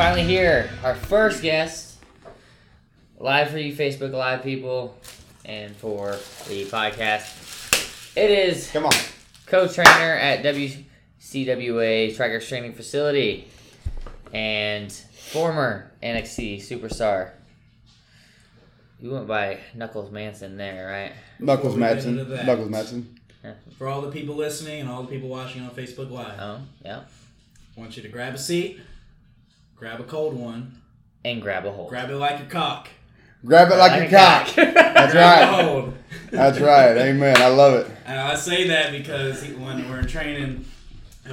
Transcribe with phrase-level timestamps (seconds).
[0.00, 0.70] finally here.
[0.82, 1.96] Our first guest,
[3.18, 4.96] live for you Facebook Live people,
[5.44, 6.12] and for
[6.48, 8.16] the podcast.
[8.16, 8.92] It is Come on.
[9.44, 13.48] co-trainer at WCWA Striker Training Facility,
[14.32, 17.32] and former NXT superstar.
[19.02, 21.12] You went by Knuckles Manson there, right?
[21.38, 22.06] Knuckles Before we get Madsen.
[22.08, 22.46] into that.
[22.46, 23.04] Knuckles Madsen.
[23.76, 27.00] For all the people listening and all the people watching on Facebook Live, Oh, yeah.
[27.76, 28.80] I want you to grab a seat,
[29.80, 30.78] grab a cold one,
[31.24, 31.88] And grab a hold.
[31.88, 32.88] grab it like a cock.
[33.44, 34.54] Grab it like, a cock.
[34.54, 35.42] That's Grab right.
[35.42, 35.94] a hold.
[36.30, 36.94] That's right.
[36.98, 37.36] Amen.
[37.38, 37.90] I love it.
[38.04, 40.66] And I say that because when we're in training,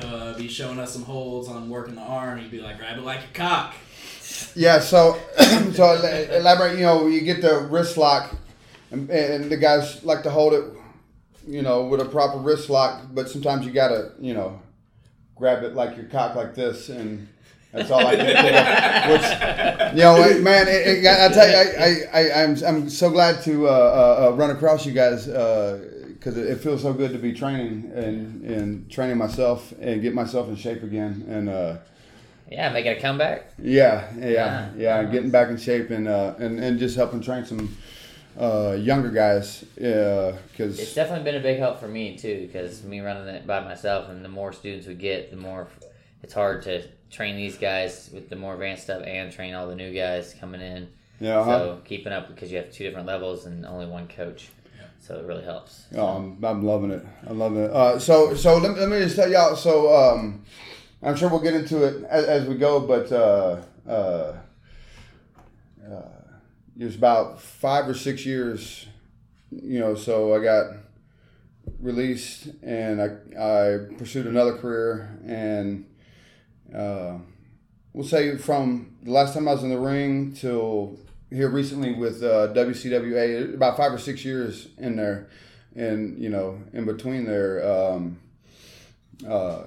[0.01, 2.39] uh, be showing us some holds on working the arm.
[2.39, 3.75] He'd be like, grab it like a cock.
[4.55, 4.79] Yeah.
[4.79, 5.19] So,
[5.73, 5.95] so
[6.31, 6.77] elaborate.
[6.77, 8.33] You know, you get the wrist lock,
[8.91, 10.63] and, and the guys like to hold it,
[11.45, 13.01] you know, with a proper wrist lock.
[13.11, 14.61] But sometimes you gotta, you know,
[15.35, 17.27] grab it like your cock like this, and
[17.77, 19.11] that's all I get.
[19.11, 23.09] Which, you know, man, it, it, I tell you, I, I, I, I'm, I'm so
[23.09, 27.11] glad to uh, uh, uh, run across you guys because it, it feels so good
[27.11, 31.25] to be training and, and training myself and get myself in shape again.
[31.29, 31.77] And uh,
[32.49, 33.51] yeah, making a comeback.
[33.61, 34.69] yeah, yeah, Yeah.
[34.77, 37.75] yeah, getting back in shape and uh, and, and just helping train some
[38.39, 43.01] uh, younger guys It's because definitely been a big help for me too, because me
[43.01, 45.67] running it by myself, and the more students we get, the more
[46.23, 49.75] it's hard to train these guys with the more advanced stuff and train all the
[49.75, 50.89] new guys coming in.
[51.19, 51.59] yeah, uh-huh.
[51.59, 54.49] So keeping up because you have two different levels and only one coach,
[54.99, 55.85] so it really helps.
[55.95, 57.05] Oh, I'm, I'm loving it.
[57.25, 57.71] I'm loving it.
[57.71, 59.55] Uh, so so let, me- let me just tell y'all.
[59.55, 60.43] So um,
[61.01, 64.35] I'm sure we'll get into it as, as we go, but uh, uh,
[65.89, 66.01] uh,
[66.79, 68.85] it was about five or six years,
[69.51, 69.95] you know.
[69.95, 70.65] So I got
[71.79, 73.05] released and I
[73.39, 75.85] I pursued another career and
[76.75, 77.17] uh,
[77.93, 82.23] we'll say from the last time I was in the ring till here recently with
[82.23, 85.29] uh, WCWA, about five or six years in there,
[85.75, 88.19] and you know, in between there, um,
[89.27, 89.63] uh,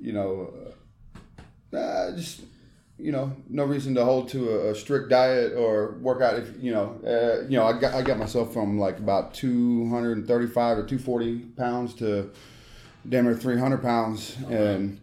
[0.00, 0.52] you know,
[1.76, 2.42] uh, just
[2.98, 6.38] you know, no reason to hold to a, a strict diet or work out.
[6.38, 9.88] If you know, uh, you know, I got I got myself from like about two
[9.90, 12.30] hundred and thirty five or two forty pounds to
[13.08, 15.00] damn near three hundred pounds, and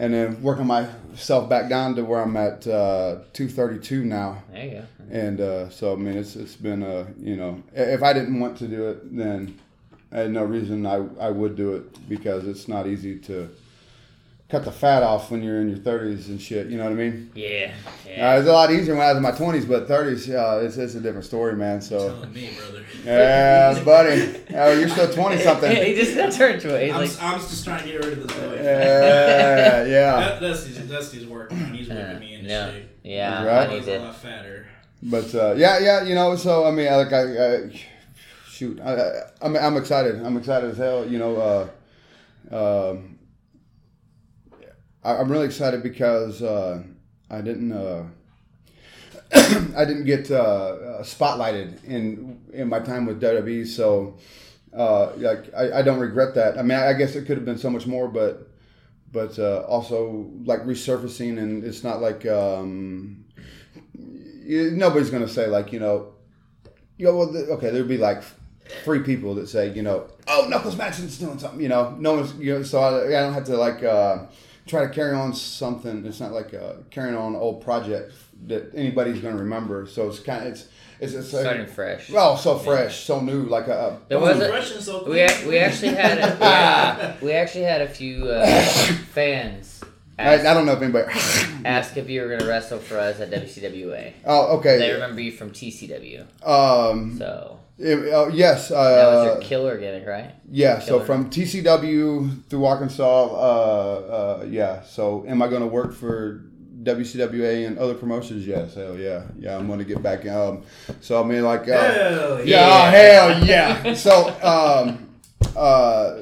[0.00, 4.42] and then working myself back down to where I'm at uh, two thirty two now.
[4.50, 4.84] There you go.
[5.10, 8.56] And uh, so I mean, it's it's been a you know, if I didn't want
[8.58, 9.58] to do it, then
[10.10, 13.50] I had no reason I I would do it because it's not easy to
[14.50, 16.66] cut the fat off when you're in your thirties and shit.
[16.68, 17.30] You know what I mean?
[17.34, 17.72] Yeah,
[18.06, 20.76] Uh, it's a lot easier when I was in my twenties, but thirties, uh, it's,
[20.76, 21.80] it's a different story, man.
[21.80, 22.84] So Telling me, brother.
[23.04, 25.76] yeah, buddy, oh, you're still 20 something.
[25.84, 26.86] he just got turned to it.
[26.86, 28.56] He's I'm, like, s- I'm just trying to get rid of this belly.
[28.58, 30.20] Yeah, yeah.
[30.20, 31.72] That, Dusty's, Dusty's working on.
[31.74, 32.88] He's whipping me into yeah, shape.
[33.04, 33.44] yeah.
[33.44, 33.56] Right.
[33.56, 34.66] I I need was a lot fatter.
[35.02, 36.36] But uh, yeah, yeah, you know.
[36.36, 37.80] So I mean, I, like I, I
[38.50, 39.10] shoot, I, I,
[39.40, 40.20] I'm I'm excited.
[40.22, 41.06] I'm excited as hell.
[41.06, 41.68] You know,
[42.52, 43.16] uh, um,
[45.04, 46.82] I, I'm really excited because uh,
[47.30, 47.72] I didn't.
[47.72, 48.04] Uh,
[49.32, 54.18] I didn't get uh, uh, spotlighted in in my time with WWE, so
[54.76, 56.58] uh, like I, I don't regret that.
[56.58, 58.48] I mean, I guess it could have been so much more, but
[59.12, 63.24] but also like resurfacing, and it's not like um,
[63.96, 66.12] nobody's gonna say like you know,
[66.98, 68.22] you know, well, okay, there'd be like
[68.84, 72.34] three people that say you know, oh, Knuckles Madsen's doing something, you know, no one's
[72.34, 74.26] you know, so I, I don't have to like uh,
[74.70, 76.06] try to carry on something.
[76.06, 78.12] It's not like uh, carrying on an old project
[78.46, 79.86] that anybody's gonna remember.
[79.86, 80.66] So it's kind of it's
[81.00, 82.10] it's, it's like, Starting fresh.
[82.14, 83.72] oh so fresh, so new, like a.
[83.72, 85.18] a There was a- Fresh so We, clean.
[85.30, 88.46] ac- we actually had a, we, had, we actually had a few uh,
[89.12, 89.82] fans
[90.18, 91.10] I, I don't know if anybody.
[91.64, 94.12] ask if you were going to wrestle for us at WCWA.
[94.26, 94.76] oh, okay.
[94.78, 96.26] They remember you from TCW.
[96.46, 97.16] Um.
[97.16, 98.68] So it- uh, yes.
[98.68, 100.34] that was Uh, your killer gimmick, right?
[100.50, 104.82] Yeah, so from TCW through Arkansas, uh, uh, yeah.
[104.82, 106.42] So am I going to work for
[106.82, 108.46] WCWA and other promotions?
[108.46, 109.56] Yes, hell yeah, yeah.
[109.56, 110.26] I'm going to get back.
[110.26, 110.62] Um,
[111.00, 113.94] so I mean, like, uh, Hell yeah, oh, hell yeah.
[113.94, 115.08] So, um,
[115.56, 116.14] uh,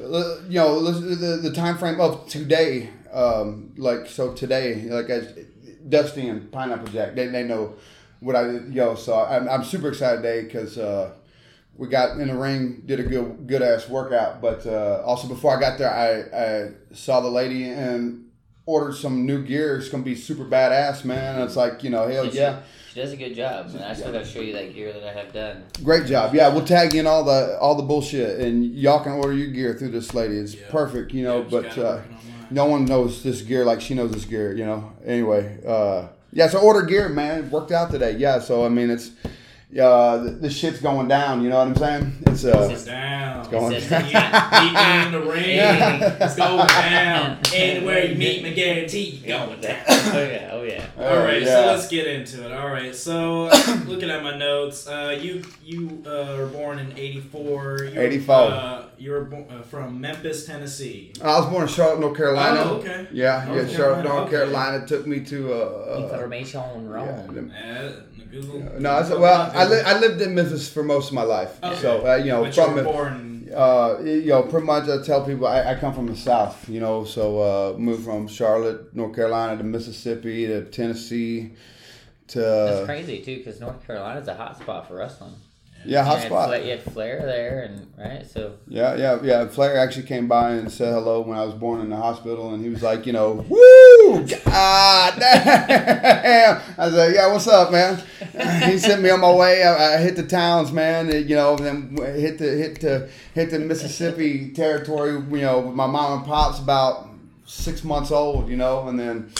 [0.49, 5.33] you know, the, the, the time frame of today, um, like, so today, like, as
[5.87, 7.75] Dusty and Pineapple Jack, they, they know
[8.19, 11.11] what I, yo, so I'm, I'm super excited today because, uh,
[11.79, 14.41] we got in the ring, did a good good ass workout.
[14.41, 18.25] But uh, also before I got there, I, I saw the lady and
[18.65, 19.77] ordered some new gear.
[19.77, 21.35] It's gonna be super badass, man.
[21.35, 22.59] And it's like you know, hell She- yeah,
[22.93, 25.03] She does a good job, and I still got to show you that gear that
[25.03, 25.63] I have done.
[25.81, 26.35] great job.
[26.35, 29.73] Yeah, we'll tag in all the all the bullshit, and y'all can order your gear
[29.73, 30.35] through this lady.
[30.37, 30.69] It's Yeah.
[30.69, 31.39] perfect, you know.
[31.43, 32.03] Yeah, but uh, on
[32.51, 34.91] no one knows this gear like she knows this gear, you know.
[35.05, 37.45] Anyway, uh, Yeah, so order gear, man.
[37.45, 38.17] It worked out today.
[38.17, 39.11] Yeah, so I mean, it's
[39.77, 41.43] uh, this shit's going down.
[41.43, 42.13] You know what I'm saying?
[42.27, 43.39] It's uh, It's down.
[43.39, 44.03] It's going down.
[44.03, 45.59] Meet me in the ring.
[46.21, 47.39] It's going down.
[47.53, 49.83] Anywhere you meet me, guarantee you going down.
[49.87, 50.85] oh yeah, oh yeah.
[50.97, 51.47] All right, yeah.
[51.47, 52.51] so let's get into it.
[52.51, 53.43] All right, so
[53.85, 57.89] looking at my notes, uh, you you uh, were born in '84.
[57.95, 58.35] 84.
[58.35, 61.13] Uh, you were bo- uh, from Memphis, Tennessee.
[61.23, 62.59] I was born in Charlotte, North Carolina.
[62.63, 63.07] Oh, okay.
[63.11, 64.31] Yeah, yeah, Charlotte, Carolina, North okay.
[64.37, 67.07] Carolina took me to uh, uh Information wrong.
[67.07, 67.91] yeah, them- Uh,
[68.31, 68.79] Google.
[68.79, 71.57] no, I said, well, I, li- I lived in Memphis for most of my life,
[71.63, 71.75] Okay.
[71.81, 73.49] so uh, you know, But you from were born.
[73.55, 76.79] uh, you know, pretty much I tell people I, I come from the South, you
[76.79, 77.39] know, so
[77.73, 81.53] uh, moved from Charlotte, North Carolina to Mississippi to Tennessee
[82.27, 85.33] to That's crazy too, because North Carolina is a hot spot for wrrestling.
[85.85, 86.49] Yeah, hot spot.
[86.49, 89.47] Fla- you had Flair there, and right, so Yeah, yeah, yeah.
[89.47, 92.63] Flair actually came by and said hello when I was born in the hospital, and
[92.63, 96.61] he was like, you know, woo, god damn.
[96.77, 98.01] I was like, yeah, what's up, man?
[98.69, 99.63] He sent me on my way.
[99.63, 101.09] I, I hit the towns, man.
[101.09, 105.11] and, You know, then hit the hit the hit the Mississippi territory.
[105.13, 107.09] You know, with my mom and pops about
[107.45, 108.47] six months old.
[108.49, 109.31] You know, and then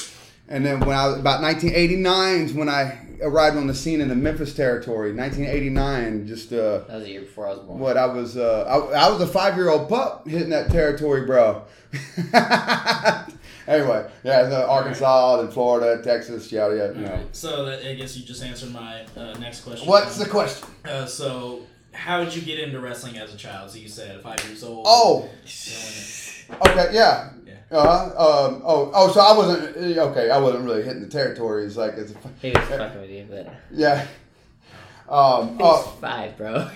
[0.50, 4.08] and then when I was about 1989 is when I arrived on the scene in
[4.08, 5.14] the Memphis territory.
[5.14, 6.80] 1989, just uh.
[6.80, 7.80] that was the year before I was born.
[7.80, 11.26] What I was, uh, I, I was a five year old pup hitting that territory,
[11.26, 11.64] bro.
[13.68, 16.94] anyway, yeah, the Arkansas and Florida, Texas, yada yada.
[16.94, 17.16] You All know.
[17.18, 19.88] right, so that, I guess you just answered my uh, next question.
[19.88, 20.68] What's the question?
[20.86, 21.62] Uh, so,
[21.92, 23.72] how did you get into wrestling as a child?
[23.72, 24.86] So you said five years old.
[24.88, 25.30] Oh,
[26.66, 27.32] okay, yeah.
[27.72, 27.78] Yeah.
[27.78, 30.30] Uh, um, oh, oh, so I wasn't okay.
[30.32, 34.08] I wasn't really hitting the territories like as, he was fucking with you, but yeah.
[35.08, 36.68] Um, he was oh, five, bro.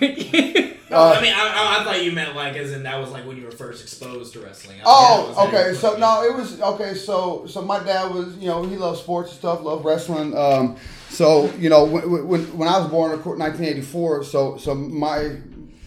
[0.90, 3.10] No, Uh, I mean, I, I, I thought you meant like as in that was
[3.10, 4.78] like when you were first exposed to wrestling.
[4.80, 5.72] I Oh, thought okay.
[5.74, 6.94] So like- no, it was okay.
[6.94, 10.36] So so my dad was you know he loved sports and stuff, loved wrestling.
[10.36, 10.76] Um,
[11.08, 15.36] so you know when, when when I was born in 1984, so so my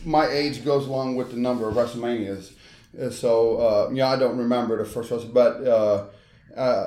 [0.03, 2.51] my age goes along with the number of WrestleManias.
[2.99, 6.05] Uh, So uh, you know I don't remember the first one, but uh,
[6.55, 6.85] uh,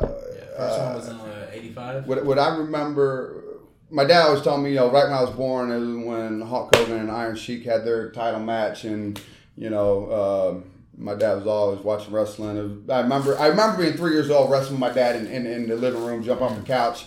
[0.57, 2.07] First one was in uh, '85.
[2.07, 3.45] what, what I remember,
[3.91, 6.75] my dad always told me, you know, right when I was born is when Hulk
[6.75, 9.21] Hogan and Iron Sheik had their title match, and
[9.57, 10.61] you know, uh,
[10.99, 12.57] my dad was always watching wrestling.
[12.57, 15.47] Was- I remember, I remember being three years old, wrestling with my dad in, in,
[15.47, 17.07] in the living room, jump off the couch,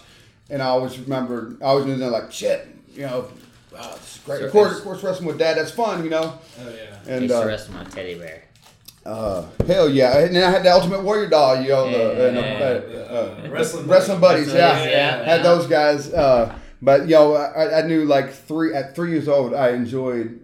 [0.49, 2.65] and I always remember, I always knew that like shit,
[2.95, 3.27] you know,
[3.71, 4.37] wow, this is great.
[4.39, 6.97] Sure of course, of course, wrestling with dad, that's fun, you know, Oh yeah.
[7.05, 8.43] I and used to uh, wrestle my teddy bear.
[9.05, 12.37] Uh, hell yeah, and then I had the Ultimate Warrior doll, you know, the, and,
[12.37, 12.97] uh, Yeah.
[12.99, 14.71] uh, uh, Wrestling wrestling buddies, Wrestling yeah.
[14.77, 15.23] buddies, yeah.
[15.25, 16.13] had those guys.
[16.13, 20.39] Uh, but yo, I, I knew like three at three years old, I enjoyed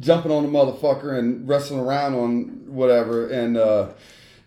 [0.00, 3.28] jumping on the motherfucker and wrestling around on whatever.
[3.28, 3.90] And uh,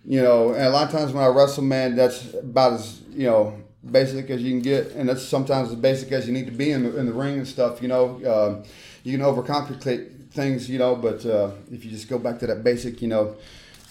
[0.05, 3.25] you know, and a lot of times when I wrestle, man, that's about as you
[3.27, 3.57] know
[3.89, 6.71] basic as you can get, and that's sometimes as basic as you need to be
[6.71, 7.81] in the, in the ring and stuff.
[7.81, 8.63] You know, uh,
[9.03, 12.63] you can overcomplicate things, you know, but uh, if you just go back to that
[12.63, 13.35] basic, you know.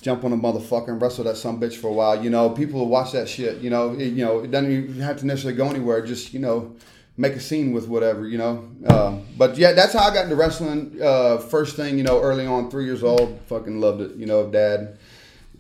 [0.02, 2.24] Jump on a motherfucker and wrestle that some bitch for a while.
[2.24, 3.58] You know, people will watch that shit.
[3.58, 6.00] You know, it, you know, it doesn't even have to necessarily go anywhere.
[6.00, 6.74] Just you know,
[7.18, 8.26] make a scene with whatever.
[8.26, 10.98] You know, uh, but yeah, that's how I got into wrestling.
[11.02, 14.16] Uh, first thing, you know, early on, three years old, fucking loved it.
[14.16, 14.96] You know, dad.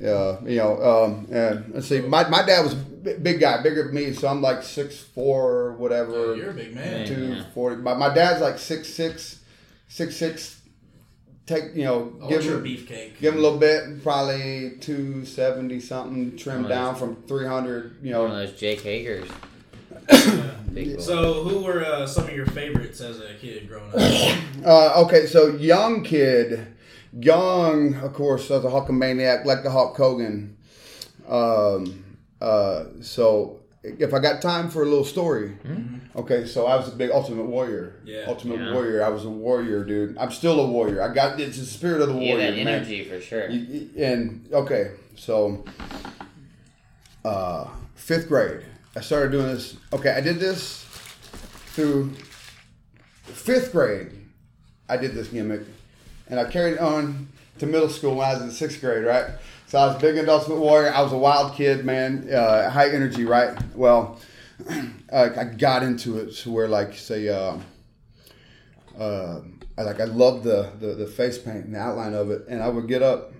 [0.02, 2.76] Uh, you know, um, and let's see, my, my dad was a
[3.20, 6.74] big guy, bigger than me, so I'm like six four, whatever, Oh, you're a big
[6.74, 7.00] man.
[7.00, 7.06] Yeah.
[7.06, 7.76] two forty.
[7.76, 9.40] My, my dad's like six six,
[9.88, 10.59] six six.
[11.50, 13.18] Take you know, give Ultra him beefcake.
[13.18, 17.44] give him a little bit, probably two seventy something, trimmed One of down from three
[17.44, 17.96] hundred.
[18.02, 19.28] You know One of know, those Jake Hagers.
[20.72, 21.00] Yeah.
[21.00, 24.38] So, who were uh, some of your favorites as a kid growing up?
[24.64, 26.66] Uh, okay, so young kid,
[27.12, 30.56] young, of course, as a Hulkamaniac, like the Hulk Hogan.
[31.26, 32.04] Um,
[32.40, 35.52] uh, so if I got time for a little story,
[36.14, 37.96] okay, so I was a big Ultimate Warrior.
[38.04, 38.24] Yeah.
[38.28, 38.72] Ultimate Yeah.
[38.74, 39.02] Warrior.
[39.04, 40.18] I was a warrior, dude.
[40.18, 41.02] I'm still a warrior.
[41.02, 42.28] I got it's the spirit of the warrior.
[42.28, 42.68] Yeah, warrior, that man.
[42.74, 43.48] energy for sure.
[43.48, 43.60] You-
[43.94, 45.64] you- And okay, so
[47.24, 48.62] uh, fifth grade,
[48.96, 49.76] I started doing this.
[49.92, 50.84] Okay, I did this
[51.74, 52.12] through
[53.24, 54.10] fifth grade.
[54.88, 55.62] I did this gimmick,
[56.28, 59.26] and I carried it on to middle school when I was in sixth grade, right?
[59.70, 60.92] So I was a big Ultimate Warrior.
[60.92, 63.56] I was a wild kid, man, uh, high energy, right?
[63.76, 64.18] Well,
[64.68, 67.56] uh, I got into it to where, like, say, uh,
[68.98, 69.40] uh,
[69.78, 72.60] I like I loved the, the the face paint and the outline of it, and
[72.60, 73.32] I would get up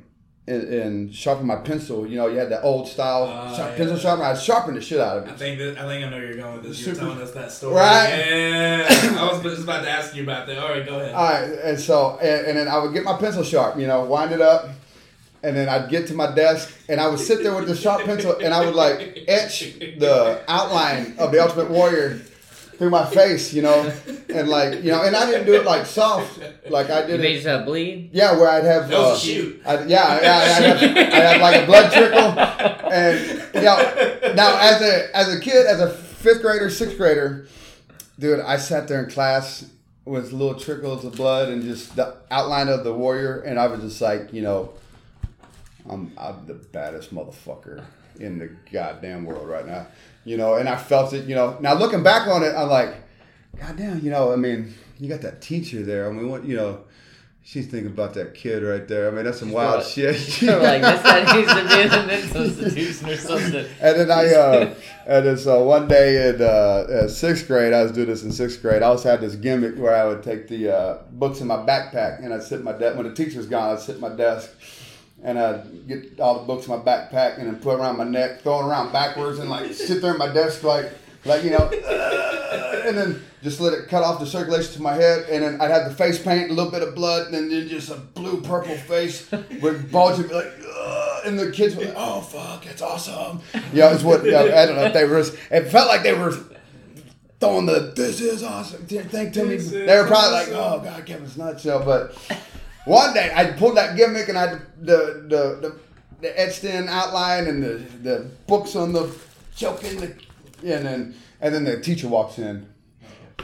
[0.47, 2.07] and, and sharpen my pencil.
[2.07, 3.77] You know, you had that old style Ah, sharp- yeah.
[3.77, 4.27] pencil sharpener.
[4.29, 5.33] I'd sharpen the shit out of it.
[5.33, 6.87] I think that I think I know where you're going with this.
[6.87, 8.09] You're Super- telling us that story, Right?
[8.31, 8.87] Yeah,
[9.19, 10.59] I was just about to ask you about that.
[10.59, 11.13] All right, go ahead.
[11.13, 13.77] All right, and so and, and then I would get my pencil sharp.
[13.81, 14.71] You know, wind it up,
[15.43, 18.05] and then I'd get to my desk, and I would sit there with the sharp
[18.05, 19.61] pencil, and I would like etch
[19.99, 22.19] the outline of the Ultimate Warrior
[22.79, 23.93] through my face, you know,
[24.31, 26.39] and like you know, and I didn't do it like soft,
[26.71, 27.35] like I You did made it.
[27.37, 28.11] yourself bleed.
[28.13, 28.89] Yeah, where I'd have.
[28.89, 29.61] That uh, shoot.
[29.67, 34.59] I, yeah, yeah, I'd have, I'd have like a blood trickle, and you know, now
[34.61, 37.47] as a as a kid, as a fifth grader, sixth grader,
[38.19, 39.67] dude, I sat there in class
[40.07, 43.81] with little trickles of blood and just the outline of the warrior, and I was
[43.81, 44.71] just like, you know,
[45.89, 47.85] I'm I'm the baddest motherfucker
[48.19, 49.87] in the goddamn world right now,
[50.25, 51.57] you know, and I felt it, you know.
[51.61, 52.95] Now looking back on it, I'm like,
[53.59, 56.09] goddamn, you know, I mean, you got that teacher there.
[56.09, 56.81] I mean, what, you know.
[57.43, 59.09] She's thinking about that kid right there.
[59.09, 59.87] I mean, that's some wild What?
[59.87, 60.13] shit.
[60.43, 63.67] like this guy needs to be in mental institution or something.
[63.81, 64.75] And then I, uh,
[65.07, 68.31] and then so one day in uh, uh, sixth grade, I was doing this in
[68.31, 68.83] sixth grade.
[68.83, 72.23] I also had this gimmick where I would take the uh, books in my backpack
[72.23, 72.99] and I'd sit my desk.
[72.99, 74.51] When the teacher's gone, I'd sit at my desk
[75.23, 78.05] and I'd get all the books in my backpack and then put it around my
[78.05, 80.91] neck, throw it around backwards, and like sit there at my desk like,
[81.25, 84.95] like you know, uh, and then just let it cut off the circulation to my
[84.95, 87.69] head, and then I'd have the face paint, a little bit of blood, and then
[87.69, 92.21] just a blue purple face with bulging, like, "Ugh," and the kids were like, "Oh
[92.21, 93.41] fuck, it's awesome."
[93.73, 95.19] Yeah, it's what I don't know if they were.
[95.19, 96.35] It felt like they were
[97.41, 99.57] throwing the "This is awesome" thing to me.
[99.57, 102.17] They were probably like, "Oh god, Kevin's nuts," know, but.
[102.85, 105.77] One day I pulled that gimmick and I the the the,
[106.21, 109.15] the etched in outline and the, the books on the
[109.55, 110.15] choking the
[110.63, 112.67] and then and then the teacher walks in.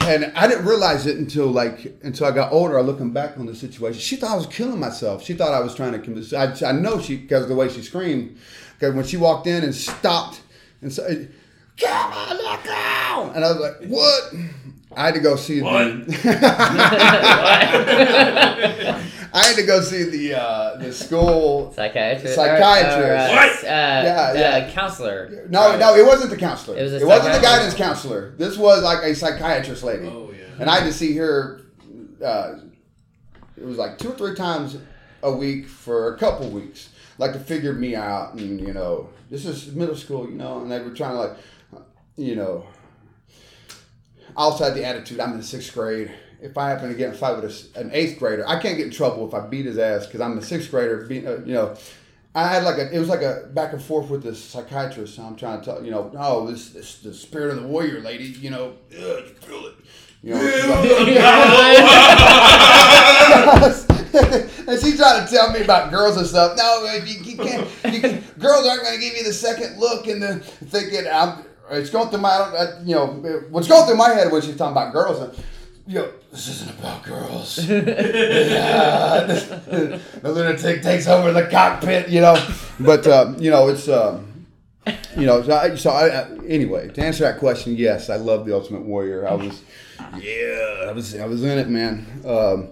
[0.01, 2.79] And I didn't realize it until like until I got older.
[2.79, 5.23] I looking back on the situation, she thought I was killing myself.
[5.23, 6.33] She thought I was trying to convince.
[6.33, 8.37] I, I know she because of the way she screamed.
[8.79, 10.41] Because when she walked in and stopped
[10.81, 11.33] and said,
[11.79, 14.33] "Come on, look out!" and I was like, "What?"
[14.95, 15.65] I had to go see the.
[19.33, 21.71] I had to go see the uh, the school.
[21.73, 22.35] Psychiatrist.
[22.35, 22.97] Psychiatrist.
[22.97, 23.63] Or, uh, What?
[23.63, 24.71] Uh, Yeah, yeah.
[24.71, 25.45] counselor.
[25.49, 26.77] No, no, it wasn't the counselor.
[26.77, 28.33] It was a it wasn't the guidance counselor.
[28.37, 30.45] This was like a psychiatrist lady, Oh yeah.
[30.59, 31.61] and I had to see her.
[32.23, 32.55] Uh,
[33.57, 34.77] it was like two or three times
[35.23, 39.45] a week for a couple weeks, like to figure me out, and you know, this
[39.45, 41.37] is middle school, you know, and they were trying to like,
[42.15, 42.65] you know.
[44.35, 45.19] I also had the attitude.
[45.19, 46.11] I'm in the sixth grade.
[46.41, 48.77] If I happen to get in a fight with a an eighth grader, I can't
[48.77, 51.05] get in trouble if I beat his ass because I'm a sixth grader.
[51.05, 51.75] Being, uh, you know,
[52.35, 52.93] I had like a.
[52.93, 55.15] It was like a back and forth with this psychiatrist.
[55.15, 58.01] So I'm trying to tell you know, oh, this this the spirit of the warrior,
[58.01, 58.25] lady.
[58.25, 59.75] You know, ugh, you feel it.
[60.21, 60.39] You know,
[64.67, 66.57] and she's trying to tell me about girls and stuff.
[66.57, 67.67] No, you, you can't.
[67.91, 71.05] You can, girls aren't going to give you the second look and the thinking.
[71.11, 71.45] I'm.
[71.71, 72.73] It's going through my.
[72.83, 73.07] You know,
[73.49, 75.19] what's going through my head when she's talking about girls.
[75.19, 75.45] And,
[75.87, 77.57] you know, this isn't about girls.
[77.67, 79.23] Yeah.
[79.25, 79.99] the
[80.31, 82.09] lunatic takes over the cockpit.
[82.09, 82.35] You know,
[82.79, 83.89] but uh, you know it's.
[83.89, 84.25] Um,
[85.17, 88.45] you know, so, I, so I, I- anyway, to answer that question, yes, I love
[88.45, 89.27] the Ultimate Warrior.
[89.27, 89.61] I was,
[90.17, 92.05] yeah, I was, I was in it, man.
[92.25, 92.69] Um,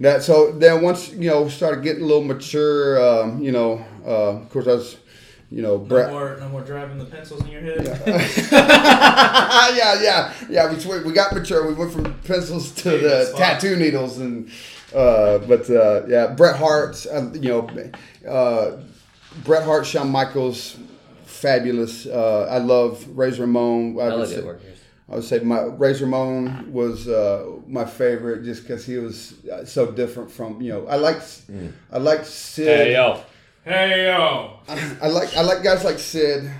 [0.00, 4.36] that so then once you know started getting a little mature, um, you know, uh,
[4.38, 4.96] of course I was,
[5.50, 6.10] you know, No Bret.
[6.10, 7.84] more, no more driving the pencils in your head.
[7.84, 8.52] yeah,
[10.02, 10.72] yeah, yeah.
[10.72, 11.66] We sw- we got mature.
[11.66, 14.50] We went from pencils to Yeah, the tattoo needles, and
[14.94, 17.06] uh, but uh, yeah, Bret Hart.
[17.10, 17.68] Uh, you know,
[18.28, 18.78] uh,
[19.44, 20.76] Bret Hart, Shawn Michaels,
[21.24, 22.06] fabulous.
[22.06, 23.98] Uh, I love Razor Ramon.
[24.00, 24.78] I Hella would say, workers.
[25.10, 29.64] I would say my Razor Ramon was uh, my favorite just because he was uh,
[29.64, 30.86] so different from you know.
[30.86, 31.20] I like
[31.92, 32.66] I like Sid.
[32.66, 33.20] Hey yo.
[33.68, 34.60] Hey yo.
[34.66, 36.50] I like I like guys like Sid.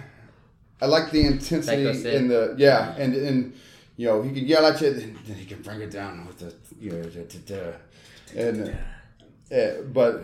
[0.81, 2.15] I like the intensity Psycho Sid.
[2.15, 3.55] in the yeah, and and
[3.97, 6.39] you know he can yell at you, then then he can bring it down with
[6.39, 8.39] the you know da, da, da.
[8.39, 8.77] and
[9.51, 10.23] uh, but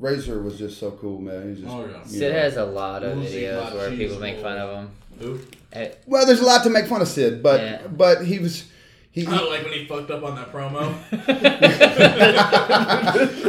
[0.00, 1.48] Razor was just so cool, man.
[1.54, 2.02] He's just, Oh, yeah.
[2.04, 2.38] Sid know.
[2.40, 4.90] has a lot of Music, videos lot of where people make fun of him.
[5.20, 5.40] Who?
[5.72, 7.86] Eh, Well, there's a lot to make fun of Sid, but Yeah.
[7.86, 8.64] but he was
[9.16, 9.26] he.
[9.26, 10.94] I don't like when he fucked up on that promo.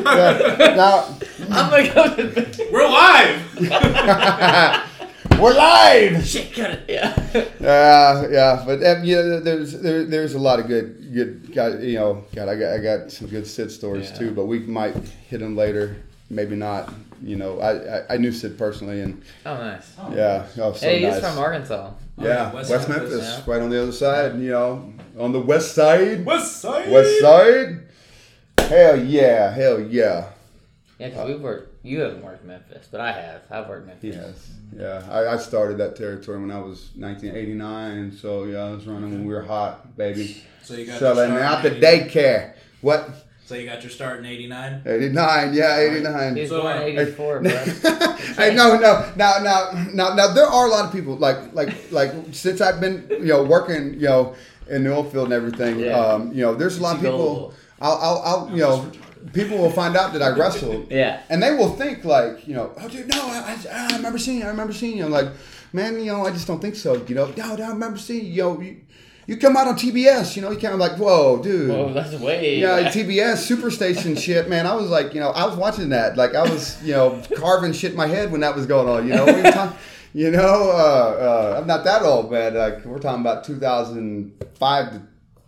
[0.08, 0.76] yeah.
[0.76, 1.16] now
[1.52, 3.42] I'm gonna go to We're live.
[5.40, 6.26] we're live.
[6.26, 6.54] shit.
[6.54, 6.86] Cut it.
[6.88, 7.14] Yeah.
[7.60, 11.96] Yeah, yeah, but um, yeah, there's there, there's a lot of good good God, you
[11.96, 14.18] know, God, I got I got some good Sid stories Yeah.
[14.18, 14.96] too, but we might
[15.30, 15.98] hit them later,
[16.30, 16.92] maybe not.
[17.22, 19.94] You know, I I, I knew Sid personally, and Oh nice.
[20.00, 21.20] Oh, yeah, oh, so hey, he's nice.
[21.22, 21.92] from Arkansas.
[22.18, 23.54] yeah, West West, Memphis, Memphis, yeah.
[23.54, 24.40] right on the other side.
[24.40, 26.92] You know, on the west side, West Side.
[26.92, 27.84] west side.
[28.60, 30.30] Hell yeah, hell yeah.
[31.00, 31.86] Yeah, because we've worked.
[31.86, 33.42] You haven't worked Memphis, but I have.
[33.52, 34.16] I've worked Memphis.
[34.16, 35.08] Yes, yeah.
[35.12, 39.26] I, I started that territory when I was 1989, so yeah, I was running when
[39.26, 40.44] we were hot, baby.
[40.64, 42.54] So you got Selling your out start the daycare.
[42.82, 43.27] What?
[43.48, 44.82] So you got your start in '89.
[44.86, 46.36] 89, yeah, 89.
[46.36, 47.52] was So, born uh, '84, bro.
[48.36, 51.70] hey, no, no, now, now, now, now, there are a lot of people like, like,
[51.94, 54.36] like, since I've been, you know, working, you know,
[54.70, 55.98] in the oil field and everything, Yeah.
[55.98, 57.54] um, you know, there's a lot of people.
[57.80, 58.92] I'll, I'll, I'll, you know,
[59.32, 61.22] people will find out that I wrestled, Yeah.
[61.30, 64.40] and they will think like, you know, oh, dude, no, I, I, I remember seeing
[64.40, 64.44] you.
[64.44, 65.06] I remember seeing you.
[65.06, 65.30] I'm like,
[65.72, 67.02] man, you know, I just don't think so.
[67.06, 68.32] You know, no, no, I remember seeing you.
[68.34, 68.82] Yo, you,
[69.28, 70.36] you come out on TBS.
[70.38, 71.70] You know, you kind of like, whoa, dude.
[71.70, 72.60] Oh, that's way.
[72.60, 72.90] Yeah.
[72.90, 74.66] TBS Superstation shit, man.
[74.66, 76.16] I was like, you know, I was watching that.
[76.16, 79.06] Like, I was, you know, carving shit in my head when that was going on.
[79.06, 79.34] You know, we
[80.24, 82.56] you know, uh, uh, I'm not that old, man.
[82.56, 85.02] Like, we're talking about 2005 to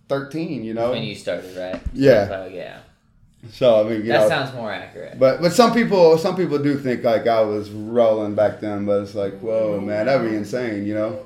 [0.10, 0.64] 13.
[0.64, 1.82] You know, when you started, right?
[1.94, 2.28] Yeah.
[2.28, 2.80] So, yeah.
[3.50, 5.18] so I mean, you That know, sounds more accurate.
[5.18, 9.04] but but some people some people do think like I was rolling back then, but
[9.04, 10.86] it's like, whoa, man, that'd be insane.
[10.86, 11.26] You know.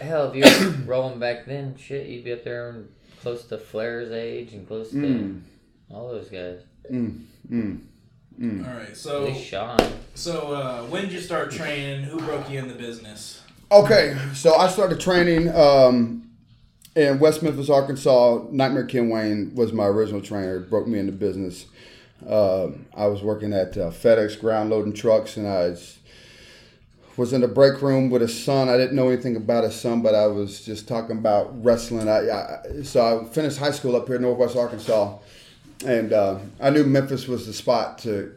[0.00, 2.88] Hell, if you were rolling back then, shit, you'd be up there and
[3.22, 5.40] close to Flair's age and close to Mm.
[5.90, 6.60] all those guys.
[6.90, 7.80] Mm, mm.
[8.68, 8.90] All right.
[8.90, 9.78] At So least Sean.
[10.14, 12.02] so uh, when did you start training?
[12.04, 13.40] Who broke you in the business?
[13.72, 16.30] Okay, so I started training um,
[16.94, 18.44] in West Memphis, Arkansas.
[18.50, 20.60] Nightmare Ken Wayne was my original trainer.
[20.60, 21.66] Broke me into business.
[22.28, 25.74] Uh, I was working at uh, FedEx ground loading trucks, and I
[27.16, 28.68] was, in the break room with his son.
[28.68, 32.08] I didn't know anything about his son, but I was just talking about wrestling.
[32.08, 35.18] I, I so I finished high school up here in Northwest Arkansas,
[35.84, 38.34] and uh, I knew Memphis was the spot to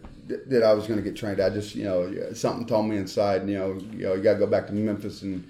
[0.48, 1.40] that I was going to get trained.
[1.40, 4.40] I just you know something told me inside, you know, you know, you got to
[4.40, 5.50] go back to Memphis and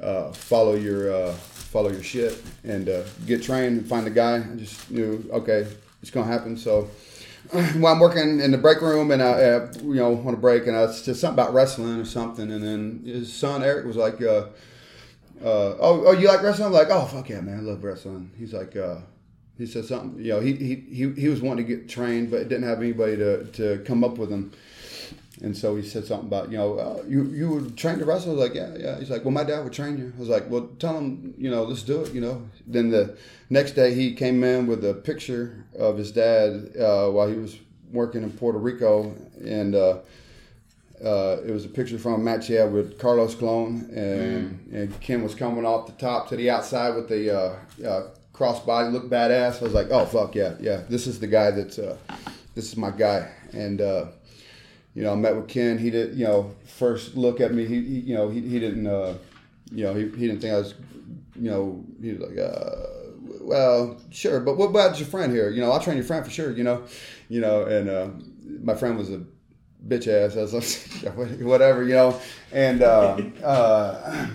[0.00, 4.36] uh, follow your uh, follow your shit and uh, get trained and find a guy.
[4.36, 5.66] I just knew okay,
[6.02, 6.56] it's going to happen.
[6.56, 6.90] So
[7.78, 10.66] while I'm working in the break room and I, uh, you know, on a break,
[10.66, 14.20] and I said something about wrestling or something, and then his son Eric was like,
[14.20, 14.48] uh,
[15.42, 18.32] uh, "Oh, oh, you like wrestling?" I'm like, "Oh, fuck yeah, man, I love wrestling."
[18.38, 18.98] He's like, uh,
[19.56, 22.48] he said something, you know, he, he he he was wanting to get trained, but
[22.48, 24.52] didn't have anybody to to come up with him.
[25.40, 28.32] And so he said something about, you know, uh, you you would train to wrestle.
[28.32, 28.98] I was like, yeah, yeah.
[28.98, 30.12] He's like, well, my dad would train you.
[30.16, 32.12] I was like, well, tell him, you know, let's do it.
[32.12, 32.48] You know.
[32.66, 33.16] Then the
[33.48, 37.56] next day he came in with a picture of his dad uh, while he was
[37.92, 39.98] working in Puerto Rico, and uh,
[41.04, 45.00] uh, it was a picture from a match he had with Carlos Colon, and, and
[45.00, 49.08] Ken was coming off the top to the outside with the uh, uh, crossbody, looked
[49.08, 49.60] badass.
[49.60, 51.96] I was like, oh fuck yeah, yeah, this is the guy that's uh,
[52.56, 53.80] this is my guy, and.
[54.96, 55.78] Uh, you know, I met with Ken.
[55.78, 57.66] He did, you know, first look at me.
[57.66, 59.14] He, he you know, he, he didn't, uh,
[59.70, 60.74] you know, he, he didn't think I was,
[61.36, 62.86] you know, he was like, uh,
[63.42, 65.50] well, sure, but what about your friend here?
[65.50, 66.50] You know, I'll train your friend for sure.
[66.50, 66.84] You know,
[67.28, 68.08] you know, and uh,
[68.62, 69.22] my friend was a
[69.86, 70.36] bitch ass.
[70.36, 72.20] I was like, whatever, you know,
[72.52, 72.82] and.
[72.82, 74.28] Uh, uh,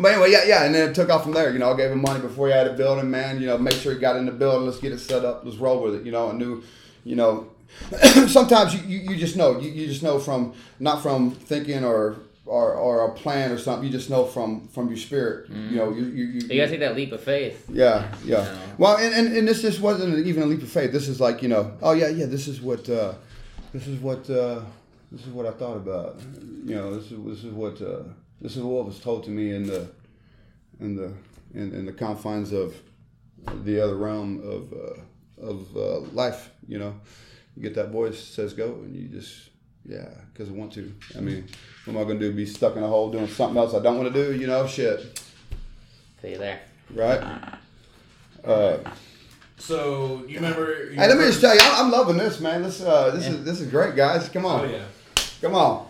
[0.00, 1.52] but anyway, yeah, yeah, and then it took off from there.
[1.52, 3.40] You know, I gave him money before he had a building, man.
[3.40, 4.64] You know, make sure he got in the building.
[4.64, 5.44] Let's get it set up.
[5.44, 6.06] Let's roll with it.
[6.06, 6.62] You know, I knew,
[7.02, 7.50] you know,
[8.28, 9.58] sometimes you, you, you just know.
[9.58, 13.86] You, you just know from not from thinking or, or or a plan or something.
[13.86, 15.48] You just know from from your spirit.
[15.50, 17.66] You know you you, you, You gotta take that leap of faith.
[17.70, 18.36] yeah yeah.
[18.44, 18.58] Know.
[18.78, 20.92] well and, and, and this just wasn't even a leap of faith.
[20.92, 23.14] This is like you know oh yeah yeah this is what uh,
[23.72, 24.60] this is what uh,
[25.12, 26.20] this is what I thought about.
[26.64, 28.02] You know this is this is what uh,
[28.40, 29.88] this is what was told to me in the
[30.80, 31.12] in the
[31.54, 32.74] in, in the confines of
[33.64, 36.94] the other realm of uh, of uh, life you know
[37.58, 39.48] you get that voice says go and you just
[39.84, 41.48] yeah because I want to I mean
[41.84, 43.98] what am I gonna do be stuck in a hole doing something else I don't
[43.98, 45.20] want to do you know shit
[46.22, 46.60] See you there.
[46.94, 47.20] right
[48.44, 48.78] uh,
[49.56, 50.90] So you remember?
[50.90, 52.62] You Hey, let me just tell you, I- I'm loving this, man.
[52.62, 54.28] This, uh, this is this is great, guys.
[54.28, 54.84] Come on, Oh yeah.
[55.40, 55.86] come on.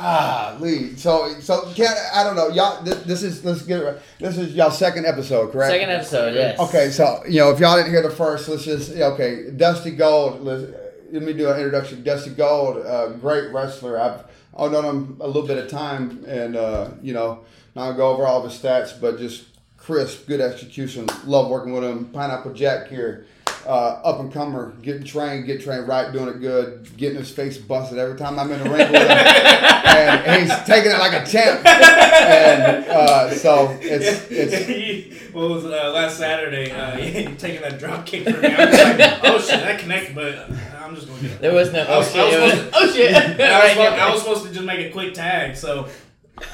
[0.00, 0.94] Ah, Lee.
[0.96, 2.82] So, so can I don't know, y'all.
[2.84, 3.96] This, this is let's get it right.
[4.20, 5.72] This is y'all second episode, correct?
[5.72, 6.58] Second episode, yes.
[6.60, 9.50] Okay, so you know, if y'all didn't hear the first, let's just okay.
[9.56, 10.40] Dusty Gold.
[10.42, 10.64] Let's,
[11.10, 12.02] let me do an introduction.
[12.02, 13.98] Dusty Gold, uh, great wrestler.
[13.98, 14.24] I've
[14.56, 17.44] I've known him a little bit of time, and uh, you know,
[17.74, 19.44] not go over all his stats, but just
[19.76, 21.06] crisp, good execution.
[21.24, 22.06] Love working with him.
[22.06, 23.26] Pineapple Jack here,
[23.68, 27.58] uh, up and comer, getting trained, get trained right, doing it good, getting his face
[27.58, 31.30] busted every time I'm in the ring with him, and he's taking it like a
[31.30, 31.64] champ.
[31.66, 36.70] And uh, so it's it's what was uh, last Saturday?
[36.72, 38.48] Uh, you taking that drop kick from me.
[38.48, 40.50] I was like, oh shit, that connected, but
[40.82, 41.40] I'm just gonna get it.
[41.42, 41.84] There was no.
[41.88, 42.16] Oh shit!
[42.16, 43.14] I was it was- supposed oh shit!
[43.14, 44.00] I was, Alright, supposed.
[44.00, 45.88] I was supposed to just make a quick tag, so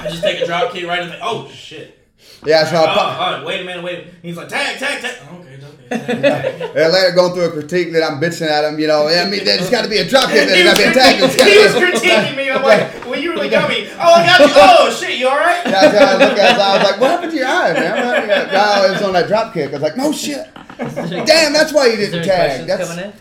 [0.00, 1.18] I just take a drop kick right in the.
[1.22, 1.96] Oh shit!
[2.44, 3.94] Yeah, so Oh, I, po- oh, wait a minute, wait.
[3.94, 4.14] a minute.
[4.22, 5.16] He's like tag, tag, tag.
[5.40, 5.56] Okay,
[5.92, 6.06] okay.
[6.06, 6.76] Tag, tag.
[6.76, 8.78] and later going through a critique that I'm bitching at him.
[8.78, 10.48] You know, I mean, there's got to be a drop kick.
[10.48, 11.20] he, There's got was to be a tag.
[11.20, 12.50] There's critiquing, he was gotta critiquing me.
[12.50, 13.88] I'm like, well, you really got me.
[13.94, 14.46] Oh, I got you.
[14.56, 15.62] Oh, shit, you all right?
[15.64, 16.60] That's how I look at it.
[16.60, 19.12] I was like, "What happened to your eye, man?" What happened No, it was on
[19.14, 19.70] that drop kick.
[19.70, 22.66] I was like, "No shit." Damn, that's why you didn't tag.
[22.66, 23.12] questions That's coming in?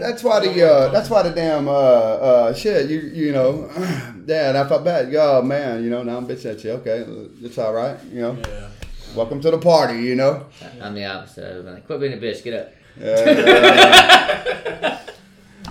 [0.00, 2.88] that's why the uh, that's why the damn uh, uh, shit.
[2.88, 3.70] You you know,
[4.26, 4.48] yeah.
[4.48, 5.14] And I felt bad.
[5.14, 6.02] Oh man, you know.
[6.02, 6.72] Now I'm bitching at you.
[6.72, 7.04] Okay,
[7.42, 7.98] it's all right.
[8.10, 8.68] You know, Yeah.
[9.14, 10.00] Welcome to the party.
[10.02, 10.46] You know.
[10.80, 11.44] I'm the opposite.
[11.58, 12.72] I've been like, quit being a bitch, get up.
[13.02, 14.98] Uh,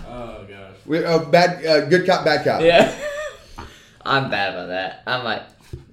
[0.08, 0.76] Oh, gosh.
[0.86, 2.62] we, uh, bad, uh, good cop, bad cop.
[2.62, 2.96] Yeah.
[4.06, 5.02] I'm bad about that.
[5.08, 5.42] I'm like,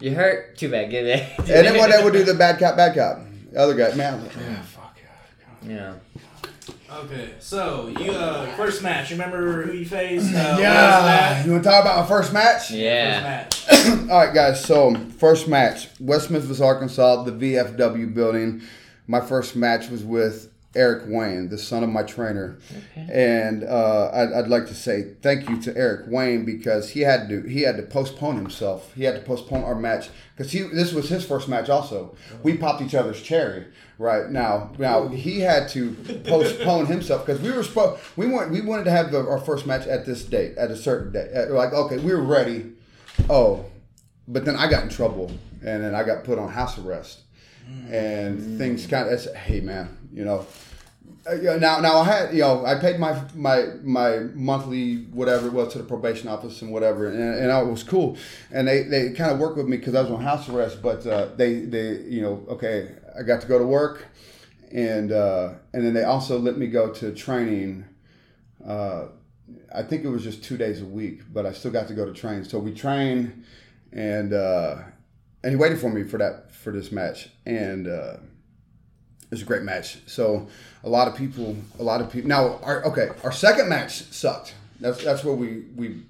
[0.00, 0.56] you hurt?
[0.58, 1.38] Too bad, get it.
[1.38, 4.14] And then when they would do the bad cop, bad cop, the other guy, man,
[4.14, 4.32] I like,
[4.64, 4.98] fuck.
[5.62, 5.94] Yeah.
[6.94, 9.10] Okay, so you uh first match.
[9.10, 10.34] You remember who you faced?
[10.34, 12.70] Uh, Yeah, you want to talk about my first match?
[12.70, 13.44] Yeah.
[13.48, 13.86] First match.
[14.10, 14.62] All right, guys.
[14.62, 18.60] So first match, West Memphis, Arkansas, the VFW building.
[19.06, 22.58] My first match was with Eric Wayne, the son of my trainer,
[22.96, 27.28] and uh, I'd, I'd like to say thank you to Eric Wayne because he had
[27.28, 28.92] to he had to postpone himself.
[28.94, 31.68] He had to postpone our match because he this was his first match.
[31.68, 33.66] Also, we popped each other's cherry.
[34.02, 35.92] Right now, now he had to
[36.24, 39.64] postpone himself because we were supposed we want we wanted to have the, our first
[39.64, 41.30] match at this date at a certain date.
[41.30, 42.72] At- like okay, we were ready.
[43.30, 43.64] Oh,
[44.26, 45.30] but then I got in trouble,
[45.64, 47.20] and then I got put on house arrest,
[47.88, 49.36] and things kind of.
[49.36, 50.46] Hey, man, you know.
[51.24, 55.52] Uh, now, now I had you know I paid my my my monthly whatever it
[55.52, 58.16] was to the probation office and whatever, and, and it was cool,
[58.50, 61.06] and they, they kind of worked with me because I was on house arrest, but
[61.06, 64.06] uh, they they you know okay I got to go to work,
[64.70, 67.84] and uh, and then they also let me go to training.
[68.66, 69.06] Uh,
[69.74, 72.06] I think it was just two days a week, but I still got to go
[72.06, 72.44] to train.
[72.44, 73.44] So we trained,
[73.92, 74.76] and uh,
[75.42, 78.16] and he waited for me for that for this match, and uh,
[79.22, 79.98] it was a great match.
[80.06, 80.48] So
[80.84, 82.28] a lot of people, a lot of people.
[82.28, 84.54] Now, our, okay, our second match sucked.
[84.80, 86.02] That's that's where we we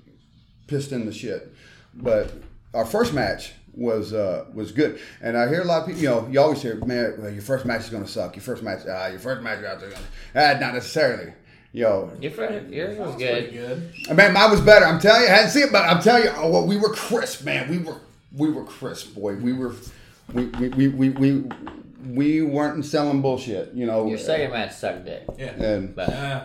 [0.67, 1.53] pissed in the shit.
[1.95, 2.33] But
[2.75, 6.03] our first match was uh, was good, and I hear a lot of people.
[6.03, 8.37] You know, you always hear, man, well, your first match is gonna suck.
[8.37, 10.03] Your first match, uh, your first match out there, gonna,
[10.57, 11.33] ah, not necessarily.
[11.75, 13.95] Yo, Your friend, yours was Pretty good.
[14.07, 14.15] good.
[14.15, 14.85] Man, mine was better.
[14.85, 16.91] I'm telling you, I hadn't seen it, but I'm telling you, oh, well, we were
[16.93, 17.71] crisp, man.
[17.71, 17.97] We were,
[18.37, 19.37] we were crisp, boy.
[19.37, 19.75] We were,
[20.35, 21.45] we, we, we, we, we,
[22.07, 24.07] we weren't selling bullshit, you know.
[24.07, 25.23] Your second match sucked dick.
[25.39, 25.53] Yeah.
[25.53, 26.45] But And Uh, yeah,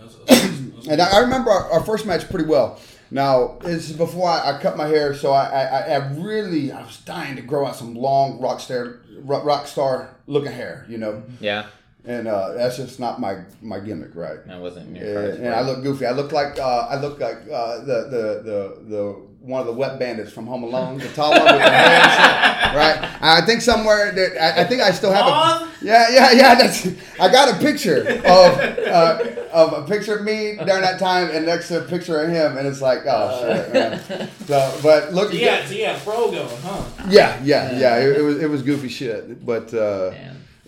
[0.00, 2.80] that's- that's- and I I remember our, our first match pretty well.
[3.10, 6.82] Now this is before I, I cut my hair, so I, I, I really I
[6.82, 10.98] was dying to grow out some long rock star rock, rock star looking hair, you
[10.98, 11.22] know.
[11.40, 11.66] yeah,
[12.04, 14.44] And uh, that's just not my my gimmick, right?
[14.46, 15.38] that wasn't your Yeah, first.
[15.38, 16.06] and I look goofy.
[16.06, 19.72] I look like uh, I look like uh, the, the the the one of the
[19.72, 23.16] wet bandits from Home Alone, the tall one with the hair, right?
[23.20, 26.54] I think somewhere that I, I think I still have a yeah yeah yeah.
[26.56, 26.86] That's
[27.20, 31.46] I got a picture of uh, of a picture of me during that time, and
[31.46, 34.30] next to a picture of him, and it's like oh shit, man.
[34.46, 36.84] So, but look, So you got, so you got pro going, huh?
[37.08, 37.98] yeah yeah yeah.
[37.98, 39.72] It, it was it was goofy shit, but.
[39.72, 40.12] Uh,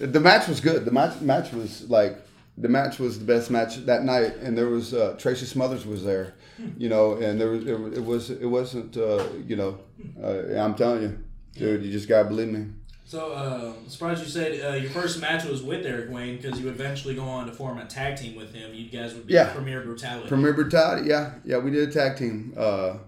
[0.01, 0.85] the match was good.
[0.85, 2.19] The match match was like
[2.57, 6.05] the match was the best match that night, and there was uh, Tracy Smothers was
[6.05, 6.35] there,
[6.79, 9.79] you know, and there was it, was- it was it wasn't uh, you know,
[10.23, 11.18] uh, I'm telling you,
[11.55, 12.66] dude, you just gotta believe me.
[13.05, 16.61] So, uh, I'm surprised you said uh, your first match was with Eric Wayne because
[16.61, 18.75] you eventually go on to form a tag team with him.
[18.75, 19.51] You guys would be Yeah.
[19.55, 20.29] Premier Brutality.
[20.29, 22.99] Premier Brutality, yeah, yeah, we did a tag team, uh,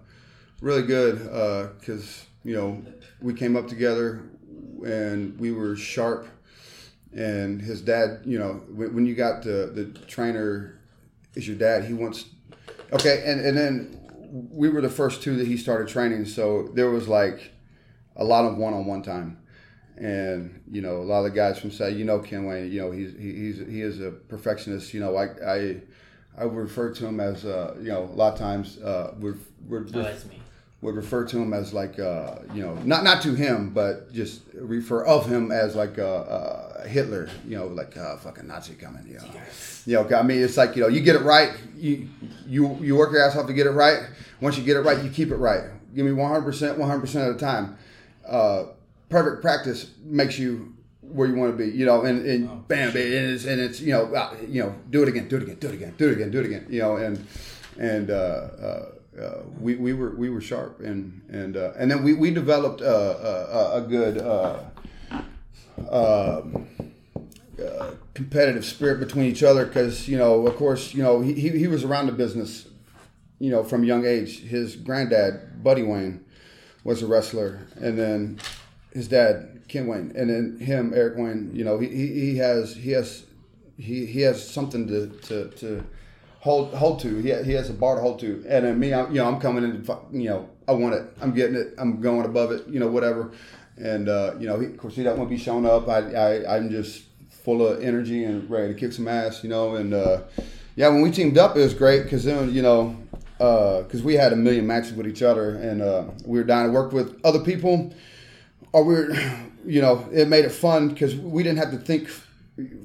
[0.62, 1.18] really good,
[1.78, 2.82] because you know
[3.20, 4.22] we came up together
[4.86, 6.26] and we were sharp,
[7.12, 10.78] and his dad, you know, when, when you got the the trainer
[11.34, 12.24] is your dad, he wants,
[12.92, 14.00] okay, and and then
[14.53, 17.53] we were the first two that he started training, so there was like
[18.16, 19.38] a lot of one on one time.
[19.96, 22.81] And you know, a lot of the guys from say, you know, Ken Wayne, you
[22.81, 24.94] know, he's he, he's he is a perfectionist.
[24.94, 25.76] You know, I I
[26.38, 29.38] I would refer to him as, uh, you know, a lot of times uh, would
[29.68, 30.03] would, Oh.
[30.82, 34.42] Would refer to him as like, uh, you know, not not to him, but just
[34.54, 37.28] refer of him as like uh, uh, Hitler.
[37.46, 39.06] You know, like uh, fucking Nazi coming.
[39.06, 39.24] You know,
[39.86, 40.16] you know.
[40.16, 41.52] I mean, it's like you know, you get it right.
[41.76, 42.08] You
[42.46, 44.08] you you work your ass off to get it right.
[44.40, 45.64] Once you get it right, you keep it right.
[45.94, 47.76] Give me one hundred percent, one hundred percent of the time.
[48.26, 48.64] Uh,
[49.08, 52.96] perfect practice makes you where you want to be, you know, and, and bam, and
[52.96, 55.68] it's, and it's, you know, uh, you know, do it again, do it again, do
[55.68, 57.26] it again, do it again, do it again, you know, and,
[57.78, 58.86] and, uh, uh,
[59.18, 62.80] uh, we, we were, we were sharp and, and, uh, and then we, we developed,
[62.80, 64.62] uh, uh, a good, uh,
[65.90, 66.68] um,
[67.60, 71.50] uh, competitive spirit between each other because you know of course you know he, he,
[71.50, 72.68] he was around the business
[73.38, 76.24] you know from a young age his granddad buddy wayne
[76.84, 78.38] was a wrestler and then
[78.92, 81.50] his dad Ken Wayne, and then him Eric Wayne.
[81.54, 83.24] You know, he, he, he has he has
[83.78, 85.84] he, he has something to, to, to
[86.40, 87.16] hold hold to.
[87.18, 88.44] He, he has a bar to hold to.
[88.48, 89.87] And then me, I'm, you know, I'm coming in.
[90.12, 91.05] You know, I want it.
[91.20, 91.74] I'm getting it.
[91.79, 92.66] I'm going above it.
[92.68, 93.33] You know, whatever.
[93.76, 95.88] And uh, you know, he, of course, he doesn't want to be showing up.
[95.88, 99.42] I, I I'm just full of energy and ready to kick some ass.
[99.44, 100.22] You know, and uh,
[100.76, 102.96] yeah, when we teamed up, it was great because then you know.
[103.38, 106.72] Because we had a million matches with each other, and uh, we were down to
[106.72, 107.90] work with other people,
[108.74, 109.14] or we were,
[109.64, 112.11] you know, it made it fun because we didn't have to think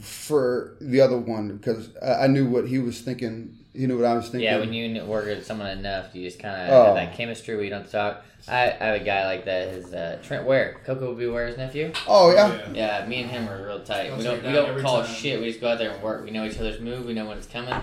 [0.01, 3.57] for the other one because I I knew what he was thinking.
[3.73, 4.41] He knew what I was thinking.
[4.41, 6.85] Yeah, when you work with someone enough, you just kind of Oh.
[6.85, 8.23] have that chemistry where you don't talk.
[8.47, 9.69] I, I have a guy like that.
[9.73, 11.91] His uh, Trent Ware, Koko will be Ware's nephew.
[12.07, 14.15] oh yeah, Yeah, me and him are real tight.
[14.15, 15.13] We don't we don't call time.
[15.13, 15.41] shit.
[15.41, 16.23] We just go out there and work.
[16.23, 17.05] We know each other's move.
[17.05, 17.73] We know when it's coming.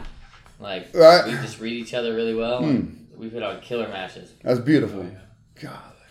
[0.60, 1.26] Like Right.
[1.26, 2.60] we just read each other really well.
[2.60, 2.68] Hmm.
[2.70, 4.32] And we put on killer matches.
[4.42, 5.00] that's beautiful.
[5.00, 5.10] Oh,
[5.60, 5.68] yeah.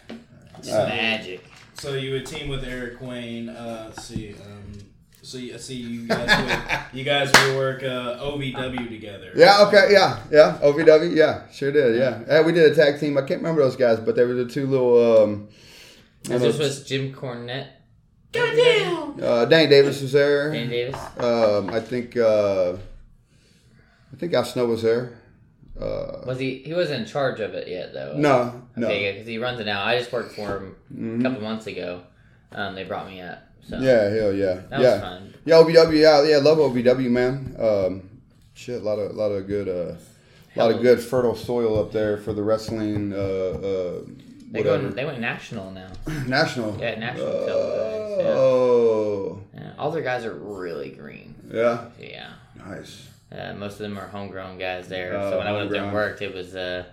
[0.10, 0.18] God,
[0.60, 1.44] It's Uh, magic.
[1.74, 3.50] So you would team with Eric Wayne.
[3.50, 4.34] Uh, let's see.
[4.36, 4.61] Um,
[5.22, 9.32] so you, see you guys would you guys would work uh, OVW together.
[9.36, 10.60] yeah, okay, yeah, yeah.
[10.62, 12.22] OVW, yeah, sure did, yeah.
[12.28, 12.42] yeah.
[12.42, 13.18] We did a tag team.
[13.18, 15.24] I can't remember those guys, but they were the two little.
[15.24, 15.50] Um,
[16.30, 17.68] I This know, was Jim Cornette,
[18.32, 19.24] Goddamn.
[19.24, 20.52] uh, Danny Davis was there.
[20.52, 21.00] Danny Davis.
[21.18, 22.74] Um, I think uh,
[24.14, 25.18] I think Al Snow was there.
[25.80, 26.60] Uh, Was he?
[26.60, 28.14] He wasn't in charge of it yet, though.
[28.18, 28.88] no, no.
[28.88, 29.84] Because he runs it now.
[29.84, 31.20] I just worked for him Mhm.
[31.20, 32.02] a couple months ago.
[32.52, 33.40] Um, they brought me up.
[33.68, 34.92] So Yeah, hell yeah, that yeah.
[34.94, 35.34] was fun.
[35.46, 37.56] Yeah, OVW, yeah, yeah, love OVW, man.
[37.60, 38.10] Um,
[38.54, 39.96] shit, a lot of, lot of good, uh,
[40.56, 43.14] lot of good fertile soil up there for the wrestling.
[43.14, 44.02] Uh, uh,
[44.52, 44.78] They go.
[44.90, 45.88] They went national now.
[46.28, 46.78] national.
[46.80, 48.34] Yeah, national televised, yeah.
[48.36, 51.34] Oh, Yeah, all their guys are really green.
[51.52, 52.30] yeah, Yeah.
[52.68, 53.08] nice.
[53.32, 55.16] Uh, most of them are homegrown guys there.
[55.18, 56.84] Oh, so when I went up there and worked, it was uh,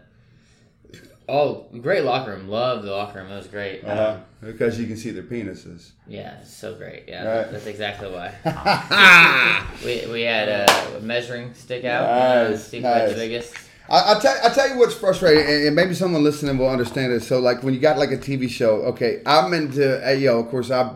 [1.28, 2.48] oh great locker room.
[2.48, 3.30] Love the locker room.
[3.30, 3.84] It was great.
[3.84, 4.16] Uh-huh.
[4.16, 5.90] Um, Because you can see their penises.
[6.06, 7.04] yeah, so great.
[7.08, 7.50] Yeah, Right.
[7.52, 8.32] that's exactly why.
[9.84, 12.02] We, we had a measuring stick out.
[12.50, 13.14] Nice, uh, nice.
[13.14, 13.54] biggest.
[13.90, 17.22] I tell, I tell you what's frustrating, and, and maybe someone listening will understand it.
[17.22, 20.48] So, like when you got like a TV show, okay, I'm into, uh, yo, of
[20.50, 20.90] course, I've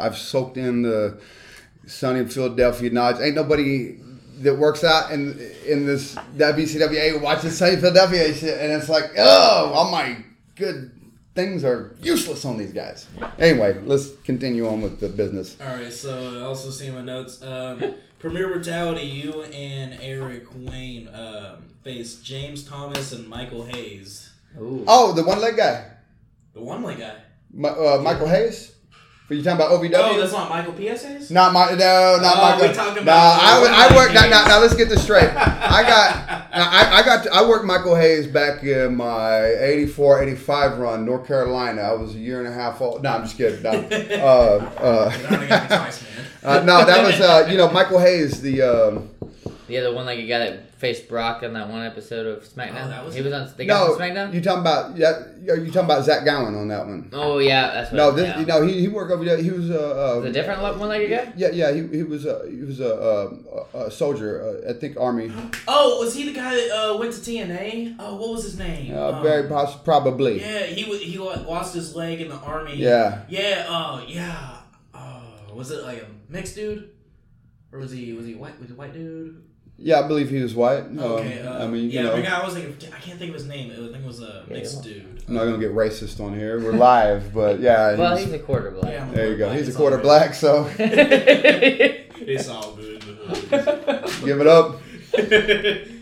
[0.00, 1.20] I've soaked in the
[1.86, 3.20] Sunny Philadelphia knowledge.
[3.20, 3.98] Ain't nobody
[4.42, 9.10] that works out in in this WCWA watches Sunny Philadelphia and shit, and it's like,
[9.16, 10.18] oh, all my
[10.56, 10.92] good
[11.34, 13.06] things are useless on these guys.
[13.38, 15.56] Anyway, let's continue on with the business.
[15.60, 15.92] All right.
[15.92, 17.42] So I also see my notes.
[17.42, 19.06] Um, Premier Brutality.
[19.06, 24.30] You and Eric Wayne um, faced James Thomas and Michael Hayes.
[24.60, 24.84] Ooh.
[24.88, 25.84] Oh, the one leg guy,
[26.54, 27.14] The one leg guy.
[27.52, 28.74] Mi- uh, Michael Hayes.
[29.30, 29.92] Are you talking about OVW?
[29.94, 31.30] Oh, that's not Michael P.S.
[31.30, 32.68] Not my no, not Oh, Michael.
[32.68, 34.14] we talking no, about I, the I worked.
[34.14, 35.28] Now, now, now let's get this straight.
[35.28, 41.04] I got, I, I got, I worked Michael Hayes back in my 84, 85 run,
[41.04, 41.82] North Carolina.
[41.82, 43.02] I was a year and a half old.
[43.02, 43.62] No, I'm just kidding.
[43.62, 46.10] No, uh, uh, You only got me twice, man.
[46.44, 48.62] uh, no that was, uh, you know, Michael Hayes, the.
[48.62, 49.10] Um,
[49.68, 52.84] Yeah, the one like you guy that faced Brock on that one episode of SmackDown.
[52.84, 53.50] Oh, that was he was on.
[53.56, 54.32] They got no, on SmackDown.
[54.32, 54.96] you talking about?
[54.96, 57.10] Yeah, you talking about Zach Gowen on that one?
[57.12, 57.96] oh yeah, that's what.
[57.96, 58.40] No, this, yeah.
[58.40, 59.36] you know, he, he worked over there.
[59.36, 61.32] He was uh, uh, the different one like guy.
[61.36, 63.28] Yeah, yeah, he, he was a he was a,
[63.74, 64.62] a, a soldier.
[64.66, 65.32] Uh, I think Army.
[65.66, 67.96] Oh, was he the guy that uh, went to TNA?
[67.98, 68.94] Oh, what was his name?
[68.94, 70.40] Uh, Um, very poss- probably.
[70.40, 71.00] Yeah, he was.
[71.00, 72.76] He lo- lost his leg in the army.
[72.76, 73.22] Yeah.
[73.28, 73.66] Yeah.
[73.68, 74.58] Oh, yeah.
[74.94, 75.22] Oh,
[75.54, 76.90] was it like a mixed dude,
[77.72, 78.58] or was he was he white?
[78.60, 79.42] Was he a white dude?
[79.80, 80.80] Yeah, I believe he was white.
[80.80, 81.40] Um, Okay.
[81.40, 82.92] Uh, I mean, you yeah, know, the guy I was thinking.
[82.92, 83.70] I can't think of his name.
[83.70, 84.92] I think it was a mixed yeah.
[84.94, 85.22] dude.
[85.28, 86.60] I'm not gonna get racist on here.
[86.60, 88.92] We're live, but yeah, Well, he's- he's a quarter black.
[88.92, 89.52] Yeah, I'm there you go.
[89.52, 90.68] He's a quarter all black, so.
[92.20, 93.00] It's all good.
[94.24, 94.80] give it up.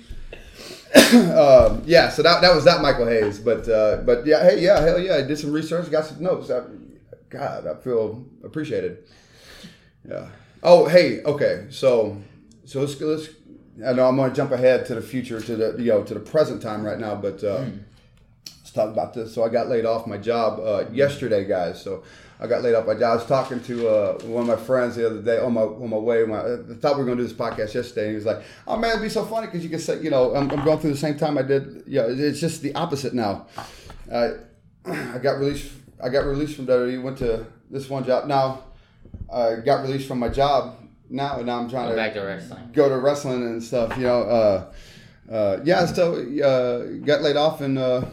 [1.15, 4.81] um, yeah, so that, that was that Michael Hayes, but uh, but yeah, hey, yeah,
[4.81, 6.51] hell yeah, I did some research, got some notes.
[6.51, 6.62] I,
[7.29, 9.05] God, I feel appreciated.
[10.09, 10.29] Yeah.
[10.62, 12.21] Oh, hey, okay, so
[12.65, 13.29] so let's let's.
[13.85, 16.21] I know I'm gonna jump ahead to the future, to the you know to the
[16.21, 17.65] present time right now, but uh,
[18.47, 19.35] let's talk about this.
[19.35, 21.83] So I got laid off my job uh, yesterday, guys.
[21.83, 22.03] So
[22.41, 23.03] I got laid off my job.
[23.03, 25.91] I was talking to uh, one of my friends the other day on my on
[25.91, 26.25] my way.
[26.25, 28.77] My, I thought we were gonna do this podcast yesterday, and he was like, "Oh
[28.77, 30.93] man, it'd be so funny because you can say, you know, I'm, I'm going through
[30.93, 31.85] the same time I did.
[31.87, 33.47] Yeah, it's just the opposite now.
[34.11, 34.31] Uh,
[34.87, 35.71] I got released.
[36.03, 37.03] I got released from WWE.
[37.03, 38.27] Went to this one job.
[38.27, 38.65] Now
[39.33, 40.77] I got released from my job.
[41.09, 42.71] Now now I'm trying Go to back to wrestling.
[42.73, 43.97] go to wrestling and stuff.
[43.97, 44.73] You know, uh,
[45.33, 45.87] uh, yeah.
[45.87, 48.05] So uh, got laid off and uh,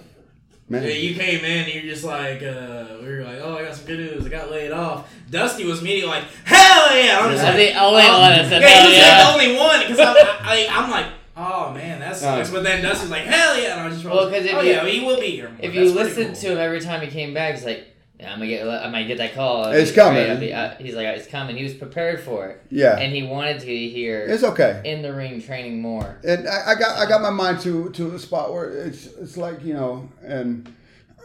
[0.70, 3.64] man, Yeah, you came in, and you're just like, uh, we were like, oh, I
[3.64, 4.26] got some good news.
[4.26, 5.12] I got laid off.
[5.30, 7.20] Dusty was immediately like, hell yeah!
[7.22, 8.20] I'm just That's like, the only oh.
[8.20, 9.18] one that said yeah, hell he yeah.
[9.18, 12.50] was the only one because I'm, I, I'm like, oh man, that sucks.
[12.50, 12.54] Uh.
[12.54, 13.72] but then Dusty's like, hell yeah!
[13.74, 15.50] And I was just Well, 'cause if oh you- yeah, he will be here.
[15.50, 15.58] More.
[15.60, 16.36] If That's you pretty listen cool.
[16.36, 17.88] to him every time he came back, he's like,
[18.24, 18.66] Yeah, I'm gonna get.
[18.66, 19.66] I might get that call.
[19.66, 20.40] It's Right, coming.
[20.40, 21.58] Be- I- he's like, it's coming.
[21.58, 24.82] He was prepared for it, Yeah, and he wanted to hear it's okay.
[24.86, 26.20] in the ring training more.
[26.24, 29.36] and I, I got I got my mind to to a spot where it's it's
[29.36, 30.74] like you know and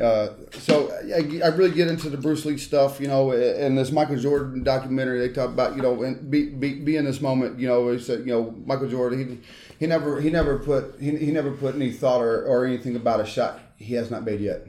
[0.02, 3.92] uh, so I, I really get into the Bruce Lee stuff you know and this
[3.92, 7.60] Michael Jordan documentary they talk about you know and be, be, be in this moment
[7.60, 9.38] you know he said you know Michael Jordan he
[9.80, 13.20] he never he never put he, he never put any thought or, or anything about
[13.20, 14.68] a shot he has not made yet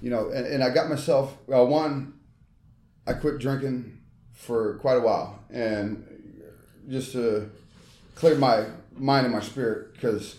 [0.00, 2.14] you know and, and I got myself uh, one
[3.06, 3.98] I quit drinking
[4.32, 6.06] for quite a while and
[6.88, 7.50] just to
[8.14, 10.36] clear my mind and my spirit because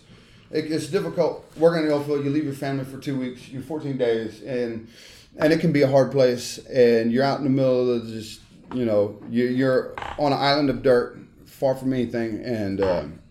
[0.50, 2.24] it, it's difficult working in the oil field.
[2.24, 4.88] You leave your family for two weeks, you're 14 days, and
[5.36, 6.58] and it can be a hard place.
[6.58, 8.40] And you're out in the middle of just
[8.74, 13.21] you know you, you're on an island of dirt, far from anything, and um,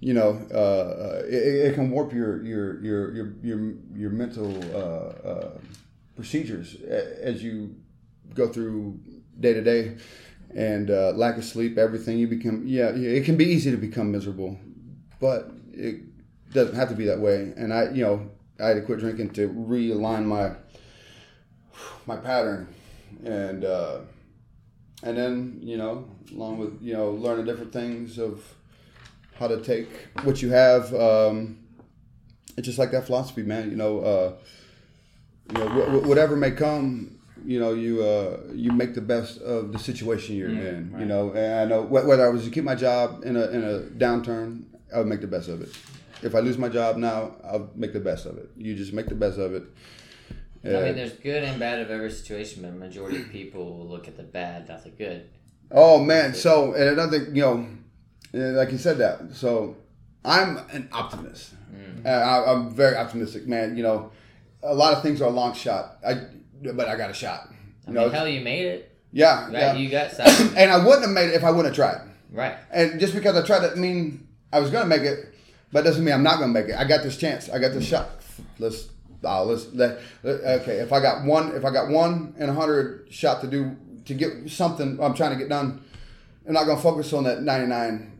[0.00, 4.52] you know uh, uh, it, it can warp your your your your your, your mental
[4.74, 5.58] uh, uh,
[6.16, 7.74] procedures as you
[8.34, 8.98] go through
[9.38, 9.96] day to day
[10.54, 12.66] and uh, lack of sleep, everything you become.
[12.66, 14.58] Yeah, it can be easy to become miserable,
[15.20, 16.02] but it
[16.52, 17.52] doesn't have to be that way.
[17.56, 20.52] And I, you know, I had to quit drinking to realign my
[22.06, 22.66] my pattern,
[23.24, 24.00] and uh,
[25.02, 28.42] and then you know, along with you know, learning different things of
[29.40, 29.88] how to take
[30.22, 30.94] what you have.
[30.94, 31.58] Um,
[32.56, 33.70] it's just like that philosophy, man.
[33.70, 34.32] You know, uh,
[35.50, 39.40] you know, wh- wh- whatever may come, you know, you uh, you make the best
[39.40, 41.00] of the situation you're Mm, in.
[41.00, 43.46] You know, and I know wh- whether I was to keep my job in a
[43.48, 45.70] in a downturn, I would make the best of it.
[46.22, 48.50] If I lose my job now, I'll make the best of it.
[48.58, 49.62] You just make the best of it.
[50.62, 54.06] I mean, there's good and bad of every situation, but majority of people will look
[54.06, 55.26] at the bad, not the good.
[55.70, 57.66] Oh man, so and another, you know,
[58.32, 59.20] like you said that.
[59.32, 59.76] So
[60.24, 61.54] I'm an optimist.
[61.74, 62.04] Mm.
[62.06, 63.76] Uh, I, I'm very optimistic, man.
[63.76, 64.12] You know,
[64.62, 65.98] a lot of things are a long shot.
[66.06, 66.22] I,
[66.74, 67.48] but I got a shot.
[67.86, 68.96] I You mean, hell, you made it.
[69.12, 69.52] yeah, Right?
[69.52, 69.74] yeah.
[69.74, 70.56] You got something.
[70.56, 72.08] and I wouldn't have made it if I wouldn't have tried.
[72.32, 72.56] right.
[72.70, 75.34] And just because I tried doesn't mean I was gonna make it,
[75.72, 76.74] but doesn't mean I'm not gonna make it.
[76.76, 77.48] I got this chance.
[77.48, 78.10] I got this shot.
[78.58, 78.88] Let's
[79.24, 80.76] uh, let's let, let- okay.
[80.78, 84.14] If I got one, if I got one in a hundred shot to do to
[84.14, 85.82] get something I'm trying to get done,
[86.46, 88.12] I'm not gonna focus on that 99.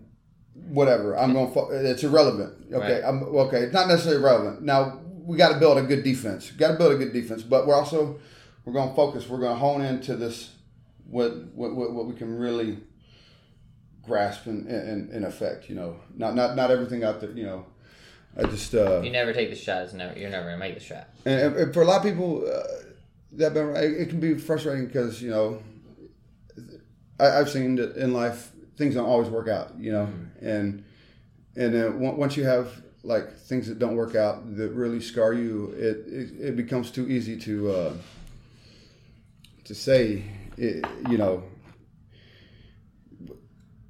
[0.55, 2.67] Whatever I'm gonna, fo- it's irrelevant.
[2.73, 3.05] Okay, Right.
[3.05, 3.59] I'm okay.
[3.63, 4.63] It's not necessarily relevant.
[4.63, 6.51] Now we got to build a good defense.
[6.51, 8.19] Got to build a good defense, but we're also
[8.65, 9.29] we're gonna focus.
[9.29, 10.51] We're gonna hone into this
[11.09, 12.79] what what what, what we can really
[14.03, 15.69] grasp and, and, and affect.
[15.69, 17.31] You know, not not not everything out there.
[17.31, 17.67] You know,
[18.37, 19.83] I just uh, You never take the shot.
[19.85, 20.19] It's never.
[20.19, 21.09] You're never gonna make the shot.
[21.25, 22.63] and, and for a lot of people uh,
[23.33, 25.63] that been it it can be frustrating because you know
[27.19, 29.79] I, I've seen that in life things don't always work out.
[29.79, 30.09] You know,
[30.41, 30.83] and
[31.55, 35.73] and then once you have like things that don't work out that really scar you,
[35.77, 37.93] it it, it becomes too easy to uh,
[39.65, 40.25] to say.
[40.57, 41.45] It, you know,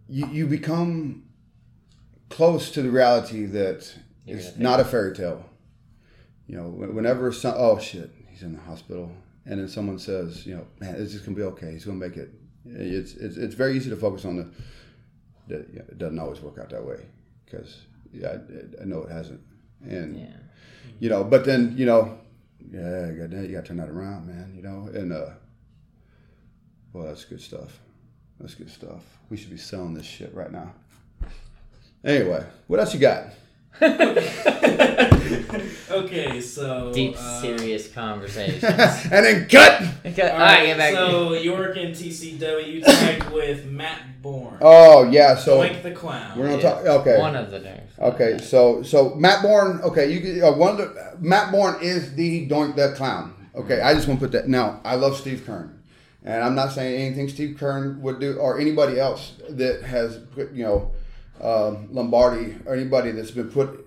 [0.08, 1.24] you you become
[2.28, 3.92] close to the reality that
[4.24, 5.44] You're it's not a fairy tale.
[6.46, 9.10] You know, whenever some oh shit, he's in the hospital,
[9.46, 11.72] and then someone says, you know, man, it's just gonna be okay.
[11.72, 12.30] He's gonna make it.
[12.64, 14.50] It's it's, it's very easy to focus on the
[15.52, 17.00] it doesn't always work out that way
[17.44, 17.82] because
[18.12, 18.36] yeah,
[18.78, 19.40] I, I know it hasn't,
[19.84, 20.26] and Yeah.
[20.98, 22.18] you know, but then you know,
[22.72, 24.52] yeah, goddamn, you got to turn that around, man.
[24.56, 25.30] You know, and uh,
[26.92, 27.78] well, that's good stuff.
[28.40, 29.02] That's good stuff.
[29.28, 30.72] We should be selling this shit right now.
[32.04, 33.26] Anyway, what else you got?
[35.90, 38.62] okay, so Deep, uh, serious conversations.
[38.64, 39.82] and then cut.
[40.04, 40.94] Okay, All all right, right, get back.
[40.94, 42.66] so you work in TCW.
[42.66, 44.58] You tagged with Matt Borne.
[44.60, 46.38] Oh yeah, so Doink the clown.
[46.38, 46.70] we're gonna Yeah.
[46.70, 46.84] talk.
[46.86, 47.90] Okay, One of the names.
[47.98, 49.80] Okay, so so Matt Borne.
[49.82, 50.72] Okay, you get uh, one.
[50.72, 53.34] Of the, Matt Borne is the Doink the Clown.
[53.54, 54.48] Okay, I just want to put that.
[54.48, 55.70] Now, I love Steve Keirn,
[56.24, 60.52] and I'm not saying anything Steve Keirn would do or anybody else that has put
[60.52, 60.92] you know
[61.42, 63.86] um, Lombardi or anybody that's been put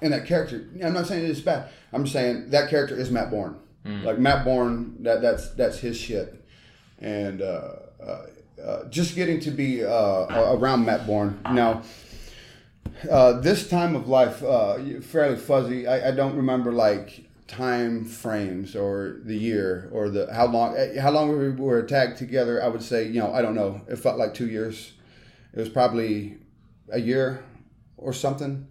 [0.00, 0.68] in that character.
[0.84, 1.68] I'm not saying it's bad.
[1.92, 3.56] I'm saying that character is Matt Borne.
[4.04, 6.44] Like Matt Borne, that that's that's his shit,
[7.00, 7.70] and uh,
[8.00, 8.26] uh,
[8.64, 11.82] uh, just getting to be uh, around Matt Borne now.
[13.10, 15.88] Uh, this time of life, uh, fairly fuzzy.
[15.88, 21.00] I, I don't remember like time frames or the year or the how long eh,
[21.00, 22.62] how long we were tagged together.
[22.62, 23.80] I would say you know I don't know.
[23.88, 24.92] It felt like two years.
[25.54, 26.38] It was probably
[26.90, 27.44] a year
[27.96, 28.66] or something.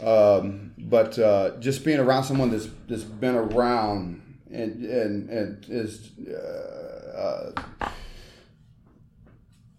[0.00, 6.10] Um, but uh, just being around someone that's that's been around and and and is
[6.28, 7.88] uh, uh,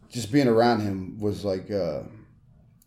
[0.10, 2.02] just being around him was like uh,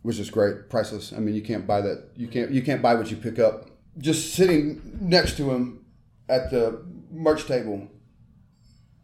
[0.03, 1.13] was just great, priceless.
[1.13, 2.11] I mean, you can't buy that.
[2.17, 3.71] You can't you can't buy what you pick up.
[3.99, 5.85] Just sitting next to him
[6.29, 7.89] at the merch table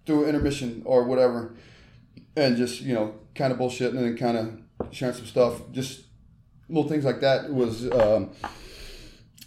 [0.06, 1.54] through intermission or whatever,
[2.36, 4.61] and just you know kind of bullshitting and kind of
[4.92, 5.60] sharing some stuff.
[5.72, 6.02] Just
[6.68, 8.30] little things like that was um,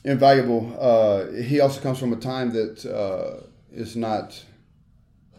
[0.03, 0.75] invaluable.
[0.79, 4.43] Uh, he also comes from a time that uh, is not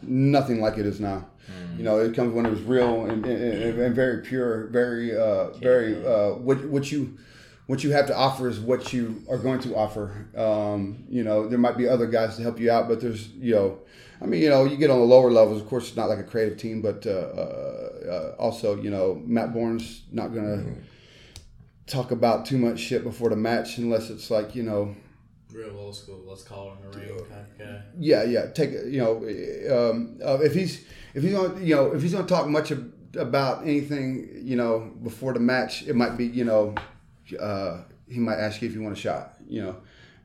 [0.01, 1.25] nothing like it is now.
[1.77, 5.51] You know, it comes when it was real and, and, and very pure, very, uh,
[5.51, 5.95] very.
[6.05, 7.17] Uh, what what you
[7.67, 10.27] what you have to offer is what you are going to offer.
[10.35, 13.53] Um, you know, there might be other guys to help you out, but there's you
[13.55, 13.79] know,
[14.21, 15.61] I mean, you know, you get on the lower levels.
[15.61, 19.21] Of course, it's not like a creative team, but uh, uh, uh, also, you know,
[19.25, 20.63] Matt Borne's not gonna
[21.85, 24.95] talk about too much shit before the match unless it's like you know
[25.53, 26.21] Real old school.
[26.27, 27.81] Let's call him a real kind of guy.
[27.97, 28.47] yeah, yeah.
[28.47, 29.17] Take you know,
[29.89, 32.71] um, uh, if he's if he's going you know if he's going to talk much
[32.71, 36.75] ab- about anything you know before the match, it might be you know
[37.39, 39.77] uh, he might ask you if you want a shot, you know,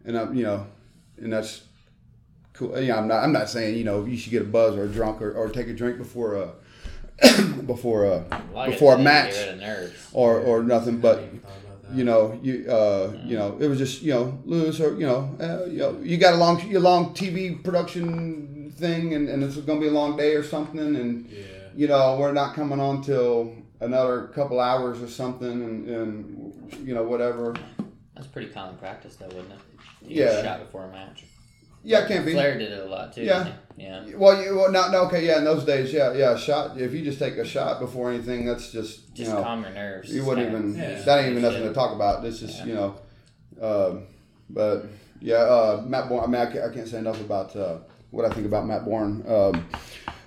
[0.04, 0.66] and I'm you know,
[1.18, 1.62] and that's
[2.52, 2.80] cool.
[2.80, 4.88] Yeah, I'm not I'm not saying you know you should get a buzz or a
[4.88, 6.48] drunk or, or take a drink before uh
[7.66, 10.08] before uh Like before a match Get rid of nerves.
[10.12, 11.92] or or nothing, but Never even thought about that.
[11.92, 15.34] you know, you uh, you know, it was just you know, lose or you know,
[15.40, 19.56] uh, you know, you got a long your long TV production thing, and, and it's
[19.58, 21.44] gonna be a long day or something, and Yeah.
[21.76, 26.94] you know, we're not coming on till another couple hours or something, and, and you
[26.94, 27.54] know, whatever.
[28.14, 29.58] That's pretty common practice, though, wouldn't it?
[30.08, 30.42] To Yeah.
[30.42, 31.24] Shot before a match.
[31.84, 32.32] Yeah, it can't be.
[32.32, 33.22] Flair did it a lot too.
[33.22, 33.52] Yeah.
[33.76, 34.04] Yeah.
[34.16, 36.78] Well, you well, no, no, okay, yeah, in those days, yeah, yeah, shot.
[36.78, 39.72] If you just take a shot before anything, that's just you Just know, calm your
[39.72, 40.14] nerves.
[40.14, 40.76] You wouldn't even.
[40.76, 41.00] Yeah.
[41.02, 42.22] That ain't even nothing to talk about.
[42.22, 42.64] This is Yeah.
[42.66, 42.94] you know,
[43.60, 44.02] um,
[44.50, 44.86] but
[45.20, 46.22] yeah, uh, Matt Borne.
[46.22, 47.78] I mean, I can't, I can't say enough about uh,
[48.10, 49.24] what I think about Matt Borne.
[49.26, 49.66] Um,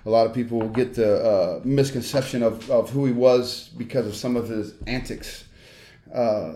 [0.04, 4.14] a lot of people get the uh, misconception of, of who he was because of
[4.14, 5.44] some of his antics.
[6.14, 6.54] Uh,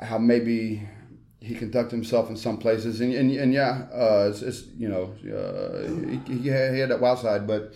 [0.00, 0.88] how maybe
[1.42, 5.12] he conducted himself in some places, and and, and yeah, uh, it's, it's you know
[5.26, 5.88] uh,
[6.26, 7.74] he, he, had, he had that wild side, but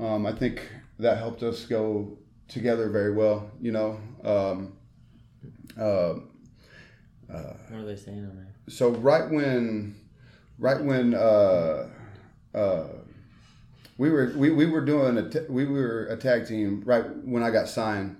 [0.00, 0.62] um, I think
[1.00, 2.16] that helped us go
[2.48, 3.50] together very well.
[3.60, 4.72] You know, um,
[5.78, 6.14] uh,
[7.68, 8.54] What are they saying on there?
[8.68, 9.96] so right when,
[10.58, 11.88] right when uh,
[12.54, 12.84] uh,
[13.98, 17.42] we were we, we were doing a t- we were a tag team right when
[17.42, 18.16] I got signed,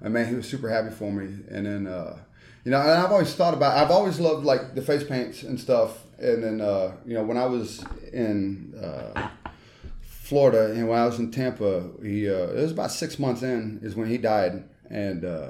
[0.00, 1.44] and man, he was super happy for me.
[1.48, 2.18] And then uh,
[2.66, 5.58] you know, and I've always thought about I've always loved like the face paints and
[5.58, 6.02] stuff.
[6.18, 9.28] And then uh, you know, when I was in uh,
[10.00, 13.78] Florida and when I was in Tampa, he uh, it was about six months in
[13.82, 15.24] is when he died, and.
[15.24, 15.48] Uh,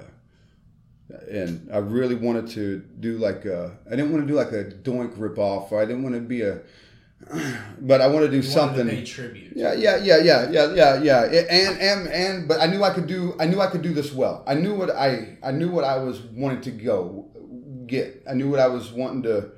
[1.30, 4.64] and I really wanted to do like a, I didn't want to do like a
[4.64, 6.58] doink rip off, or I didn't want to be a,
[7.80, 8.86] but I want to do You something.
[8.86, 9.52] to tribute.
[9.56, 11.22] Yeah, yeah, yeah, yeah, yeah, yeah, yeah.
[11.50, 13.34] And and and but I knew I could do.
[13.40, 14.44] I knew I could do this well.
[14.46, 15.38] I knew what I.
[15.42, 17.30] I knew what I was wanting to go
[17.86, 18.22] get.
[18.30, 19.50] I knew what I was wanting to,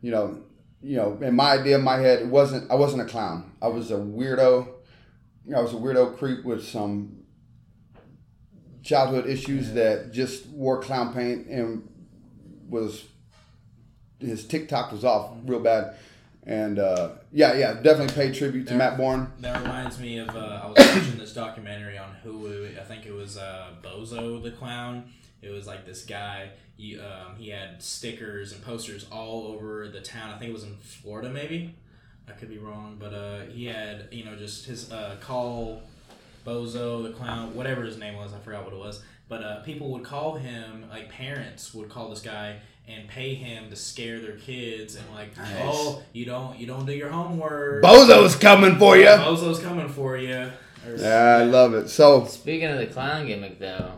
[0.00, 0.42] you know,
[0.82, 1.18] you know.
[1.22, 2.70] In my idea, in my head, it wasn't.
[2.70, 3.52] I wasn't a clown.
[3.62, 4.68] I was a weirdo.
[5.56, 7.18] I was a weirdo creep with some
[8.82, 11.88] childhood issues that just wore clown paint and
[12.68, 13.04] was
[14.18, 15.94] his TikTok was off real bad.
[16.44, 18.78] And uh, yeah, yeah, definitely pay tribute to Yeah.
[18.78, 19.32] Matt Borne.
[19.40, 22.78] That reminds me of uh, I was watching this documentary on Hulu.
[22.80, 25.12] I think it was uh, Bozo the Clown.
[25.40, 26.50] It was like this guy.
[26.76, 30.30] He, um, he had stickers and posters all over the town.
[30.30, 31.74] I think it was in Florida, maybe.
[32.28, 35.82] I could be wrong, but uh, he had you know just his uh, call
[36.46, 38.32] Bozo the Clown, whatever his name was.
[38.32, 39.02] I forgot what it was.
[39.28, 42.58] But uh, people would call him like parents would call this guy
[42.88, 45.48] and pay him to scare their kids and like Nice.
[45.62, 49.06] oh you don't you don't do your homework Bozo's coming for you.
[49.06, 50.50] Bozo's coming for you.
[50.86, 51.88] Or- Yeah, I love it.
[51.88, 53.92] So Speaking of the clown gimmick, though,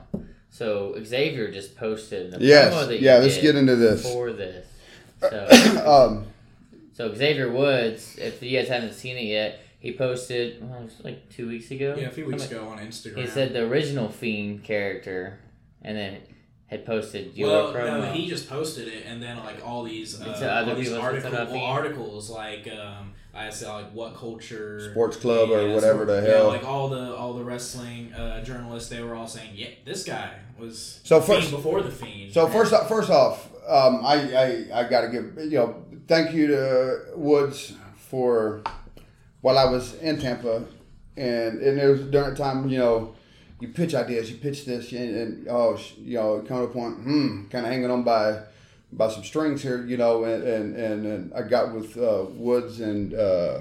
[0.50, 4.02] so Xavier just posted the promo yes, that you yeah, let's did get into this.
[4.12, 4.66] for this.
[5.20, 5.48] So,
[5.86, 6.26] Um,
[6.92, 10.94] so Xavier Woods, if you guys haven't seen it yet, he posted well, it was
[11.02, 11.96] like two weeks ago.
[11.98, 13.16] Yeah, a few weeks ago on Instagram.
[13.16, 15.38] He said the original Fiend character,
[15.82, 16.18] and then
[16.66, 18.00] had posted your well, promo.
[18.00, 21.02] no, he just posted it, and then like all these, uh, other all these people
[21.02, 26.22] article, well, articles like um, I said like what culture Sports Club or whatever the
[26.22, 26.48] yeah, hell.
[26.48, 30.30] like all the all the wrestling uh, journalists, they were all saying, yeah, this guy
[30.58, 32.32] was So the Fiend first- before the fiend.
[32.32, 34.14] So first, off, first off, um, I,
[34.72, 38.62] I, I got to give you know thank you to Woods for
[39.40, 40.64] while I was in Tampa,
[41.16, 43.14] and and it was during the time you know
[43.66, 46.96] you pitch ideas, you pitch this, and, and oh you know come to a point,
[46.96, 48.40] hmm, kind of hanging on by
[48.92, 52.80] by some strings here, you know, and and and, and I got with uh, Woods
[52.80, 53.14] and.
[53.14, 53.60] Uh,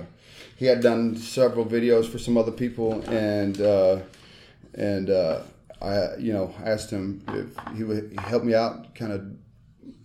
[0.56, 3.99] he had done several videos for some other people, and uh,
[4.76, 5.41] and uh,
[5.82, 9.26] I, you know, asked him if he would help me out, kind of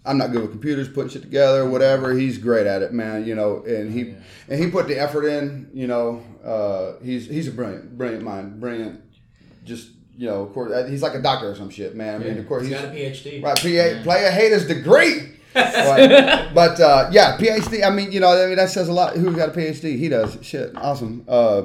[0.04, 2.14] I'm not good with computers, putting shit together, whatever.
[2.14, 3.26] He's great at it, man.
[3.26, 4.14] You know, and he
[4.48, 5.70] and he put the effort in.
[5.74, 9.02] You know, uh, he's he's a brilliant, brilliant mind, brilliant.
[9.68, 12.20] Just you know, of course, uh, he's like a doctor or some shit, man.
[12.20, 13.42] I mean, of course, He's he's got a PhD.
[13.42, 13.54] right.
[13.56, 15.34] PA, play a haters degree.
[15.54, 17.84] but but, uh, yeah, PhD.
[17.84, 19.16] I mean, you know, I mean that says a lot.
[19.16, 19.96] Who's got a PhD?
[19.96, 20.36] He does.
[20.42, 21.24] Shit, awesome.
[21.28, 21.62] Uh,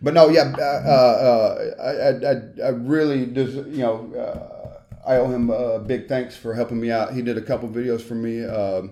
[0.00, 4.14] but no, yeah, uh, uh, I, I, I, I really just you know.
[4.14, 4.52] Uh,
[5.06, 7.14] I owe him a big thanks for helping me out.
[7.14, 8.90] He did a couple videos for me, um,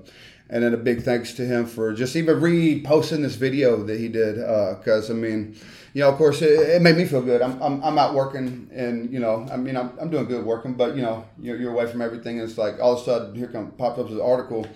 [0.49, 4.07] and then a big thanks to him for just even reposting this video that he
[4.07, 4.37] did.
[4.37, 5.57] Because I mean,
[5.95, 7.41] you know, of course, it, it made me feel good.
[7.41, 10.75] I'm, I'm, I'm out working, and you know, I mean, I'm, I'm doing good working,
[10.75, 12.41] but you know, you're, you're away from everything.
[12.41, 14.67] And it's like all of a sudden, here come popped up this article.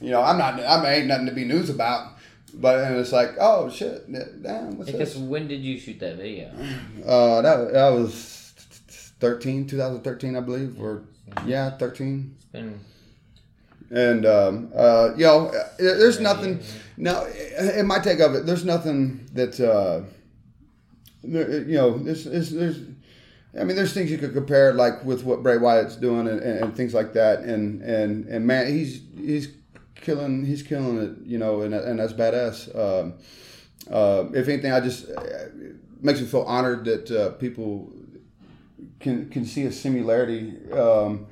[0.00, 2.14] You know, I'm not, I ain't nothing to be news about.
[2.54, 5.22] But and it's like, oh shit, damn, what's Because this?
[5.22, 6.50] when did you shoot that video?
[7.06, 8.52] Uh, that that was
[9.20, 11.04] 13, 2013, I believe, or
[11.46, 12.34] yeah, 13.
[12.36, 12.80] It's been
[13.90, 16.60] And um, uh, you know, there's nothing.
[16.96, 20.00] Now, in my take of it, there's nothing that uh,
[21.22, 21.98] you know.
[21.98, 22.80] There's, there's, there's
[23.58, 26.64] I mean, there's things you could compare, like with what Bray Wyatt's doing and, and,
[26.64, 27.40] and things like that.
[27.40, 29.48] And and and man, he's he's
[29.94, 32.74] killing he's killing it, you know, and and that's badass.
[32.74, 33.14] Um,
[33.90, 35.22] uh, if anything, I just uh,
[36.00, 37.92] makes me feel honored that uh, people
[39.00, 40.54] can can see a similarity.
[40.72, 41.26] Um,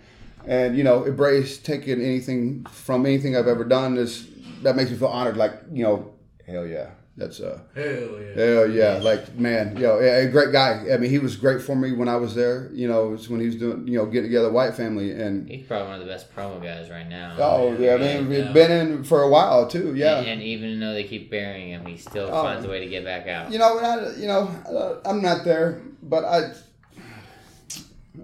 [0.46, 4.28] and you know, embrace taking anything from anything I've ever done is
[4.62, 5.36] that makes me feel honored.
[5.36, 6.14] Like you know,
[6.46, 7.84] hell yeah, that's uh, Hell
[8.20, 8.34] yeah.
[8.44, 10.84] hell yeah, like man, you know, a a great guy.
[10.92, 12.70] I mean, he was great for me when I was there.
[12.74, 15.48] You know, it's when he was doing you know getting together Wyatt Family and.
[15.48, 17.34] he's probably one of the best promo guys right now.
[17.38, 18.44] Oh yeah, I mean, Yeah.
[18.44, 19.94] we've been in for a while too.
[19.94, 22.42] Yeah, And, and even though they keep burying him, he still Oh.
[22.42, 23.50] finds a way to get back out.
[23.50, 26.52] You know, I, you know, uh, I'm not there, but I,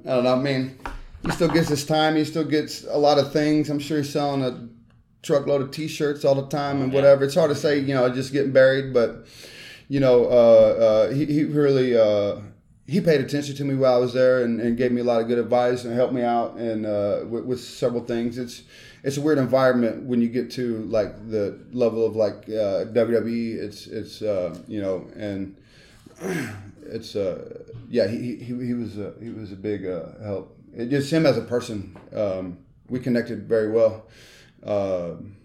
[0.05, 0.35] I don't know.
[0.35, 0.79] I mean,
[1.25, 2.17] he still gets his time.
[2.17, 3.71] He still gets a lot of things.
[3.71, 4.69] I'm sure he's selling a
[5.23, 7.25] truckload of T-shirts all the time and whatever.
[7.25, 9.27] It's hard to say, you know, just getting buried, but
[9.89, 10.29] you know, uh,
[11.09, 11.97] uh, he he really.
[11.97, 12.41] Uh,
[12.85, 15.21] he paid attention to me while I was there and, and gave me a lot
[15.21, 18.39] of good advice and helped me out and uh, with, with several things.
[18.39, 18.65] It's
[19.05, 23.57] it's a weird environment when you get to like the level of like uh, WWE.
[23.57, 25.57] It's it's uh, you know and
[26.83, 30.57] it's uh yeah he he, he was a, he was a big uh, help.
[30.75, 31.97] It just him as a person.
[32.15, 32.59] Um,
[32.89, 34.07] we connected very well.
[34.65, 35.37] Um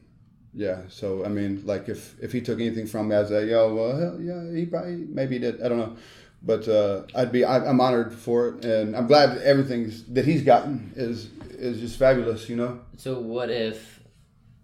[0.57, 3.73] yeah, so I mean, like if if he took anything from me, I'd say, yo,
[3.75, 5.61] well, hell, yeah, he probably maybe he did.
[5.61, 5.95] I don't know,
[6.41, 10.25] but uh, I'd be I, I'm honored for it, and I'm glad that everything that
[10.25, 12.49] he's gotten is is just fabulous.
[12.49, 12.79] You know.
[12.97, 13.99] So what if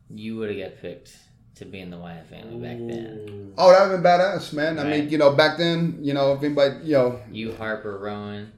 [0.10, 1.16] you would have got picked
[1.56, 3.54] to be in the Wyatt family back then?
[3.58, 4.80] Oh, that would have been badass, man.
[4.80, 8.52] I mean, you know, back then, you know, if anybody, you know, You, Harper, Rowan.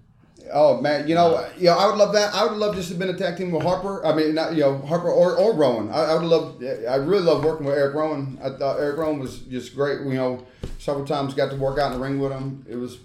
[0.52, 2.34] Oh man, you know, you know, I would love that.
[2.34, 4.06] I would love just to have been a tag team with Harper.
[4.06, 5.90] I mean, not you know Harper or, or Rowan.
[5.90, 6.62] I, I would love.
[6.64, 8.40] I really love working with Eric Rowan.
[8.44, 10.02] I thought Eric Rowan was just great.
[10.02, 10.48] You know,
[10.80, 12.66] several times got to work out in the ring with him.
[12.70, 12.98] It was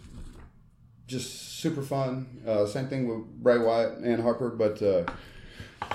[1.07, 2.43] just super fun.
[2.47, 4.51] Uh, same thing with Bray Wyatt and Harper.
[4.51, 5.05] But uh,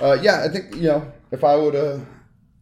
[0.02, 2.06] uh, yeah, I think you know if I would have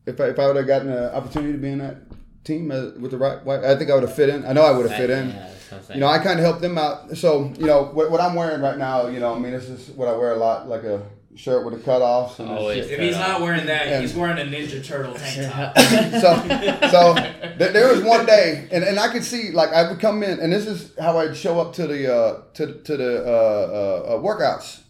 [0.06, 1.98] if I, if I would have gotten an opportunity to be in that
[2.44, 4.46] team uh, with the right, I think I would have fit in.
[4.46, 5.34] I know I would have fit in.
[5.74, 5.98] Yeah, that's what I'm saying.
[5.98, 7.18] You know, I kind of help them out.
[7.18, 9.90] So, you know, what, what I'm wearing right now, you know, I mean, this is
[9.92, 11.02] what I wear a lot, like a
[11.36, 12.38] shirt with a cutoffs.
[12.40, 12.84] And Always.
[12.86, 15.78] it's If he's not wearing that, And- he's wearing a Ninja Turtle tank top.
[16.22, 17.16] so, so
[17.58, 20.40] th- there was one day, and, and I could see, like, I would come in,
[20.40, 24.14] and this is how I'd show up to the uh, to to the uh, uh,
[24.16, 24.82] uh, workouts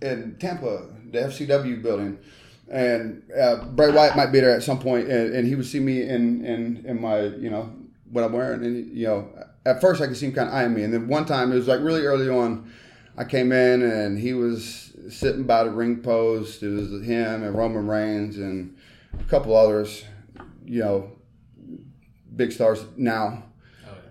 [0.00, 2.18] in Tampa, the FCW building.
[2.68, 5.78] And uh, Bray Wyatt might be there at some point, and, and he would see
[5.78, 7.70] me in, in, in my, you know,
[8.10, 8.64] what I'm wearing.
[8.64, 9.28] And, you know,
[9.64, 10.82] at first I could see him kind of eyeing me.
[10.82, 12.70] And then one time, it was like really early on,
[13.16, 16.62] I came in and he was sitting by the ring post.
[16.62, 18.76] It was him and Roman Reigns and
[19.18, 20.04] a couple others,
[20.64, 21.12] you know,
[22.34, 23.44] big stars now.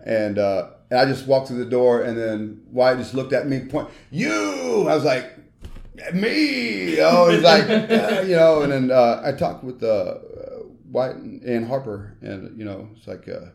[0.06, 3.48] And, uh, and I just walked through the door, and then Wyatt just looked at
[3.48, 4.88] me, point, you.
[4.90, 5.32] I was like,
[6.14, 7.00] me.
[7.00, 8.62] Oh, he's like, "Yeah," you know.
[8.62, 10.16] And then uh, I talked with uh,
[10.92, 13.52] Wyatt and, Harper, and you know, it's like, uh,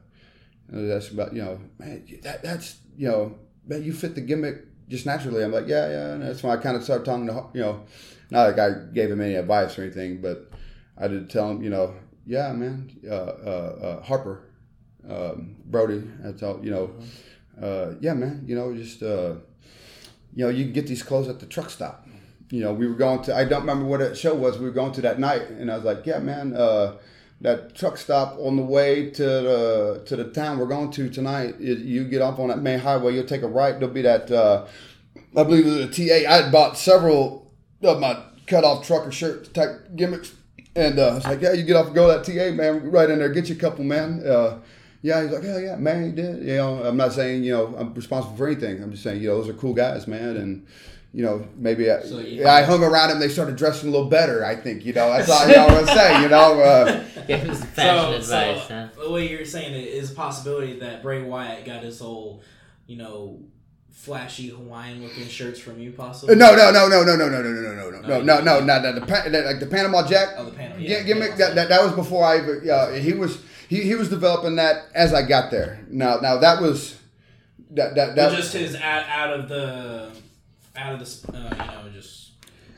[0.68, 5.06] that's about you know, man, that that's you know, man, you fit the gimmick just
[5.06, 5.42] naturally.
[5.42, 6.12] I'm like, yeah, yeah.
[6.12, 7.84] And that's when I kind of started talking to you know,
[8.30, 10.50] not like I gave him any advice or anything, but
[10.98, 11.94] I did tell him, you know,
[12.26, 13.18] yeah, man, uh, uh,
[13.82, 14.50] uh, Harper,
[15.08, 16.02] um, Brody.
[16.20, 16.90] That's all, you know.
[17.60, 19.34] Uh, yeah, man, you know, just uh,
[20.34, 22.06] you know, you can get these clothes at the truck stop.
[22.50, 24.58] You know, we were going to, I don't remember what that show was.
[24.58, 26.96] We were going to that night, and I was like, yeah, man, uh,
[27.40, 31.60] that truck stop on the way to the to the town we're going to tonight.
[31.60, 33.78] you get off on that main highway, you'll take a right.
[33.78, 34.66] There'll be that, uh,
[35.36, 36.30] I believe it was a TA.
[36.30, 40.32] I had bought several of my cut off trucker shirt type gimmicks
[40.74, 43.08] And uh, I was like, yeah, you get off, and go that TA, man, right
[43.08, 44.22] in there, get you a couple, man.
[44.26, 44.58] Uh,
[45.02, 46.42] yeah, he's like, hell yeah, man, he did.
[46.42, 48.82] You know, I'm not saying, you know, I'm responsible for anything.
[48.82, 50.36] I'm just saying, you know, those are cool guys, man.
[50.36, 50.66] And,
[51.12, 53.18] you know, maybe I, So you- I hung around him.
[53.20, 55.10] They started dressing a little better, I think, you know.
[55.12, 56.60] That's all you know what I'm saying, you know.
[56.60, 58.88] Uh, Give him some So, advice, so huh?
[59.02, 62.42] the way you're saying it is a possibility that Bray Wyatt got his whole,
[62.86, 63.40] you know,
[63.90, 66.36] flashy Hawaiian looking shirts from you, possibly.
[66.36, 68.60] no, no, no, no, no, no, no, no, no, no, no, no, you- no, no,
[68.60, 68.94] not that.
[68.94, 70.28] The, pa- like the Panama Jack.
[70.36, 71.68] Oh, the Panama- Yeah, yeah, give me Panama that, that.
[71.70, 72.36] That was before I.
[72.38, 73.38] even- Uh, he was
[73.68, 75.80] he, he was developing that as I got there.
[75.88, 76.94] Now now that was
[77.72, 78.36] that that that.
[78.36, 80.10] just his out, out of the,
[80.76, 82.32] out of the, uh, you know, just.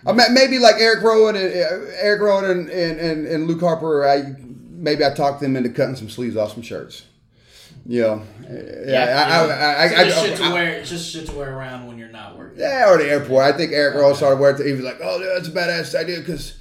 [0.06, 3.60] I mean, maybe like Eric Rowan and uh, Eric Rowan and, and, and, and Luke
[3.60, 4.08] Harper.
[4.08, 4.34] I
[4.70, 7.04] maybe I talked them into cutting some sleeves off some shirts.
[7.86, 8.22] You know,
[8.86, 11.56] yeah, I, I, I, So I, just shit to wear, it's just shit to wear
[11.56, 12.60] around when you're not working.
[12.60, 13.44] Yeah, or the airport.
[13.44, 14.66] I think Eric Rowan started wearing it.
[14.66, 16.58] He was like, "Oh, yeah, that's a badass idea because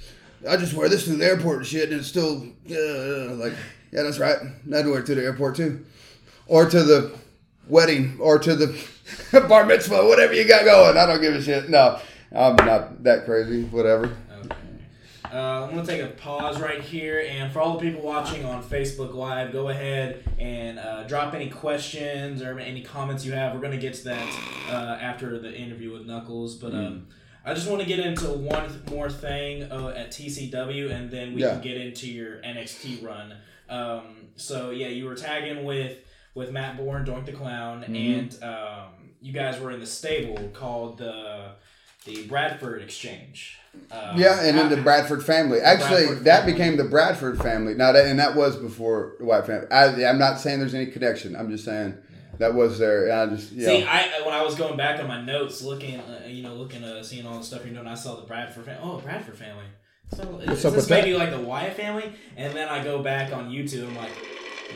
[0.48, 3.52] I just wear this to the airport and shit, and it's still uh, like,
[3.92, 4.38] yeah, that's right.
[4.74, 5.84] I'd wear it to the airport too,
[6.46, 7.18] or to the
[7.66, 8.68] wedding, or to the
[9.48, 10.96] bar mitzvah, whatever you got going.
[10.96, 11.68] I don't give a shit.
[11.70, 11.98] No,
[12.34, 13.64] I'm not that crazy.
[13.64, 14.06] Whatever.
[14.44, 14.54] Okay.
[15.32, 18.62] Uh, I'm gonna take a pause right here, and for all the people watching on
[18.62, 23.54] Facebook Live, go ahead and uh, drop any questions or any comments you have.
[23.54, 24.40] We're gonna get to that
[24.70, 27.08] uh, after the interview with Knuckles, but um,
[27.44, 31.42] I just want to get into one more thing uh, at TCW, and then we
[31.42, 31.52] Yeah.
[31.52, 33.34] can get into your NXT run.
[33.68, 35.98] Um, so yeah, you were tagging with
[36.34, 40.98] with Matt Borne, Doink the Clown, and um, you guys were in the stable called
[40.98, 41.52] the
[42.04, 43.58] the Bradford Exchange.
[43.90, 45.60] Uh, Yeah, and then the Bradford family.
[45.60, 46.52] Actually, Bradford that family.
[46.52, 47.74] became the Bradford family.
[47.74, 49.70] Now, that, and that was before the Wyatt family.
[49.70, 51.36] I, I'm not saying there's any connection.
[51.36, 51.96] I'm just saying
[52.38, 53.04] that was there.
[53.04, 53.66] And I just yeah.
[53.66, 56.82] See, I when I was going back on my notes, looking, uh, you know, looking,
[56.82, 58.80] uh, seeing all the stuff you're doing, I saw the Bradford family.
[58.82, 59.64] Oh, Bradford family.
[60.14, 61.04] So is up this with that?
[61.04, 62.10] maybe like the Wyatt family?
[62.36, 63.88] And then I go back on YouTube.
[63.88, 64.12] I'm like,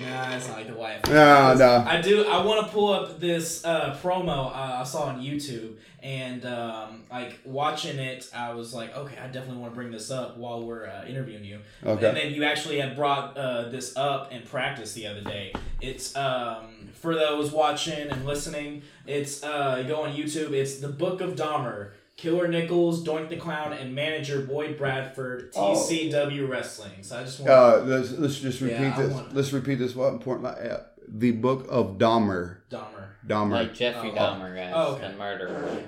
[0.01, 1.85] nah, it's not like the Wyatt No, no.
[1.87, 2.25] I do.
[2.25, 7.05] I want to pull up this uh, promo uh, I saw on YouTube, and um,
[7.11, 10.65] like watching it, I was like, okay, I definitely want to bring this up while
[10.65, 11.61] we're uh, interviewing you.
[11.85, 12.09] Okay.
[12.09, 15.53] And then you actually had brought uh, this up in practice the other day.
[15.81, 18.83] It's um, for those watching and listening.
[19.07, 20.53] It's uh, go on YouTube.
[20.53, 21.91] It's the Book of Dahmer.
[22.23, 25.75] Killer Nichols, Doink the Clown, and manager Boyd Bradford, Oh.
[25.75, 27.03] TCW Wrestling.
[27.03, 29.13] So I just want Uh, let's, let's just repeat Yeah, this.
[29.13, 29.97] wanna- Let's repeat this.
[29.97, 30.47] What important?
[30.47, 30.77] Uh,
[31.09, 32.59] the book of Dahmer.
[32.71, 33.09] Dahmer.
[33.27, 33.51] Dahmer.
[33.51, 34.15] Like Jeffrey Oh.
[34.17, 34.73] Dahmer, guys.
[34.75, 35.09] Oh, okay.
[35.11, 35.79] The murderer.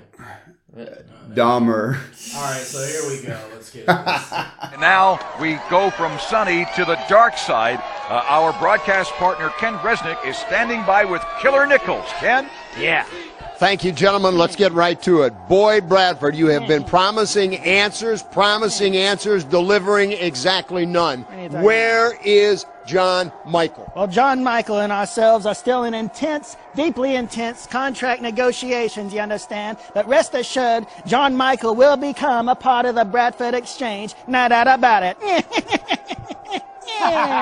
[1.33, 1.97] Dahmer.
[2.35, 3.39] All right, so here we go.
[3.53, 4.33] Let's get into this.
[4.73, 7.79] And now we go from sunny to the dark side.
[8.09, 12.05] Uh, our broadcast partner Ken Resnick is standing by with Killer Nichols.
[12.19, 12.49] Ken?
[12.77, 13.05] Yeah.
[13.57, 14.37] Thank you, gentlemen.
[14.37, 15.33] Let's get right to it.
[15.47, 21.21] Boyd Bradford, you have been promising answers, promising answers, delivering exactly none.
[21.63, 23.91] Where is John Michael?
[23.95, 29.77] Well, John Michael and ourselves are still in intense, deeply intense contract negotiations, you understand?
[29.93, 34.15] But rest assured, John Michael will become a part of the Bradford Exchange.
[34.27, 36.61] No doubt about it.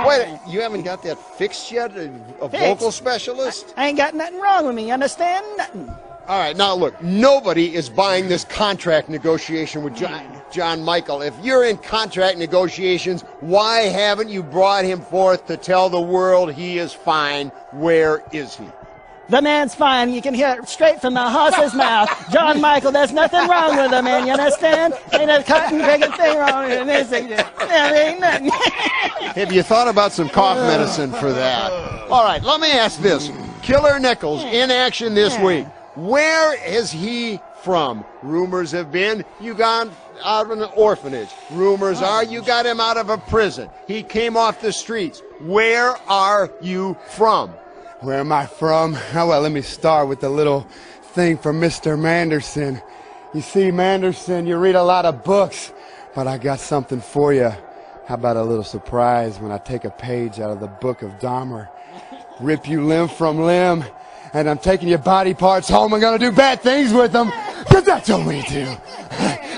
[0.07, 1.95] Wait, you haven't got that fixed yet?
[1.95, 3.73] A, a vocal specialist?
[3.77, 5.45] I ain't got nothing wrong with me, you understand?
[5.57, 5.93] Nothing.
[6.25, 11.21] All right, now look, nobody is buying this contract negotiation with John, John Michael.
[11.21, 16.53] If you're in contract negotiations, why haven't you brought him forth to tell the world
[16.53, 17.49] he is fine?
[17.71, 18.65] Where is he?
[19.33, 20.13] The man's fine.
[20.13, 22.07] You can hear it straight from the horse's mouth.
[22.31, 24.93] John Michael, there's nothing wrong with the man, you understand?
[25.11, 26.85] Ain't a cotton cricket thing wrong with him.
[26.85, 28.49] There ain't nothing.
[29.33, 31.71] Have you thought about some cough medicine for that?
[32.11, 33.31] All right, let me ask this.
[33.63, 35.65] Killer Nichols in action this week.
[35.95, 38.05] Where is he from?
[38.21, 39.89] Rumors have been you got
[40.23, 41.29] out of an orphanage.
[41.49, 42.05] Rumors oh.
[42.05, 43.67] are you got him out of a prison.
[43.87, 45.23] He came off the streets.
[45.39, 47.55] Where are you from?
[48.03, 48.97] Where am I from?
[49.15, 50.67] Oh, well, let me start with a little
[51.13, 51.97] thing from Mr.
[51.97, 52.81] Manderson.
[53.33, 55.71] You see, Manderson, you read a lot of books,
[56.13, 57.49] but I got something for you.
[58.05, 61.11] How about a little surprise when I take a page out of the book of
[61.19, 61.69] Dahmer,
[62.41, 63.85] rip you limb from limb,
[64.33, 67.31] and I'm taking your body parts home and gonna do bad things with them,
[67.71, 68.67] cause that's what we do.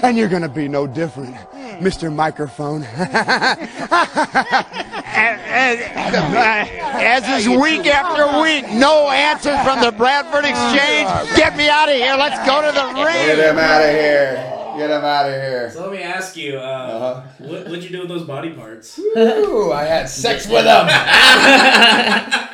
[0.04, 1.36] And you're gonna be no different,
[1.80, 2.14] Mr.
[2.14, 2.84] Microphone.
[5.58, 11.10] As is week after week, no answers from the Bradford Exchange.
[11.36, 12.16] Get me out of here.
[12.16, 13.26] Let's go to the ring.
[13.28, 14.52] Get him out of here.
[14.78, 15.72] Get him out of here.
[15.72, 17.22] So let me ask you, uh, Uh-huh.
[17.40, 19.00] what what'd you do with those body parts?
[19.00, 20.88] Ooh, I had sex with them.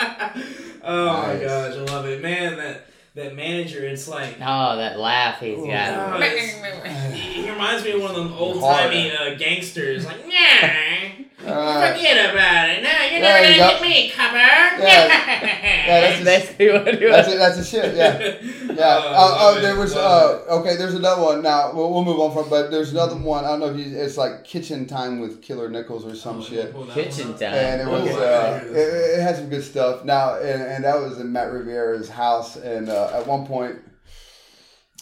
[0.83, 2.57] Oh my gosh, I love it, man.
[2.57, 2.87] That
[3.23, 4.35] that manager, it's like.
[4.41, 6.21] Oh, that laugh he's Oh, got.
[6.21, 11.11] it's- he he reminds me of one of them old timey uh, gangsters, like yeah,
[11.45, 12.83] Uh, Forget about it.
[12.83, 13.79] No, you're There never you gonna go.
[13.79, 14.37] get me, copper.
[14.37, 17.11] yeah, that's the, Basically what it was.
[17.11, 17.37] that's it.
[17.37, 17.95] That's the shit.
[17.95, 18.37] Yeah.
[18.71, 19.01] Yeah.
[19.03, 19.93] Oh, Oh, oh, there was.
[19.95, 21.41] Uh, okay, there's another one.
[21.43, 22.49] Now we'll, we'll move on from.
[22.49, 23.43] But there's another one.
[23.43, 23.97] I don't know if you.
[23.97, 26.73] It's like Kitchen Time with Killer Nichols or some shit.
[26.91, 27.53] Kitchen one time.
[27.53, 28.07] And it was.
[28.09, 30.05] Oh, Uh, it, hear it had some good stuff.
[30.05, 32.55] Now and, and that was in Matt Rivera's house.
[32.55, 33.77] And uh, at one point,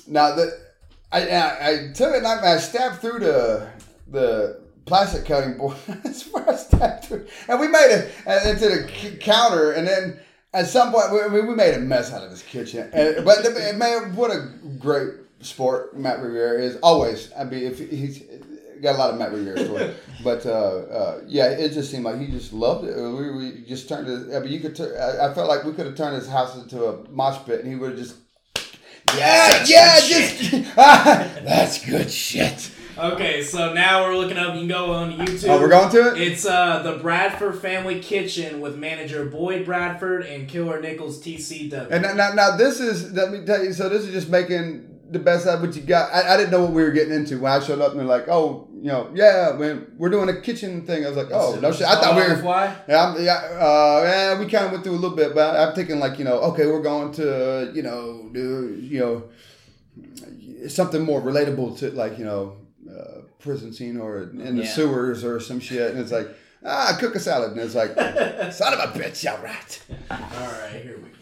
[0.08, 0.50] now that
[1.12, 3.68] I I, I took it and I, I stabbed through the
[4.08, 5.78] the plastic cutting board.
[5.88, 10.20] That's where I stabbed through, and we made it uh, into the counter, and then.
[10.52, 13.44] At some point, we, we- we made a mess out of this kitchen, and, but
[13.78, 14.50] man, what a
[14.80, 16.76] great sport Matt Rivera is.
[16.78, 18.24] Always, I mean, if he's
[18.82, 22.20] got a lot of Matt Rivera stories, but uh, uh, yeah, it just seemed like
[22.20, 22.96] he just loved it.
[22.96, 24.36] We, we just turned it.
[24.36, 24.76] I mean, you could.
[24.76, 27.62] Tur- I, I felt like we could have turned his house into a mosh pit,
[27.62, 28.16] and he would have just.
[29.18, 32.72] Yeah, yeah, just that's good shit.
[33.00, 34.54] Okay, so now we're looking up.
[34.56, 35.50] You can go on YouTube.
[35.50, 36.22] Oh, we're going to it.
[36.22, 41.90] It's uh the Bradford Family Kitchen with manager Boyd Bradford and Killer Nichols TCW.
[41.90, 43.72] And now, now, now this is let me tell you.
[43.72, 46.14] So this is just making the best of what you got.
[46.14, 48.08] I, I didn't know what we were getting into when I showed up and they're
[48.08, 51.04] like, oh, you know, yeah, man, we're doing a kitchen thing.
[51.06, 51.88] I was like, oh no shit.
[51.88, 52.38] I thought we were.
[52.42, 52.76] Fly?
[52.88, 55.74] Yeah, I'm, yeah, uh, yeah, we kind of went through a little bit, but I'm
[55.76, 61.22] thinking like, you know, okay, we're going to, you know, do, you know, something more
[61.22, 62.58] relatable to like, you know,
[62.90, 64.70] uh, prison scene or in the Yeah.
[64.70, 66.28] sewers or some shit, and it's like,
[66.66, 67.92] ah, cook a salad, and it's like,
[68.54, 69.82] son of a bitch, all right.
[70.12, 71.16] All right, here we go.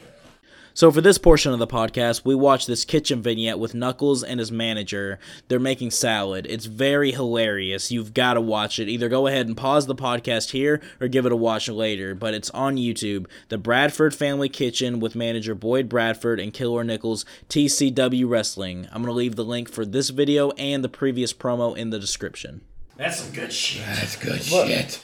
[0.78, 4.40] So for this portion of the podcast, we watch this kitchen vignette with Knuckles and
[4.40, 5.18] his manager.
[5.48, 6.46] They're making salad.
[6.48, 7.92] It's very hilarious.
[7.92, 8.88] You've got to watch it.
[8.88, 12.36] Either go ahead and pause the podcast here or give it a watch later, but
[12.36, 13.26] it's on YouTube.
[13.50, 18.86] The Bradford Family Kitchen with manager Boyd Bradford and Killer Nichols TCW Wrestling.
[18.92, 21.98] I'm going to leave the link for this video and the previous promo in the
[21.98, 22.62] description.
[22.98, 23.84] That's some good shit.
[23.84, 24.68] That's good Look.
[24.68, 25.00] shit.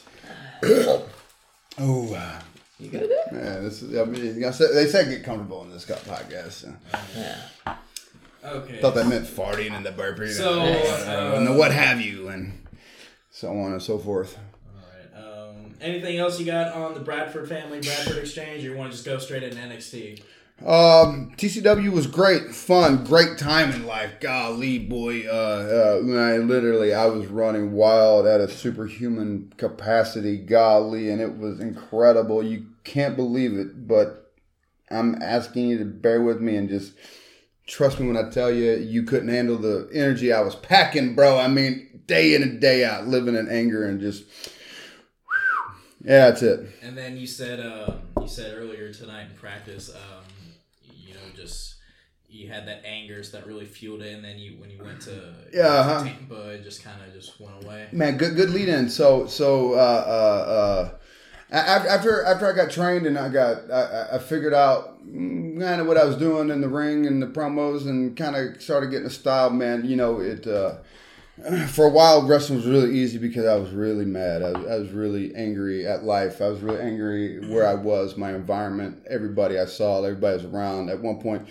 [1.80, 2.41] oh, uh,
[2.84, 3.09] You good?
[3.31, 3.97] yeah, this is.
[3.97, 6.51] I mean, I said, they said get comfortable in this podcast.
[6.51, 6.73] So.
[7.15, 7.75] Yeah.
[8.45, 8.81] Okay.
[8.81, 12.27] Thought that meant farting and the burping So, and, uh, and the what have you
[12.27, 12.59] and
[13.31, 14.38] so on and so forth.
[14.75, 15.49] All right.
[15.49, 18.97] Um, anything else you got on the Bradford Family Bradford Exchange, or you want to
[18.97, 20.21] just go straight into NXT?
[20.66, 24.22] Um, TCW was great, fun, great time in life.
[24.22, 30.38] Golly, boy, uh, uh, I literally I was running wild at a superhuman capacity.
[30.38, 32.41] Golly, and it was incredible.
[32.41, 34.32] You can't believe it, but
[34.89, 36.93] I'm asking you to bear with me and just
[37.68, 41.38] trust me when I tell you you couldn't handle the energy I was packing, bro.
[41.38, 44.24] I mean, day in and day out, living in anger and just.
[46.05, 46.68] Yeah, that's it.
[46.82, 50.24] And then you said um, you said earlier tonight in practice, um,
[51.36, 51.75] just
[52.27, 55.01] you had that anger so that really fueled it, and then you when you went
[55.01, 56.03] to Yeah, uh-huh.
[56.03, 57.88] Tampa, it just kind of just went away.
[57.91, 58.89] Man, good good lead in.
[58.89, 64.15] So so uh, uh, uh, after after I got trained and I got I, I-
[64.15, 67.88] I figured out kind of what I was doing in the ring and the promos
[67.88, 69.49] and kind of started getting a style.
[69.49, 70.47] Man, you know it.
[70.47, 70.75] Uh,
[71.69, 74.43] for a while, wrestling was really easy because I was really mad.
[74.43, 76.41] I was, I was really angry at life.
[76.41, 80.89] I was really angry where I was, my environment, everybody I saw, everybody was around.
[80.89, 81.47] At one point,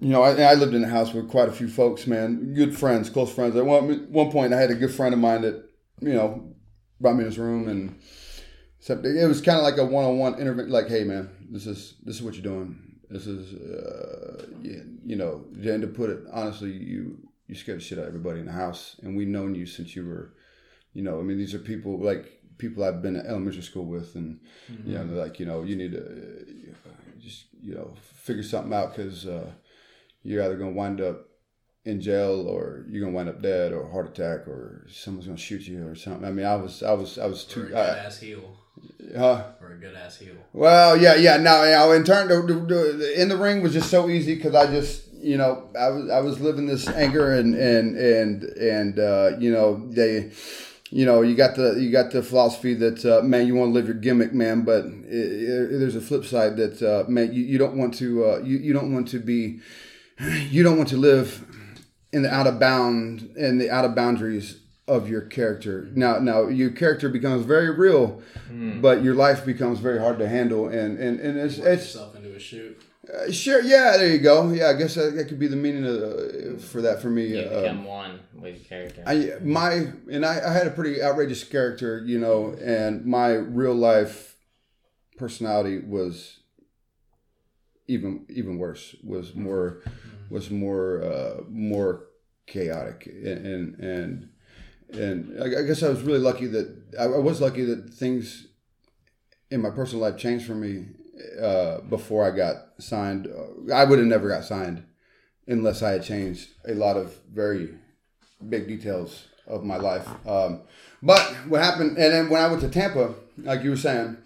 [0.00, 2.76] you know, I, I lived in a house with quite a few folks, man, good
[2.76, 3.54] friends, close friends.
[3.56, 6.54] At one, one point, I had a good friend of mine that, you know,
[7.00, 8.00] brought me in his room and
[8.88, 10.66] it was kind of like a one-on-one interview.
[10.66, 12.98] Like, hey, man, this is this is what you're doing.
[13.08, 17.84] This is, uh, you, you know, and to put it honestly, you you scared the
[17.84, 20.32] shit out of everybody in the house, and we've known you since you were,
[20.92, 24.14] you know, I mean, these are people like people I've been at elementary school with,
[24.14, 24.40] and
[24.84, 26.90] you know, they're like, you know, you need to uh,
[27.20, 29.50] just you know figure something out because uh,
[30.22, 31.28] you're either gonna wind up
[31.84, 35.62] in jail or you're gonna wind up dead or heart attack or someone's gonna shoot
[35.68, 36.24] you or something.
[36.26, 38.56] I mean, I was I was I was Or a good Uh, ass heel.
[39.16, 39.44] huh?
[39.60, 40.34] Or a good ass heel.
[40.52, 41.36] Well, yeah, yeah.
[41.36, 44.54] Now, now in turn, the, the, the, in the ring was just so easy because
[44.54, 48.98] I just, you know, I was I was living this anger and and and and
[48.98, 50.30] uh, you know they,
[50.90, 53.74] you know, you got the you got the philosophy that uh, man, you want to
[53.74, 57.42] live your gimmick, man, but i i there's a flip side that uh, man, you,
[57.42, 59.58] you don't want to uh, you you don't want to be,
[60.48, 61.44] you don't want to live
[62.12, 65.88] in the out of bound in the out of boundaries of your character.
[65.96, 68.22] Now, now your character becomes very real,
[68.80, 72.32] but your life becomes very hard to handle, and and and it's it's yourself into
[72.32, 72.80] a shoot.
[73.12, 74.50] Uh, sure, yeah, there you go.
[74.50, 77.28] Yeah, I guess that, that could be the meaning of, uh, for that for me.
[77.28, 79.02] You uh, become one with your character.
[79.06, 83.74] I my and I, I had a pretty outrageous character, you know, and my real
[83.74, 84.36] life
[85.16, 86.40] personality was
[87.86, 88.96] even even worse.
[89.04, 89.82] Was more
[90.28, 92.06] was more uh, more
[92.46, 94.28] chaotic and and
[94.92, 98.46] and I, I guess I was really lucky that I was lucky that things
[99.50, 100.86] in my personal life changed for me
[101.40, 103.28] uh, before I got signed.
[103.72, 104.84] I would have never got signed
[105.46, 107.74] unless I had changed a lot of very
[108.48, 110.06] big details of my life.
[110.26, 110.62] Um,
[111.02, 114.16] but what happened, and then when I went to Tampa, like you were saying,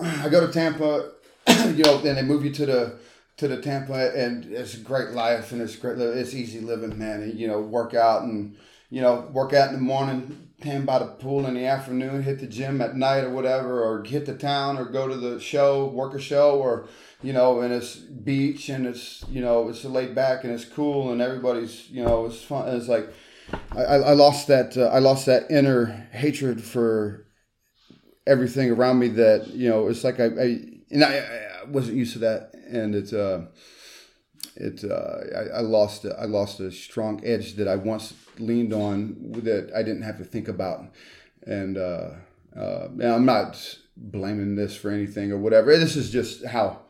[0.00, 1.12] I go to Tampa,
[1.74, 2.98] you know, then they move you to the
[3.36, 7.22] to the Tampa, and it's a great life, and it's great, it's easy living, man.
[7.22, 8.56] And, you know, work out and
[8.90, 12.40] you know, work out in the morning, hang by the pool in the afternoon, hit
[12.40, 15.86] the gym at night or whatever, or hit the town or go to the show,
[15.86, 16.88] work a show, or
[17.22, 21.12] you know, and it's beach and it's you know it's laid back and it's cool
[21.12, 22.68] and everybody's you know it's fun.
[22.74, 23.12] It's like
[23.72, 27.26] I, I lost that uh, I lost that inner hatred for
[28.26, 30.58] everything around me that you know it's like I, I
[30.90, 33.46] and I, I wasn't used to that and it's uh
[34.56, 39.16] it uh, I, I lost I lost a strong edge that I once leaned on
[39.44, 40.86] that I didn't have to think about.
[41.46, 42.10] And uh,
[42.56, 45.76] uh, I'm not blaming this for anything or whatever.
[45.76, 46.80] This is just how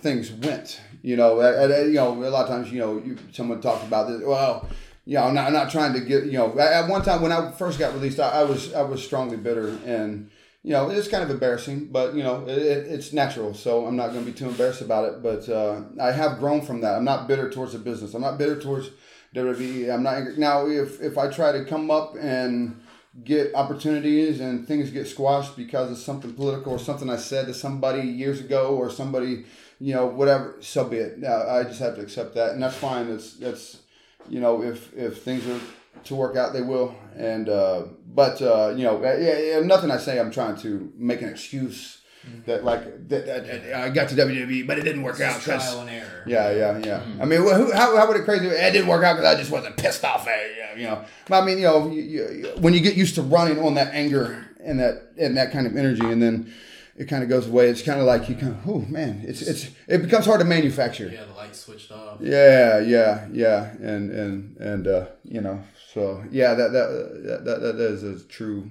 [0.00, 3.14] things went you know I, I, you know a lot of times you know you,
[3.30, 4.66] someone talked about this well
[5.04, 7.32] you know, I'm not, I'm not trying to get, you know, at one time when
[7.32, 10.30] I first got released, I, I was, I was strongly bitter and,
[10.64, 13.52] you know, it's kind of embarrassing, but you know, it, it's natural.
[13.52, 16.60] So I'm not going to be too embarrassed about it, but, uh, I have grown
[16.62, 16.94] from that.
[16.94, 18.14] I'm not bitter towards the business.
[18.14, 18.90] I'm not bitter towards
[19.34, 19.92] WWE.
[19.92, 20.38] I'm not.
[20.38, 22.80] Now, if, if I try to come up and
[23.24, 27.54] get opportunities and things get squashed because of something political or something I said to
[27.54, 29.44] somebody years ago or somebody,
[29.80, 31.18] you know, whatever, so be it.
[31.18, 33.08] Now, I just have to accept that and that's fine.
[33.08, 33.80] That's, that's,
[34.28, 35.60] you know, if if things are
[36.04, 36.94] to work out, they will.
[37.16, 41.22] And uh, but uh, you know, yeah, yeah, nothing I say, I'm trying to make
[41.22, 42.02] an excuse
[42.46, 45.40] that like that, that, that I got to WWE, but it didn't work out.
[45.40, 46.24] trial and error.
[46.26, 47.02] yeah, yeah, yeah.
[47.20, 48.46] I mean, who, how, how would it crazy?
[48.46, 51.04] It didn't work out because I just wasn't pissed off at it, you know.
[51.28, 53.92] But I mean, you know, you, you, when you get used to running on that
[53.92, 56.52] anger and that and that kind of energy, and then
[56.96, 57.68] it kind of goes away.
[57.68, 60.46] It's kind of like you kind of, oh man, it's it's it becomes hard to
[60.46, 61.08] manufacture.
[61.08, 62.18] Yeah, the lights switched off.
[62.20, 65.62] Yeah, yeah, yeah, and and and uh, you know,
[65.92, 68.70] so yeah, that that that that is a true,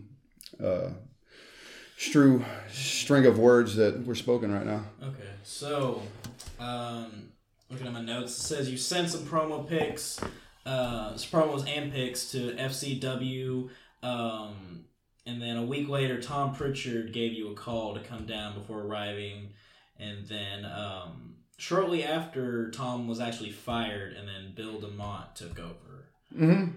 [0.63, 0.89] uh,
[1.97, 4.85] true string of words that we're spoken right now.
[5.03, 6.01] Okay, so
[6.59, 7.31] um,
[7.69, 10.19] looking at my notes, it says you sent some promo pics,
[10.65, 13.69] uh, promos and pics to FCW,
[14.01, 14.85] um,
[15.27, 18.79] and then a week later, Tom Prichard gave you a call to come down before
[18.81, 19.49] arriving,
[19.99, 25.90] and then um, shortly after, Tom was actually fired, and then Bill DeMott took over.
[26.35, 26.51] Mm-hmm.
[26.63, 26.75] Um,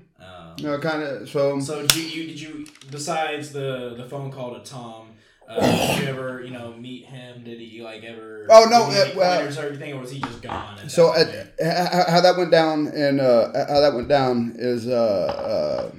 [0.61, 1.29] No, kind of.
[1.29, 5.09] So so did you, you did you besides the the phone call to Tom?
[5.49, 7.45] Uh, did you ever, you know, meet him?
[7.45, 8.47] Did he like ever?
[8.51, 10.79] Oh, no, give you any uh, well- or everything, or was he just gone?
[10.83, 14.89] at so that at, how, that went down and uh, how that went down is
[14.89, 15.91] uh,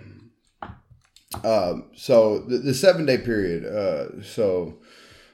[0.63, 0.67] uh,
[1.43, 3.65] uh, so the, the seven day period.
[3.65, 4.79] Uh, so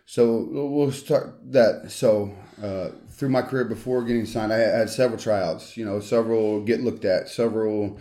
[0.05, 1.89] so we'll start that.
[1.91, 2.89] So uh,
[3.21, 5.77] through my career before getting signed, I had, several tryouts.
[5.77, 7.99] You know, several get looked at, several.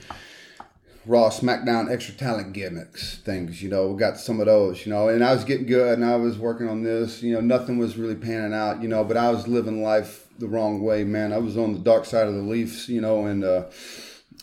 [1.06, 5.24] Raw, SmackDown, extra talent gimmicks, things, you know, got some of those, you know, and
[5.24, 8.14] I was getting good and I was working on this, you know, nothing was really
[8.14, 11.32] panning out, you know, but I was living life the wrong way, man.
[11.32, 13.64] I was on the dark side of the Leafs, you know, and, uh,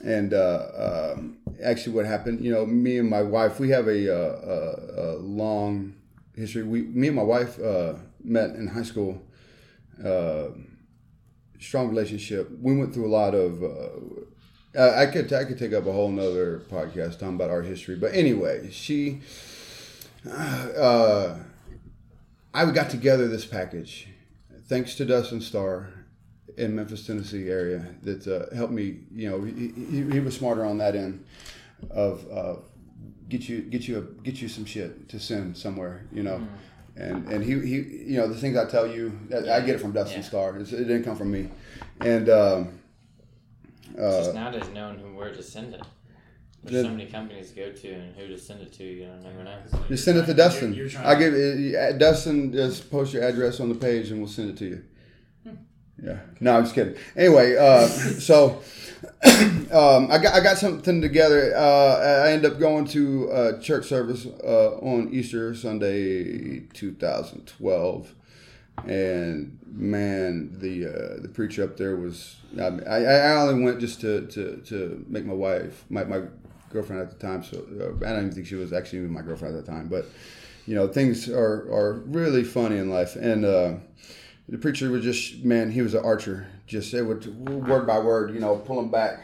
[0.03, 4.11] and, uh, um actually what happened, you know, me and my wife, we have a,
[4.11, 5.93] uh, a, a long
[6.36, 6.63] history.
[6.63, 9.21] We, me and my wife, uh, met in high school,
[10.03, 10.47] uh,
[11.60, 12.49] strong relationship.
[12.62, 15.91] We went through a lot of, uh, uh, I could I could take up a
[15.91, 19.22] whole nother podcast talking about our history, but anyway, she,
[20.30, 21.38] uh,
[22.53, 24.08] I got together this package,
[24.68, 25.89] thanks to Dustin Starr,
[26.58, 28.99] in Memphis, Tennessee area that uh, helped me.
[29.14, 31.24] You know, he, he, he was smarter on that end
[31.91, 32.55] of uh,
[33.30, 36.05] get you get you a, get you some shit to send somewhere.
[36.12, 36.47] You know.
[37.00, 37.76] And, and he, he
[38.12, 40.28] you know the things I tell you I get it from Dustin Yeah.
[40.28, 41.50] Starr It's, it didn't come from me
[42.02, 42.80] and um,
[43.95, 45.82] It's just nowadays knowing who where to send it.
[46.64, 48.84] There's The- so many companies to go to and who to send it to.
[48.84, 49.58] You don't never know.
[49.88, 50.74] Just send it to You're- Dustin.
[50.74, 52.52] you're I to- give it, uh, Dustin.
[52.52, 54.84] Just post your address on the page, and we'll send it to you.
[56.04, 56.18] Yeah.
[56.39, 56.95] No, I'm just kidding.
[57.16, 57.88] Anyway, uh,
[58.30, 58.62] so
[59.72, 61.56] um, I got I got something together.
[61.56, 68.16] Uh, I end up going to a church service uh, on Easter Sunday, 2012,
[68.88, 72.38] and man, the uh, the preacher up there was.
[72.54, 76.22] I, mean, I, I only went just to, to, to make my wife, my, my
[76.72, 77.43] girlfriend at the time.
[77.43, 79.89] So uh, I don't even think she was actually even my girlfriend at the time,
[79.89, 80.06] but
[80.66, 83.45] you know things are are really funny in life and.
[83.45, 83.74] Uh,
[84.50, 87.26] the preacher was just man he was an archer just it would
[87.68, 89.22] word by word you know pull him back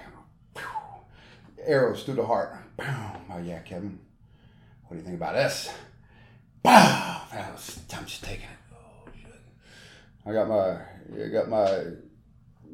[1.66, 2.56] arrows through the heart.
[2.80, 4.00] Oh yeah, Kevin.
[4.84, 5.70] What do you think about this?
[6.64, 8.74] Man, was, I'm just taking it.
[8.74, 10.30] Oh.
[10.30, 11.84] I got my I got my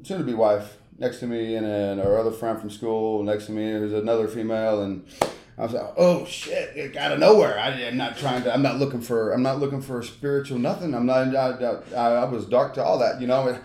[0.04, 3.48] soon to be wife next to me, and then our other friend from school next
[3.48, 3.72] to me.
[3.72, 5.06] There's another female, and
[5.58, 7.58] I was like, oh shit, it out of nowhere.
[7.60, 8.54] I, am not trying to.
[8.54, 9.32] I'm not looking for.
[9.32, 10.94] I'm not looking for spiritual nothing.
[10.94, 11.36] I'm not.
[11.36, 13.60] I, I, I was dark to all that, you know.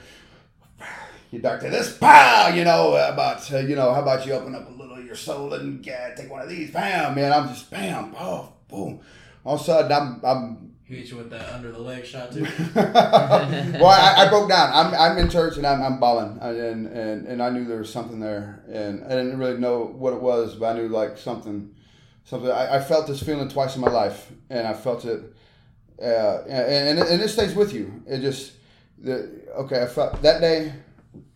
[1.35, 2.49] You to this, pow.
[2.55, 5.17] You know about uh, you know how about you open up a little of your
[5.17, 7.33] soul and uh, take one of these, bam, man.
[7.33, 9.01] I'm just bam, oh, boom.
[9.45, 12.47] All of a sudden, I'm I'm hit you with that under the leg shot too.
[12.75, 14.71] well, I, I broke down.
[14.73, 17.93] I'm, I'm in church and I'm, I'm bawling, and, and and I knew there was
[17.93, 21.75] something there, and I didn't really know what it was, but I knew like something,
[22.23, 22.49] something.
[22.49, 25.35] I, I felt this feeling twice in my life, and I felt it,
[26.01, 28.05] uh, and, and and it stays with you.
[28.07, 28.53] It just,
[28.99, 29.83] the okay.
[29.83, 30.75] I felt that day,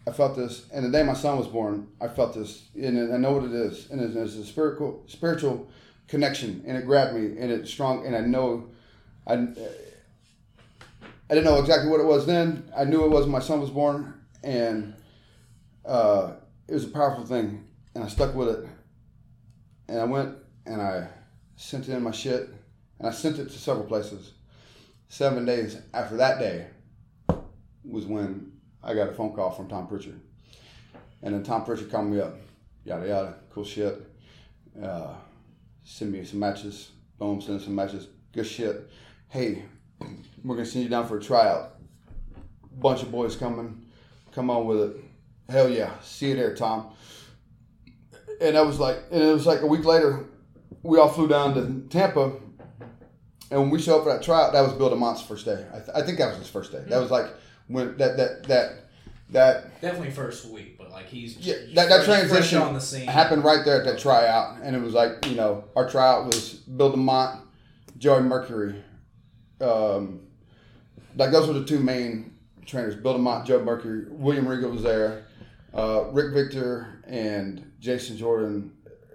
[0.09, 3.18] I felt this, and the day my son was born, I felt this, and I
[3.18, 5.68] know what it is, and it's, a spiritual spiritual
[6.06, 8.70] connection, and it grabbed me, and it's strong, and I know.
[9.26, 9.34] I,
[11.30, 12.72] I didn't know exactly what it was then.
[12.74, 14.94] I knew it was my son was born, and
[15.84, 16.32] uh,
[16.66, 18.66] it was a powerful thing, and I stuck with it.
[19.88, 21.09] And I went and I
[21.56, 22.48] sent it in my shit,
[22.98, 24.32] and I sent it to several places.
[25.09, 26.66] Seven days after that day
[27.84, 28.47] was when
[28.82, 30.20] I got a phone call from Tom Prichard,
[31.22, 32.36] and then Tom Prichard called me up,
[32.84, 34.00] yada yada, cool shit.
[34.82, 35.14] Uh,
[35.84, 38.88] send me some matches, boom, send some matches, good shit.
[39.28, 39.64] Hey,
[40.44, 41.74] we're gonna send you down for a tryout.
[42.78, 43.86] Bunch of boys coming,
[44.32, 44.96] come on with it.
[45.48, 46.90] Hell yeah, see you there, Tom.
[48.40, 50.26] And I was like, and it was like a week later,
[50.82, 52.32] we all flew down to Tampa,
[53.50, 55.66] and when we showed up for that tryout, that was Bill DeMott's first day.
[55.72, 56.84] I, th- I think that was his first day.
[56.86, 57.26] That was like
[57.68, 58.72] when that that that
[59.30, 62.80] that Definitely first week, but like he's yeah, that, that fresh- fresh transition on the
[62.80, 63.06] scene.
[63.06, 66.54] happened right there at that tryout, and it was like you know our tryout was
[66.54, 67.40] Bill DeMott,
[67.98, 68.82] Joey Mercury,
[69.60, 70.20] um,
[71.16, 72.34] like those were the two main
[72.66, 72.94] trainers.
[72.94, 75.24] Bill DeMott, Joe Mercury, William Regal was there,
[75.74, 78.72] uh, Rick Victor, and Jason Jordan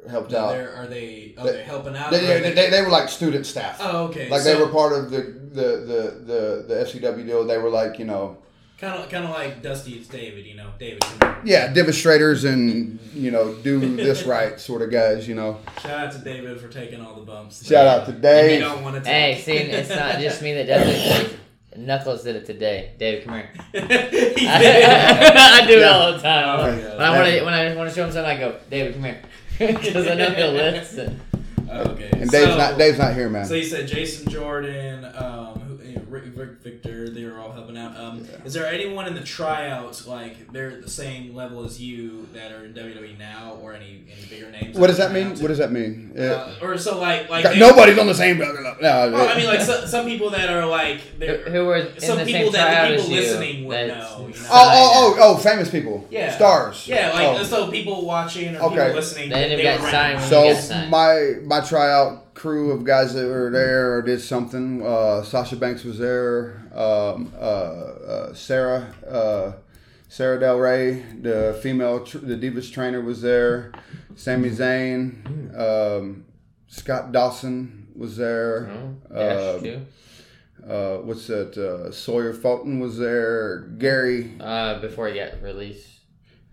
[0.09, 0.51] helped Now, out.
[0.51, 2.11] they're- they are They- they helping out?
[2.11, 3.77] They, are they, they, they were like student staff.
[3.81, 4.29] Oh, okay.
[4.29, 5.21] Like so, they were part of the
[5.53, 7.45] the, the, the the FCW deal.
[7.45, 8.37] They were like you know
[8.83, 10.45] kind of kind of like Dusty's David.
[10.45, 11.01] You know, David.
[11.01, 11.37] Come here.
[11.43, 15.27] yeah demonstrators and you know do this right sort of guys.
[15.27, 15.59] You know.
[15.81, 17.65] Shout out to David for taking all the bumps.
[17.65, 18.59] Shout out to Dave.
[18.59, 19.37] You don't want to take.
[19.37, 21.39] Hey, see, it's not just me that does it.
[21.75, 22.91] Knuckles did it today.
[22.99, 23.49] David, come here.
[23.73, 24.47] He did.
[24.47, 26.59] I do it all the time.
[26.59, 26.93] Oh, when yeah.
[26.95, 29.21] I want to, when I want to show him something, I go, David, come here,
[29.57, 31.19] because I know he'll listen.
[31.67, 32.09] Okay.
[32.13, 33.45] And Dave's so, not Dave's not here, man.
[33.45, 35.52] So you said Jason Jordan, um,
[36.35, 37.95] who, you know, Rick, Rick Victor, they were all helping out.
[37.97, 42.27] Um, Is there anyone in the tryouts like they're at the same level as you
[42.33, 44.77] that are in WWE now, or any any bigger names?
[44.77, 45.29] What does that mean?
[45.39, 46.13] What does that mean?
[46.17, 48.55] Uh, or so like like they- nobody's on the same level.
[48.81, 51.99] No, Well, I mean, like so, some people that are like Who, they're, were in
[51.99, 53.21] some the people same that tryout the as people you?
[53.21, 54.27] listening would that's- know.
[54.27, 54.47] You know?
[54.51, 56.07] oh, oh, oh, oh, famous people.
[56.09, 56.35] Yeah.
[56.35, 56.87] Stars.
[56.87, 57.43] Yeah, like Oh.
[57.43, 58.75] so people watching or Okay.
[58.75, 59.29] people listening.
[59.29, 60.29] They ended they up were getting ranked.
[60.29, 64.85] signed So my my tryout crew of guys that were there or did something.
[64.85, 66.61] Uh, Sasha Banks was there.
[66.75, 69.53] Um, uh, uh, Sarah uh,
[70.09, 73.71] Sarah Del Rey, the female tr- the Divas trainer was there.
[74.15, 76.25] Sami Zayn, um,
[76.67, 78.69] Scott Dawson was there.
[79.09, 79.87] Oh, Um,
[80.69, 81.57] uh, what's that?
[81.57, 83.59] Uh, Sawyer Fulton was there.
[83.77, 85.92] Gary Uh, before he got released.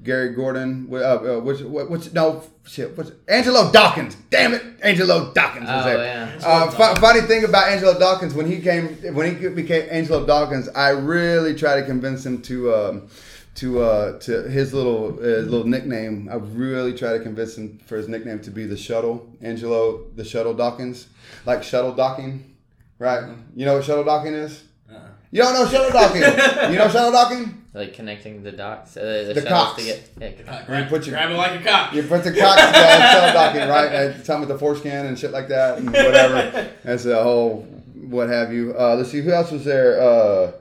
[0.03, 0.89] Gary Gordon.
[0.91, 2.97] Uh, uh, what's what, what's no shit?
[2.97, 4.17] What's Angelo Dawkins?
[4.31, 5.99] Damn it, Angelo Dawkins was Oh, there.
[6.41, 6.47] yeah.
[6.47, 10.69] Uh, fu- funny thing about Angelo Dawkins when he came when he became Angelo Dawkins,
[10.71, 12.75] I really tried to convince him to.
[12.75, 13.09] Um,
[13.57, 17.97] to uh, to his little uh, little nickname, I really tried to convince him for
[17.97, 21.09] his nickname to be the Shuttle, Angelo, the Shuttle Dawkins,
[21.47, 22.55] like shuttle docking,
[23.01, 23.25] right?
[23.57, 24.63] You know what shuttle docking is?
[24.91, 25.01] Uh-uh.
[25.33, 26.23] You don't know shuttle docking?
[26.73, 27.60] you know shuttle docking?
[27.73, 29.79] Like connecting the docks, uh, the, The cocks.
[29.79, 30.09] to get.
[30.21, 31.93] Yeah, Uh, You put your- grab it like a cock.
[31.95, 33.93] You put the cocks down, shuttle docking, right?
[33.93, 36.69] And time with the foreskin and shit like that, and whatever.
[36.85, 37.63] That's a whole
[37.95, 38.75] what have you.
[38.77, 40.01] Uh, let's see who else was there.
[40.01, 40.53] Uh,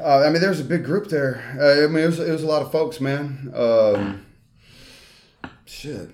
[0.00, 1.42] uh, I mean, there was a big group there.
[1.60, 3.52] Uh, I mean, it was, it was a lot of folks, man.
[3.54, 4.24] Um,
[5.66, 6.08] shit.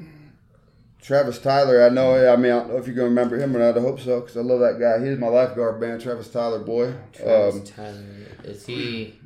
[1.01, 2.31] Travis Tyler, I know.
[2.33, 3.79] I mean, I don't know if you're gonna remember him or not.
[3.79, 5.03] I hope so, because I love that guy.
[5.07, 6.93] He's my lifeguard man, Travis Tyler, boy.
[7.15, 8.05] Travis Um, Tyler.
[8.45, 9.18] Is he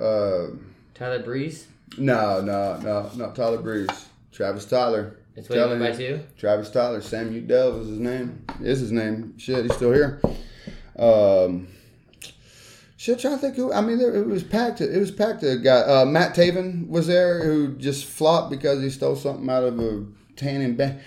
[0.00, 0.46] uh,
[0.94, 1.66] Tyler Breeze?
[1.98, 4.06] no, no, no, not Tyler Breeze.
[4.32, 5.16] Travis Tyler.
[5.34, 6.20] That's what you Telling went by too?
[6.38, 7.40] Travis Tyler, Sam U.
[7.40, 8.44] Dove is his name.
[8.60, 9.34] Is his name?
[9.38, 10.20] Shit, he's still here.
[10.98, 11.68] Um,
[12.96, 13.72] shit, trying to think who.
[13.72, 14.80] I mean, there, it was packed.
[14.80, 15.42] It was packed.
[15.42, 19.64] A guy, uh, Matt Taven was there, who just flopped because he stole something out
[19.64, 20.04] of a
[20.36, 20.98] tanning bag.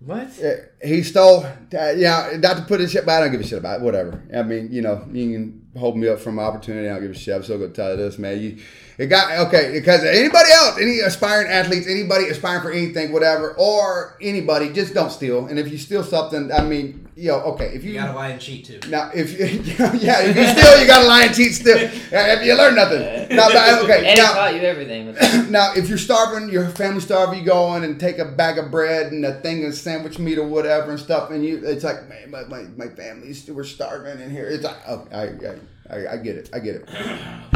[0.00, 0.28] What?
[0.42, 0.52] Uh,
[0.86, 1.44] He stole.
[1.44, 3.84] Uh, yeah, not to put his shit, but I don't give a shit about it.
[3.84, 4.22] Whatever.
[4.34, 6.88] I mean, you know, you can hold me up from opportunity.
[6.88, 7.34] I don't give a shit.
[7.34, 8.40] I'm still gonna tell you this, man.
[8.40, 8.58] You,
[8.96, 14.16] it got okay because anybody else, any aspiring athletes, anybody aspiring for anything, whatever, or
[14.20, 15.46] anybody, just don't steal.
[15.46, 18.28] And if you steal something, I mean, you know, okay, if you, You gotta lie
[18.28, 18.78] and cheat too.
[18.88, 19.38] now if you,
[19.98, 21.52] yeah, if you steal, you gotta lie and cheat.
[21.52, 23.00] Still, if you learn nothing.
[23.34, 23.48] Now,
[23.82, 25.16] okay, And he now, taught you everything.
[25.50, 28.70] Now, if you're starving, your family starving, you go in and take a bag of
[28.70, 32.08] bread and a thing of sandwich meat or whatever and stuff, and you, it's like,
[32.08, 34.46] man, my, my, my family's we're starving in here.
[34.46, 35.56] It's like, oh, I, I,
[35.90, 36.88] I, I get it, I get it.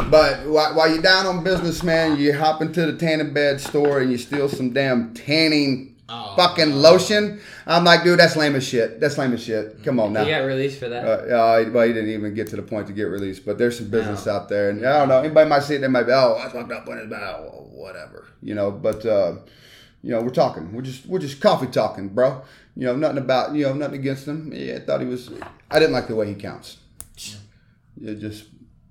[0.09, 4.01] But while, while you're down on business, man, you hop into the tanning bed store
[4.01, 6.35] and you steal some damn tanning Oh.
[6.35, 7.39] fucking lotion.
[7.65, 8.99] I'm like, dude, that's lame as shit.
[8.99, 9.83] That's lame as shit.
[9.83, 10.25] Come on now.
[10.25, 11.05] He got released for that.
[11.05, 13.77] Uh, uh, well, he didn't even get to the point to get released, but there's
[13.77, 15.19] some business out there, and I don't know.
[15.19, 18.27] Anybody might see it, they might be, oh, I fucked up on his mouth, whatever,
[18.41, 18.69] you know.
[18.69, 19.35] But uh,
[20.01, 22.41] you know, we're talking, we're just, we're just coffee talking, bro.
[22.75, 24.51] You know, nothing about, you know, nothing against him.
[24.53, 25.31] Yeah, I thought he was.
[25.71, 26.77] I didn't like the way he counts.
[28.01, 28.45] It just.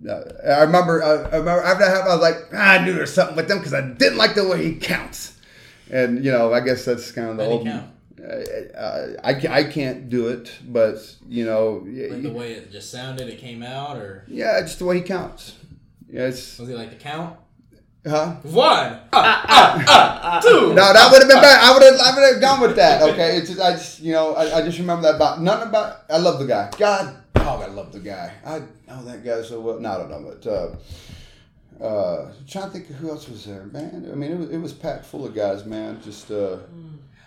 [0.08, 1.02] Uh, I remember.
[1.02, 3.36] Uh, I remember after that happened, I was like, ah, I knew there was something
[3.36, 5.31] with them because I didn't like the way he counts.
[5.90, 7.68] And you know, I guess that's kind of the old.
[7.68, 10.96] Uh, I, I can't do it, but
[11.28, 14.84] you know, Like the way it just sounded, it came out, or yeah, just the
[14.84, 15.56] way he counts.
[16.08, 17.36] Yeah, it's was he like the count?
[18.06, 18.34] huh?
[18.42, 20.74] One, ah, ah, ah, two.
[20.74, 21.60] No, that would have been bad.
[21.62, 23.02] I would have, I would have gone with that.
[23.02, 26.02] Okay, it's just, I just, you know, I, I just remember that about nothing about.
[26.10, 26.70] I love the guy.
[26.78, 28.32] God, oh, I love the guy.
[28.44, 29.78] I know that guy so well.
[29.78, 30.46] No, I don't know, but
[31.82, 34.08] uh, trying to think of who else was there, man.
[34.10, 36.00] I mean, it was, it was packed full of guys, man.
[36.02, 36.58] Just uh,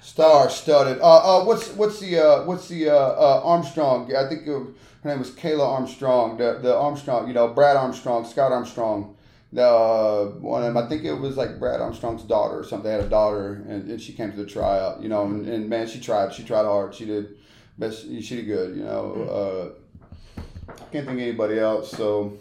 [0.02, 1.00] star studded.
[1.02, 4.16] Uh, uh, what's what's the uh, what's the uh, uh, Armstrong?
[4.16, 4.66] I think her
[5.04, 6.38] name was Kayla Armstrong.
[6.38, 9.18] The the Armstrong, you know, Brad Armstrong, Scott Armstrong.
[9.52, 12.90] The uh, one of them, I think it was like Brad Armstrong's daughter or something.
[12.90, 15.02] They had a daughter, and, and she came to the tryout.
[15.02, 16.34] You know, and, and man, she tried.
[16.34, 16.94] She tried hard.
[16.94, 17.36] She did
[17.78, 18.04] best.
[18.04, 18.78] She did good.
[18.78, 19.74] You know.
[19.78, 19.82] Uh,
[20.68, 21.92] I can't think of anybody else.
[21.92, 22.38] So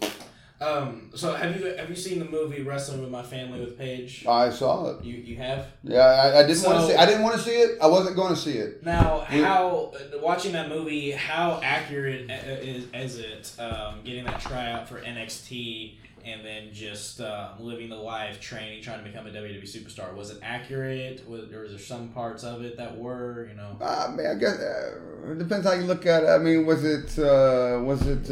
[0.61, 1.11] Um.
[1.15, 4.25] So have you have you seen the movie Wrestling with My Family with Paige?
[4.27, 5.05] I saw it.
[5.05, 5.67] You you have.
[5.83, 6.95] Yeah, I, I didn't want to see.
[6.95, 7.79] I didn't want to see it.
[7.83, 8.85] I wasn't going to see it.
[8.85, 11.11] Now, how uh, watching that movie?
[11.11, 13.61] How accurate uh, is, is it?
[13.61, 18.99] Um, getting that tryout for NXT and then just um, living the life, training, trying
[18.99, 20.15] to become a WWE superstar.
[20.15, 21.29] Was it accurate?
[21.29, 23.77] Was, or was there some parts of it that were, you know?
[23.83, 26.29] I mean, I guess uh, it depends how you look at it.
[26.29, 28.31] I mean, was it uh, was it?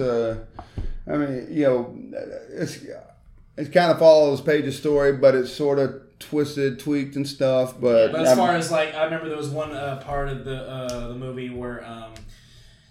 [1.07, 1.97] I mean, you know,
[2.51, 2.79] it's
[3.57, 7.75] it kind of follows Paige's story, but it's sort of twisted, tweaked, and stuff.
[7.81, 10.45] But, But as I'm- far as like, I remember there was one uh, part of
[10.45, 12.15] the uh, the movie where um,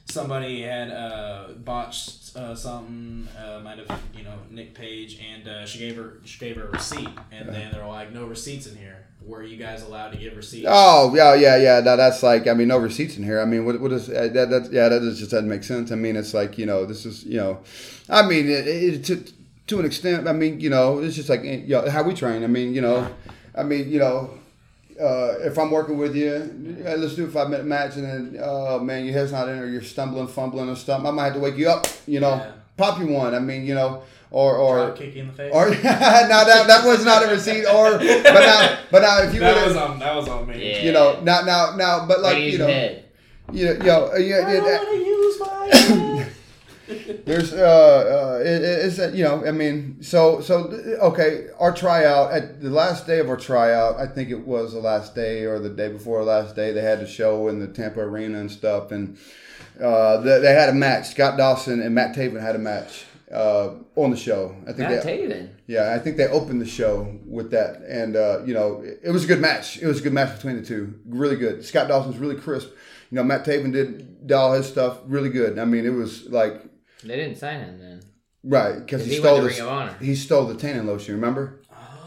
[0.10, 5.66] somebody had uh, botched uh, something, uh, might have you know Nick Page, and uh,
[5.66, 8.76] she gave her she gave her a receipt, and then they're like, no receipts in
[8.76, 9.01] here.
[9.26, 10.68] Were you guys allowed to give receipts?
[10.70, 11.80] Oh yeah, yeah, yeah.
[11.80, 13.40] No, that's like I mean, no receipts in here.
[13.40, 14.50] I mean, what what is uh, that?
[14.50, 15.92] That yeah, that just doesn't make sense.
[15.92, 17.60] I mean, it's like you know, this is you know,
[18.10, 19.24] I mean, it, it, to
[19.68, 20.28] to an extent.
[20.28, 22.44] I mean, you know, it's just like you know, how we train.
[22.44, 23.08] I mean, you know,
[23.56, 24.32] I mean, you know.
[25.00, 28.40] Uh, if I'm working with you, yeah, let's do a five minute match, and then,
[28.44, 31.08] oh man, your head's not in, or you're stumbling, fumbling, or something.
[31.08, 32.52] I might have to wake you up, you know, Yeah.
[32.78, 33.34] pop you one.
[33.34, 35.52] I mean, you know, or or Drop kick you in the face.
[35.54, 39.40] or now that that was not a receipt, or but now but now if you
[39.42, 40.72] that was on that was on me.
[40.72, 40.82] Yeah.
[40.82, 43.06] you know, now, now, now, but like, Way you know, head.
[43.52, 45.66] you know, you know, uh, yeah, I yeah, don't that- want to use my
[46.26, 46.32] head.
[47.26, 50.66] there's, uh, uh, it, it's, uh, you know, I mean, so, so,
[51.02, 54.80] okay, our tryout at the last day of our tryout, I think it was the
[54.80, 57.68] last day or the day before the last day, they had the show in the
[57.68, 59.18] Tampa Arena and stuff, and
[59.82, 61.10] uh, they, they had a match.
[61.12, 64.56] Scott Dawson and Matt Taven had a match uh, on the show.
[64.64, 65.50] I think Matt they, Taven.
[65.68, 69.12] Yeah, I think they opened the show with that, and uh, you know, it, it
[69.12, 69.78] was a good match.
[69.82, 71.00] It was a good match between the two.
[71.08, 71.64] Really good.
[71.66, 72.70] Scott Dawson's really crisp.
[73.10, 75.60] You know, Matt Taven did, did all his stuff really good.
[75.60, 76.62] I mean, it was like
[77.04, 78.02] They didn't sign him then.
[78.44, 79.96] right Because he, he stole this, Ring of Honor.
[80.00, 81.16] he stole the tanning lotion.
[81.16, 81.62] Remember?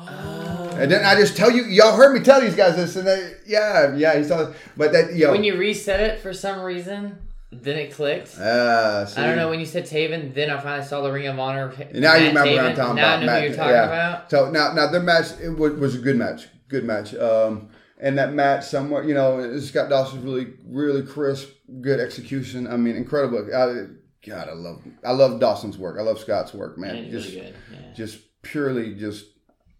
[0.06, 3.34] And then I just tell you, y'all heard me tell these guys this, and they,
[3.46, 4.48] yeah, yeah, he stole.
[4.48, 4.56] it.
[4.76, 7.18] But that, yo, When you reset it for some reason,
[7.62, 8.38] then it clicked.
[8.38, 10.34] uh, I don't know when you said Taven.
[10.34, 11.72] Then I finally saw the Ring of Honor.
[11.92, 12.76] Now you Matt remember what I'm Taven.
[12.76, 13.18] talking now about.
[13.18, 13.84] I know Matt, who you're talking yeah.
[13.84, 14.30] about.
[14.30, 17.14] So now, now their match it was, was a good match, good match.
[17.14, 21.48] Um, and that match somewhere, you know, Scott Dawson's really, really crisp,
[21.80, 22.66] good execution.
[22.66, 23.38] I mean, incredible.
[23.38, 23.86] I,
[24.28, 25.98] God, I love, I love Dawson's work.
[25.98, 26.94] I love Scott's work, man.
[26.94, 27.54] Man, just, really good.
[27.72, 27.92] Yeah.
[27.94, 29.26] just purely, just.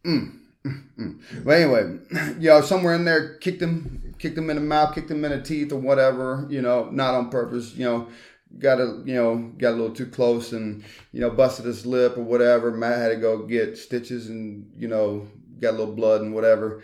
[0.06, 1.44] Mm, mm, mm.
[1.44, 1.98] But anyway,
[2.40, 5.30] you know, somewhere in there, kicked him, kicked him in the mouth, kicked him in
[5.30, 6.46] the teeth, or whatever.
[6.48, 7.74] You know, not on purpose.
[7.74, 8.08] You know,
[8.58, 12.16] got a, you know, got a little too close, and you know, busted his lip
[12.16, 12.70] or whatever.
[12.70, 15.28] Matt had to go get stitches, and you know,
[15.60, 16.82] got a little blood and whatever.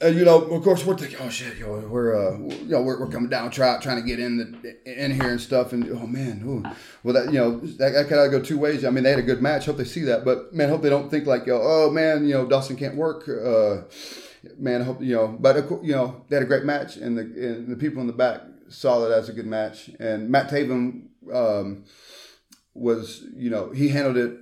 [0.00, 2.98] and you know, of course, we're thinking, oh shit, yo, we're uh, you know, we're,
[2.98, 6.06] we're coming down, try, trying to get in the in here and stuff, and oh
[6.06, 6.64] man, ooh.
[7.02, 8.84] well that you know that, that of go two ways.
[8.84, 9.66] I mean, they had a good match.
[9.66, 12.46] Hope they see that, but man, hope they don't think like, oh man, you know,
[12.46, 13.28] Dawson can't work.
[13.28, 13.82] Uh,
[14.58, 17.22] man, I hope you know, but you know, they had a great match, and the
[17.22, 21.08] and the people in the back saw that as a good match, and Matt Taven
[21.32, 21.84] um,
[22.74, 24.38] was, you know, he handled it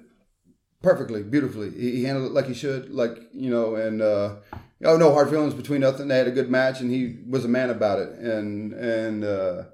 [0.82, 1.70] perfectly, beautifully.
[1.70, 4.36] He, he handled it like he should, like you know, and uh,
[4.84, 6.08] oh no hard feelings between nothing.
[6.08, 8.10] They had a good match, and he was a man about it.
[8.10, 9.64] And and uh,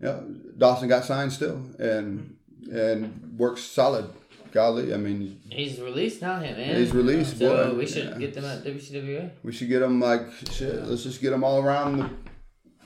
[0.00, 0.20] yeah,
[0.56, 2.36] Dawson got signed still, and
[2.70, 4.10] and works solid.
[4.52, 6.76] Golly, I mean, He's released now, him man.
[6.76, 7.78] He's released, So boy.
[7.78, 8.18] we should Yeah.
[8.18, 9.30] get them at WCWA.
[9.42, 10.22] we should get them like
[10.52, 10.84] shit.
[10.84, 12.10] Let's just get them all around the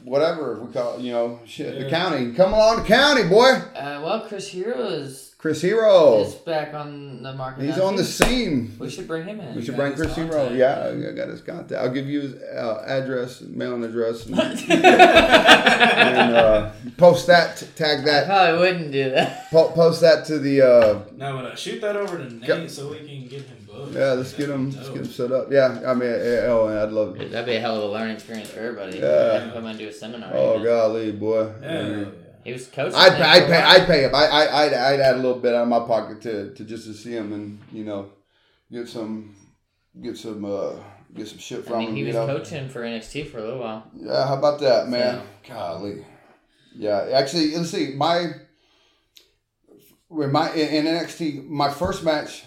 [0.04, 2.32] whatever we call it, you know shit the county.
[2.32, 3.50] Come along, the county, boy.
[3.74, 7.66] Uh, well, Chris Hero is Chris Hero, He's back on the market.
[7.66, 8.74] he's now, on the scene.
[8.78, 9.54] We should bring him in.
[9.54, 10.30] We should bring Chris Hero.
[10.30, 11.08] contact, Yeah, yeah.
[11.10, 11.72] I got his contact.
[11.72, 14.38] I'll give you his uh, address, mailing address, and,
[14.70, 19.50] and uh, post that, tag I that, probably wouldn't do that.
[19.50, 20.62] po- post that to the.
[20.62, 22.70] Uh, No, but uh, shoot that over to Nate Yep.
[22.70, 23.92] so we can get him booked.
[23.94, 24.70] yeah, let's get him.
[24.70, 25.52] Let's get him set up.
[25.52, 27.20] Yeah, I mean, yeah, oh, I'd love.
[27.20, 27.30] It.
[27.30, 28.98] That'd be a hell of a learning experience for everybody.
[28.98, 29.34] Yeah.
[29.34, 30.30] Have him come and do a seminar.
[30.32, 30.64] Oh even.
[30.64, 31.52] golly, boy.
[31.62, 32.04] Yeah.
[32.46, 32.94] He was coaching.
[32.94, 33.60] I'd, I'd pay.
[33.60, 34.14] I'd pay him.
[34.14, 36.86] I, I, I'd, I'd add a little bit out of my pocket to, to just
[36.86, 38.10] to see him and you know,
[38.70, 39.34] get some,
[40.00, 40.74] get some, uh,
[41.12, 41.96] get some shit I from mean, him.
[41.96, 42.26] he was know.
[42.26, 43.90] coaching for NXT for a little while.
[43.96, 45.22] Yeah, how about that, man?
[45.48, 46.06] Golly.
[46.72, 47.94] Yeah, actually, let's see.
[47.96, 48.28] My
[50.08, 52.44] with my in, in NXT, my first match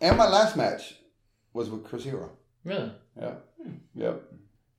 [0.00, 0.94] and my last match
[1.52, 2.30] was with Chris Hero.
[2.64, 2.90] Really?
[3.20, 3.34] Yeah,
[3.94, 4.29] yep.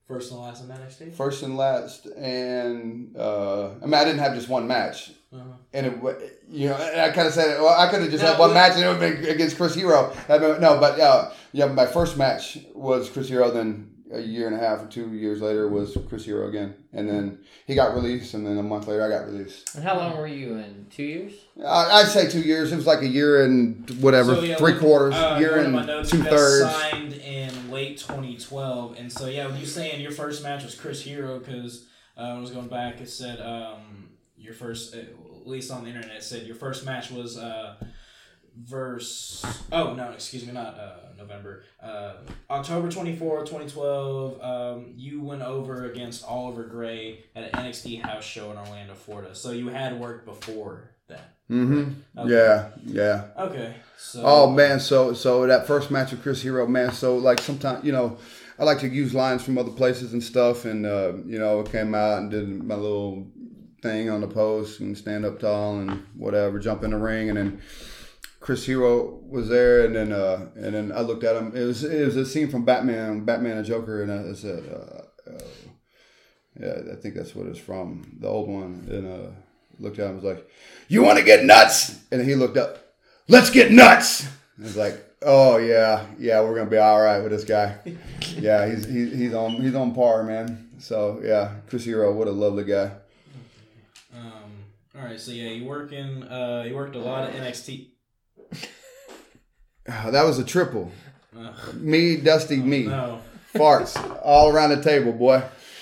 [0.08, 1.14] First and last in NXT.
[1.14, 5.44] First and last, and uh, I mean, I didn't have just one match, Uh-huh.
[5.74, 8.32] and it, you know, and I kind of said, well, I could have just Now,
[8.32, 10.14] had one what- match, and it would have been against Chris Hero.
[10.28, 13.52] I mean, no, but uh, yeah, my first match was Chris Hero.
[13.52, 17.10] Then a year and a half or two years later was Chris Hero again, and
[17.10, 19.76] then he got released, and then a month later I got released.
[19.76, 20.88] And how long were you in?
[20.90, 21.34] Two years?
[21.66, 22.72] I, I'd say two years.
[22.72, 25.72] It was like a year and whatever, So, yeah, three quarters, uh, year one of
[25.72, 26.76] my and notes, two you thirds.
[26.76, 31.40] Signed in late 2012, and so yeah, you saying your first match was Chris Hero
[31.40, 35.84] because uh, I was going back, it said um, your first, uh, at least on
[35.84, 37.76] the internet, it said your first match was uh,
[38.58, 39.46] verse.
[39.72, 41.64] Oh no, excuse me, not uh, November.
[41.82, 42.14] Uh,
[42.50, 44.42] October 24, 2012.
[44.42, 49.36] Um, you went over against Oliver Gray at an NXT house show in Orlando, Florida.
[49.36, 51.36] So you had worked before that.
[51.50, 52.20] Mm-hmm.
[52.20, 52.34] Okay.
[52.34, 53.24] Yeah, yeah.
[53.38, 53.76] Okay.
[53.98, 54.24] So.
[54.26, 56.92] Oh man, so so that first match with Chris Hero, man.
[56.92, 58.18] So like sometimes you know,
[58.58, 61.94] I like to use lines from other places and stuff, and uh, you know, came
[61.94, 63.28] out and did my little
[63.82, 67.38] thing on the post and stand up tall and whatever, jump in the ring, and
[67.38, 67.62] then
[68.42, 71.56] Chris Hero was there, and then uh, and then I looked at him.
[71.56, 75.30] It was it was a scene from Batman, Batman and Joker, and I said, uh,
[75.32, 75.44] uh,
[76.60, 79.30] yeah, I think that's what it's from, the old one, and uh,
[79.80, 80.50] looked at him, was like,
[80.90, 82.92] "You want to get nuts?" And he looked up
[83.32, 84.28] let's get nuts.
[84.60, 87.78] I was like, oh yeah, yeah, we're gonna be all right with this guy.
[88.38, 90.70] Yeah, he's he's he's on he's on par, man.
[90.80, 92.92] So yeah, Chris Hero, what a lovely guy.
[94.16, 94.64] Um,
[94.96, 97.90] all right, so yeah, you work in, uh, you worked a lot of NXT.
[100.12, 100.92] That was a triple.
[101.38, 103.22] Uh, Me, Dusty, me, no,
[103.54, 105.42] farts all around the table, boy.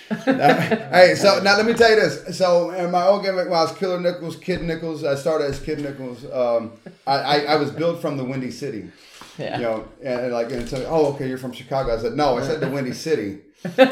[0.09, 2.37] Hey, so now let me tell you this.
[2.37, 5.59] So in my old gimmick, when I was Killer Nichols, Kid Nichols, I started as
[5.59, 6.25] Kid Nichols.
[6.31, 6.73] Um,
[7.05, 8.89] I, I, I was built from the Windy City.
[9.37, 9.57] Yeah.
[9.57, 11.95] You know, and like, and so, oh, okay, you're from Chicago.
[11.95, 13.41] I said, no, I said the Windy City.
[13.61, 13.87] because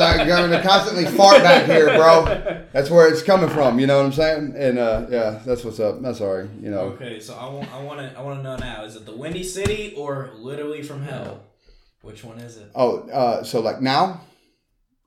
[0.00, 2.64] I'm going to constantly fart back here, bro.
[2.72, 3.80] That's where it's coming from.
[3.80, 4.54] You know what I'm saying?
[4.56, 6.00] And uh, yeah, that's what's up.
[6.00, 6.48] That's sorry.
[6.60, 6.80] You know.
[6.80, 9.16] okay, so I want, I want to, I want to know now: is it the
[9.16, 11.42] Windy City or literally from hell?
[12.02, 12.70] Which one is it?
[12.76, 14.20] Oh, uh, so like now?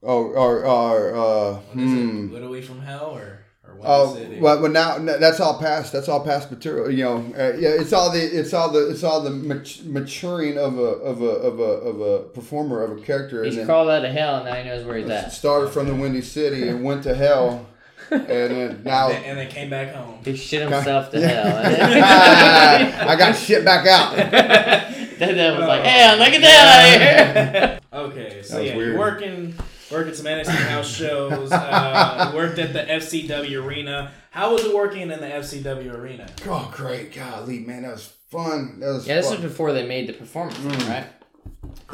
[0.06, 2.26] Oh, or or uh, What is hmm.
[2.28, 2.34] it?
[2.34, 4.40] Literally from hell or or Windy Oh, City?
[4.40, 5.94] well, well, now that's all past.
[5.94, 6.92] That's all past material.
[6.92, 10.58] You know, uh, yeah, it's all the, it's all the, it's all the mat- maturing
[10.58, 13.44] of a, of a, of a, of a performer of a character.
[13.46, 15.32] He's and then crawled out of hell and now he knows where he's at.
[15.32, 17.66] started from the Windy City and went to hell,
[18.12, 20.20] and then now and, and they came back home.
[20.26, 21.62] He shit himself to hell.
[23.10, 24.18] I got shit back out.
[24.18, 27.80] That devil was like, hell, look at that out here.
[27.94, 28.90] Okay, so That was yeah, weird.
[28.90, 29.56] you're working
[29.94, 31.52] working some NXT house shows.
[31.52, 34.12] Uh, worked at the FCW arena.
[34.32, 36.28] How was it working in the FCW arena?
[36.48, 38.80] Oh, great, golly, man, that was fun.
[38.80, 39.42] That was Yeah, this fun.
[39.42, 40.90] was before they made the performance, Mm.
[40.90, 41.06] right?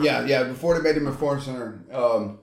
[0.02, 0.44] Yeah, yeah.
[0.44, 2.40] Before they made the performance center, um,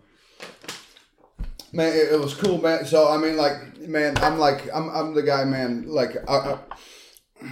[1.72, 2.84] man, it, it was cool, man.
[2.84, 5.86] So I mean, like, man, I'm like, I'm, I'm the guy, man.
[5.88, 6.58] Like, I, I,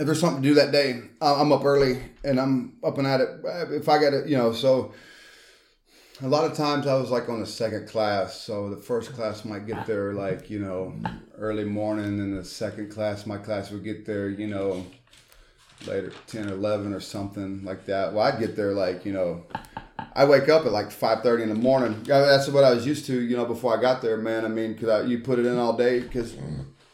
[0.00, 3.06] if there's something to do that day, I- I'm up early and I'm up and
[3.06, 3.28] at it.
[3.70, 4.92] If I got it, you know, so
[6.22, 9.44] a lot of times I was like on the second class, so the first class
[9.44, 10.94] might get there like you know
[11.36, 14.86] early morning, and the second class, my class would get there, you know,
[15.86, 18.12] later 10 or 11 or something like that.
[18.12, 19.44] Well, I'd get there like you know.
[20.14, 22.02] I wake up at like five thirty in the morning.
[22.02, 24.44] That's what I was used to, you know, before I got there, man.
[24.44, 26.36] I mean, because you put it in all day, because,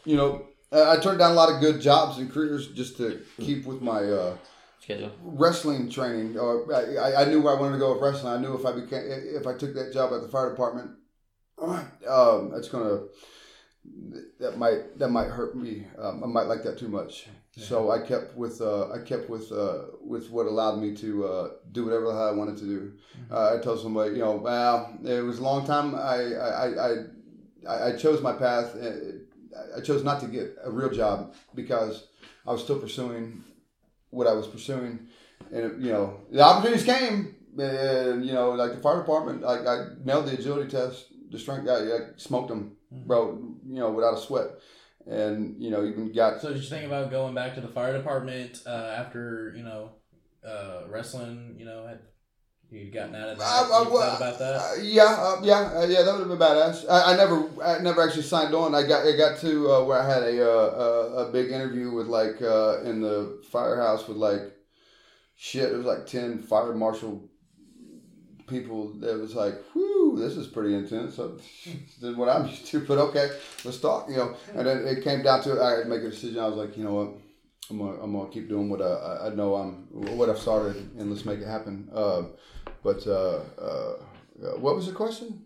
[0.05, 3.65] you know, I turned down a lot of good jobs and careers just to keep
[3.65, 4.37] with my uh,
[4.89, 5.11] Schedule.
[5.21, 6.37] wrestling training.
[6.37, 8.33] Or I, I- I knew where I wanted to go with wrestling.
[8.33, 10.91] I knew if I became if I took that job at the fire department,
[11.61, 13.01] um, that's gonna
[14.39, 15.85] that might that might hurt me.
[15.97, 17.27] Um, I might like that too much.
[17.57, 21.49] So I kept with uh, I kept with uh, with what allowed me to uh,
[21.71, 22.93] do whatever the hell I wanted to do.
[23.29, 25.93] Uh, I told somebody, you know, well, it was a long time.
[25.93, 26.93] I I, I,
[27.67, 28.75] I, I chose my path.
[28.75, 32.07] uh, I chose not to get a real job because
[32.47, 33.43] I was still pursuing
[34.11, 35.07] what I was pursuing,
[35.51, 39.87] and you know the opportunities came, and you know like the fire department, like I
[40.03, 43.37] nailed the agility test, the strength guy, I smoked them, bro,
[43.67, 44.47] you know without a sweat,
[45.07, 47.93] and you know even got So did you think about going back to the fire
[47.93, 49.91] department uh, after you know
[50.45, 51.55] uh, wrestling?
[51.57, 51.99] You know, had
[52.71, 53.45] you'd gotten out of that?
[53.45, 54.53] I- I- you thought about that?
[54.55, 56.01] Uh, yeah, uh, yeah, uh, yeah.
[56.03, 56.85] That would have been badass.
[56.89, 58.75] I, I never, I never actually signed on.
[58.75, 60.69] I got, I got to uh, where I had a, uh,
[61.23, 64.41] a a big interview with like uh, in the firehouse with like
[65.35, 65.71] shit.
[65.71, 67.23] It was like ten fire marshal
[68.47, 68.93] people.
[68.99, 71.15] That was like, whew, this is pretty intense.
[71.15, 71.37] So,
[72.01, 72.79] than what I'm used to.
[72.81, 73.29] But okay,
[73.63, 74.09] let's talk.
[74.09, 75.61] You know, and then it came down to it.
[75.61, 76.39] I had to make a decision.
[76.39, 77.09] I was like, you know what.
[77.71, 79.85] I'm gonna, I'm gonna keep doing what I, I- I know I'm
[80.17, 81.87] what I've started and let's make it happen.
[82.79, 83.65] Uh, but uh, uh,
[84.43, 85.45] uh, what was the question?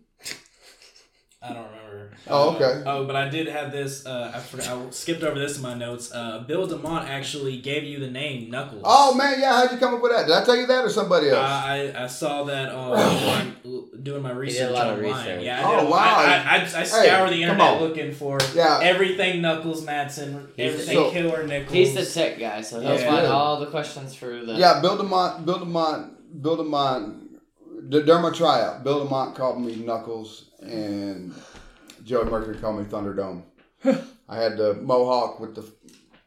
[1.42, 2.10] I don't remember.
[2.30, 2.82] Oh, Uh, okay.
[2.86, 4.06] oh, but I did have this.
[4.06, 4.66] Uh, I forgot.
[4.66, 6.10] I skipped over this in my notes.
[6.10, 8.80] Uh, Bill DeMott actually gave you the name Knuckles.
[8.82, 9.52] Oh man, yeah.
[9.52, 10.26] How'd you come up with that?
[10.26, 11.38] Did I tell you that or somebody else?
[11.40, 13.56] I, I, I saw that on
[14.02, 15.12] doing my research a lot of online.
[15.26, 15.44] research.
[15.44, 15.98] Yeah, I Oh, wow.
[15.98, 18.80] I, I, I, I scour the Hey, come internet looking for Yeah.
[18.82, 21.72] everything Knuckles Madsen, everything so- Killer Nichols.
[21.74, 23.06] He's the tech guy, so he'll Yeah.
[23.10, 24.54] find all the questions for the.
[24.54, 27.20] yeah, Bill DeMott, Bill DeMott, Bill DeMott.
[27.88, 31.34] D- During my tryout, Bill DeMott called me Knuckles, and
[32.04, 33.42] Joey Mercury called me Thunderdome.
[34.28, 35.64] I had the mohawk with the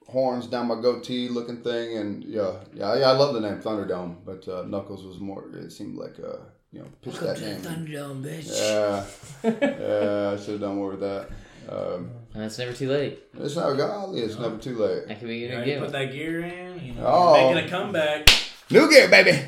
[0.08, 3.10] horns down my goatee looking thing, and yeah, yeah, yeah.
[3.10, 5.50] I love the name Thunderdome, but uh, Knuckles was more.
[5.54, 6.40] It seemed like a
[6.72, 7.62] you know, pitch that name.
[7.62, 8.50] Thunderdome, bitch.
[8.52, 9.06] Yeah,
[9.44, 10.32] yeah.
[10.34, 11.30] I should have done more with that.
[11.70, 13.20] Um, And it's never too late.
[13.40, 15.08] it's not golly, it's never too late.
[15.08, 17.34] That could be You, your know, you put that gear in, you know, Oh.
[17.54, 18.30] making a comeback.
[18.70, 19.42] New gear, baby.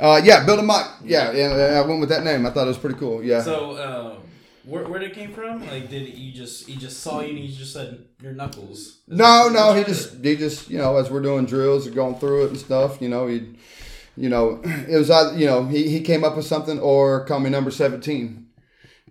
[0.00, 0.88] Uh, yeah, Bill DeMott.
[1.04, 2.46] Yeah, yeah, I went with that name.
[2.46, 3.22] I thought it was pretty cool.
[3.22, 3.42] Yeah.
[3.42, 4.22] So, um,
[4.64, 5.66] where where did it came from?
[5.66, 8.98] Like, did you just he just saw you and he just said you're Knuckles?
[9.08, 12.46] No, no, he just he just you know as we're doing drills and going through
[12.46, 13.54] it and stuff, you know he,
[14.16, 17.40] you know, it was either you know he he came up with something or call
[17.40, 18.46] me number seventeen,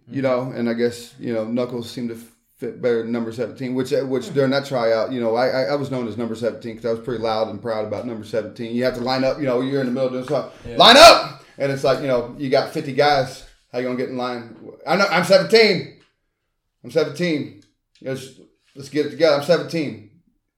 [0.07, 2.19] you know, and I guess you know Knuckles seemed to
[2.61, 4.35] fit better than number seventeen, which uh, which hmm.
[4.35, 7.03] during that tryout, you know, I I, was known as number seventeen because I was
[7.03, 8.75] pretty loud and proud about number seventeen.
[8.75, 10.95] You have to line up, you know, you're in the middle of doing something, line
[10.97, 14.17] up, and it's like you know you got fifty guys, how you gonna get in
[14.17, 14.55] line?
[14.85, 15.99] I know I'm seventeen,
[16.83, 17.63] I'm seventeen.
[17.99, 18.39] Let's
[18.75, 19.37] let's get it together.
[19.37, 20.11] I'm seventeen.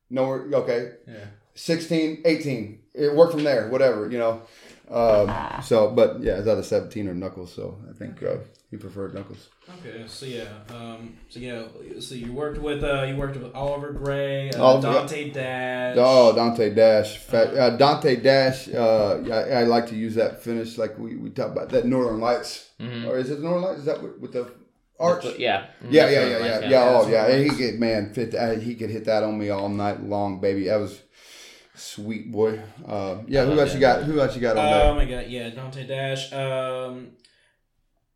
[0.10, 0.92] No, okay.
[1.08, 1.26] Yeah.
[1.56, 2.80] 16, 18.
[2.94, 4.44] It worked from there, whatever, you know.
[4.94, 7.52] Um, so, but yeah, it's either 17 or Knuckles.
[7.54, 8.38] So I think uh,
[8.70, 9.50] he preferred Knuckles.
[9.80, 11.64] Okay, so yeah, um, so yeah,
[12.00, 15.96] so you worked with uh, you worked with Oliver Gray, uh, Oliver- Dante Dash.
[16.00, 17.18] Oh, Dante Dash.
[17.18, 21.30] Fat, uh, Dante Dash, uh, I, I like to use that finish like we, we
[21.30, 22.70] talked about that Northern Lights.
[22.80, 23.80] Or is it Northern Lights?
[23.80, 24.52] Is that with, with the
[25.00, 25.24] arch?
[25.38, 25.68] Yeah.
[25.90, 26.84] Yeah, yeah, yeah, yeah, yeah.
[27.02, 27.44] Oh, yeah, yeah.
[27.44, 28.36] He could, man, fit.
[28.36, 30.66] Uh, he could hit that on me all night long, baby.
[30.68, 31.02] That was
[31.76, 32.62] sweet, boy.
[32.86, 33.44] Uh, yeah.
[33.44, 33.76] Who love else that.
[33.76, 34.04] you got?
[34.04, 34.84] Who else you got on there?
[34.84, 36.32] Oh my god, yeah, Dante Dash.
[36.34, 37.12] Um,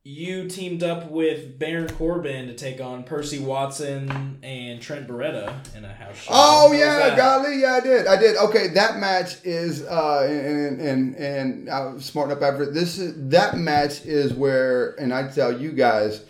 [0.07, 5.83] you teamed up with Baron Corbin to take on Percy Watson and Trent Beretta in
[5.83, 6.31] a house show.
[6.31, 7.17] Oh yeah, that?
[7.17, 8.37] golly, yeah, I did, I did.
[8.37, 12.71] Okay, that match is, uh, and and and I was smart enough after.
[12.71, 16.23] This is that match is where, and I tell you guys,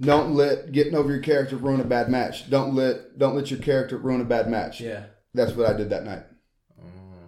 [0.00, 2.48] don't let getting over your character ruin a bad match.
[2.48, 4.80] Don't let don't let your character ruin a bad match.
[4.80, 5.04] Yeah.
[5.34, 6.22] That's what I did that night.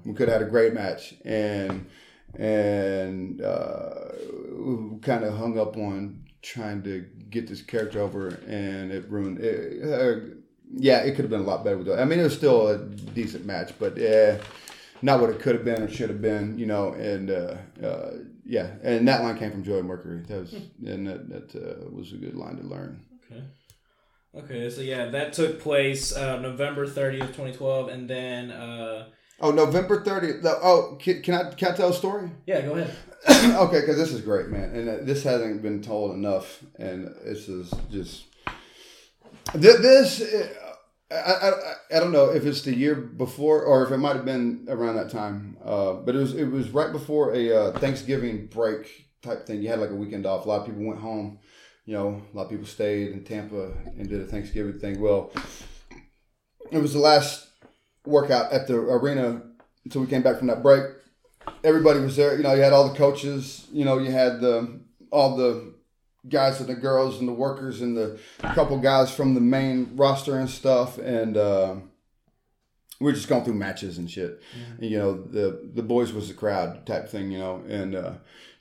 [0.06, 1.86] We could have had a great match, and
[2.34, 3.94] and uh,
[4.52, 9.40] we kind of hung up on trying to get this character over, and it ruined.
[9.40, 10.36] It, uh,
[10.72, 12.00] yeah, it could have been a lot better with that.
[12.00, 14.38] I mean, it was still a decent match, but yeah,
[15.02, 16.92] not what it could have been or should have been, you know.
[16.92, 18.10] And uh, uh,
[18.44, 20.22] yeah, and that line came from Joey Mercury.
[20.28, 20.54] That was
[20.84, 23.04] and that, that uh, was a good line to learn.
[23.30, 23.42] Okay.
[24.36, 29.06] Okay, so yeah, that took place uh, November 30th, 2012, and then uh,
[29.40, 30.42] Oh, November 30th.
[30.44, 32.30] Oh, can, can I can I tell a story?
[32.46, 32.94] yeah, go ahead.
[33.28, 37.48] okay, because this is great, man, and uh, this hasn't been told enough, and this
[37.48, 38.24] is just
[39.54, 40.20] this.
[40.22, 40.48] uh,
[41.10, 41.52] I, I,
[41.96, 44.96] I don't know if it's the year before or if it might have been around
[44.96, 49.46] that time, uh, but it was it was right before a uh, Thanksgiving break type
[49.46, 49.62] thing.
[49.62, 50.46] You had like a weekend off.
[50.46, 51.38] A lot of people went home.
[51.84, 55.00] You know, a lot of people stayed in Tampa and did a Thanksgiving thing.
[55.00, 55.30] Well,
[56.72, 57.46] it was the last
[58.06, 59.42] workout at the arena
[59.84, 60.84] until we came back from that break.
[61.62, 62.36] Everybody was there.
[62.36, 63.66] You know, you had all the coaches.
[63.72, 64.80] You know, you had the
[65.10, 65.74] all the
[66.28, 70.38] guys and the girls and the workers and the couple guys from the main roster
[70.38, 70.98] and stuff.
[70.98, 71.76] And uh,
[73.00, 74.42] we are just going through matches and shit.
[74.78, 77.30] And, you know, the the boys was the crowd type thing.
[77.30, 78.12] You know, and uh,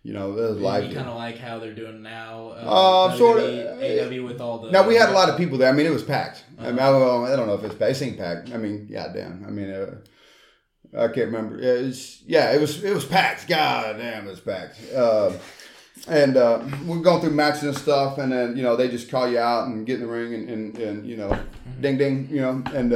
[0.06, 2.50] you know, it was Like kind of like how they're doing now.
[2.50, 4.06] Uh, WWE, sorta.
[4.06, 4.70] AW with all the.
[4.70, 5.68] Now we had a lot of people there.
[5.68, 6.44] I mean, it was packed.
[6.60, 8.00] I mean, I don't, know, I don't know if it's packed.
[8.04, 8.54] It packed.
[8.54, 9.44] I mean, yeah, damn.
[9.48, 9.96] I mean, uh,
[10.96, 11.58] I can't remember.
[11.58, 13.48] Yeah, it's, yeah, it was it was packed.
[13.48, 14.78] God damn, it was packed.
[14.94, 15.32] Uh,
[16.08, 19.28] and uh, we're going through matches and stuff, and then you know they just call
[19.28, 21.36] you out and get in the ring and, and, and you know,
[21.82, 22.94] ding ding, you know, and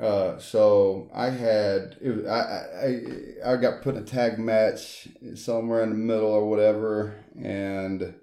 [0.00, 4.38] uh, uh, so I had it was, I, I I got put in a tag
[4.38, 8.14] match somewhere in the middle or whatever, and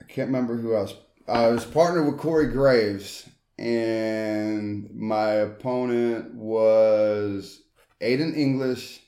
[0.00, 0.94] I can't remember who I was.
[1.26, 3.28] I was partnered with Corey Graves,
[3.58, 7.60] and my opponent was
[8.00, 9.00] Aiden English,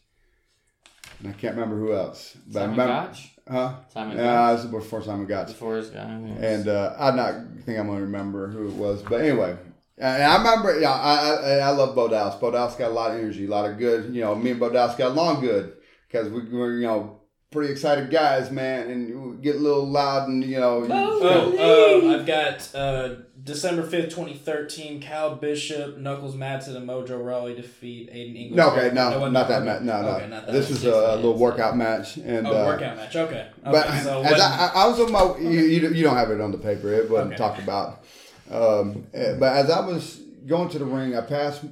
[1.19, 2.37] and I can't remember who else.
[2.47, 3.31] But I Simon remember, Gotch?
[3.49, 3.75] huh?
[3.89, 4.57] Simon Gotch?
[4.57, 5.49] this is before Simon Gotch.
[5.49, 6.03] Before his guy.
[6.03, 7.35] And uh, I not
[7.65, 9.57] think I'm gonna remember who it was, but anyway,
[10.01, 10.81] and I remember.
[10.81, 12.35] Yeah, I I, I love Bo Dallas.
[12.37, 14.15] Bo Dallas got a lot of energy, a lot of good.
[14.15, 15.75] You know, me and Bo Dallas got along good
[16.09, 17.17] because we were you know
[17.51, 20.87] pretty excited guys, man, and we get a little loud and you know.
[20.89, 27.55] Oh, um, I've got uh, December 5th, 2013, Cal Bishop, Knuckles Madsen, and Mojo Rawley
[27.57, 28.57] defeat Aiden English.
[28.57, 29.83] No, okay, no, wasn't that match.
[29.83, 30.09] No, no.
[30.11, 30.79] Okay, not that this match.
[30.79, 33.17] is a, a little workout match, and Oh, uh, workout match.
[33.17, 33.35] Okay.
[33.35, 33.49] okay.
[33.65, 36.31] But so as when- I, I, I was on my, you, you, you don't have
[36.31, 36.93] it on the paper.
[36.93, 37.37] It wasn't Okay.
[37.37, 38.05] talked about.
[38.51, 41.65] Um, eh, but as I was going to the ring, I passed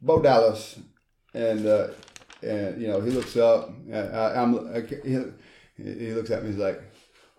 [0.00, 0.78] Bo Dallas,
[1.32, 1.88] and uh,
[2.42, 3.72] and you know he looks up.
[3.92, 5.18] I, I, I'm I, he,
[5.82, 6.50] he looks at me.
[6.50, 6.82] He's like,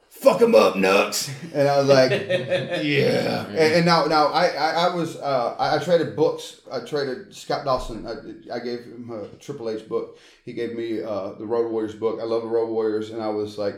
[0.10, 4.70] "Fuck him up, Nux," and I was like, "Yeah." And, and now now I I,
[4.88, 6.62] I was uh, I, I traded books.
[6.72, 8.08] I traded Scott Dawson.
[8.08, 10.18] I, I gave him a Triple H book.
[10.46, 12.20] He gave me uh, the Road Warriors book.
[12.20, 13.76] I love the Road Warriors, and I was like,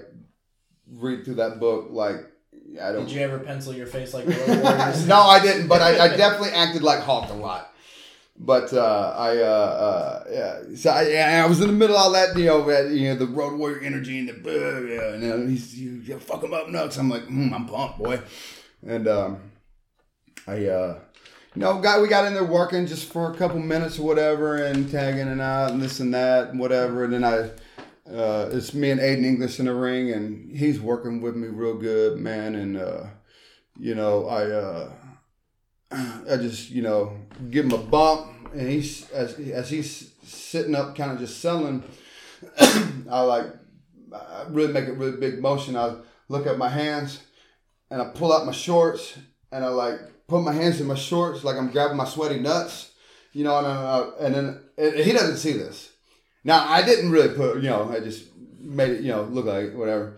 [0.89, 2.31] read through that book like
[2.81, 3.05] I don't.
[3.05, 5.07] Did you ever pencil your face like the Road Warriors?
[5.07, 7.71] no, I didn't, but I, I definitely acted like Hawk a lot.
[8.37, 12.03] But uh, I, uh, uh, yeah, so I, yeah, I was in the middle of
[12.03, 15.13] all that, you know, that, you know, the road warrior energy and the, uh, yeah,
[15.13, 16.97] and uh, he's, you, you fuck him up nuts.
[16.97, 18.19] I'm like, mm, I'm pumped, boy.
[18.85, 19.39] And um,
[20.47, 20.99] I, uh,
[21.55, 24.57] you know, got we got in there working just for a couple minutes or whatever,
[24.57, 27.05] and tagging and out and this and that and whatever.
[27.05, 27.51] And then I,
[28.09, 31.75] uh, it's me and Aiden English in the ring, and he's working with me real
[31.75, 32.55] good, man.
[32.55, 33.05] And uh,
[33.79, 34.91] you know, I, uh,
[36.31, 37.17] I just you know
[37.49, 41.83] give him a bump, and he's as as he's sitting up, kind of just selling.
[42.59, 43.45] I like
[44.13, 45.75] I really make a really big motion.
[45.75, 45.95] I
[46.29, 47.21] look at my hands,
[47.89, 49.17] and I pull out my shorts,
[49.51, 52.91] and I like put my hands in my shorts like I'm grabbing my sweaty nuts,
[53.33, 55.91] you know, and, uh, and then and he doesn't see this.
[56.45, 58.23] Now I didn't really put, you know, I just
[58.61, 60.17] made it, you know, look like whatever.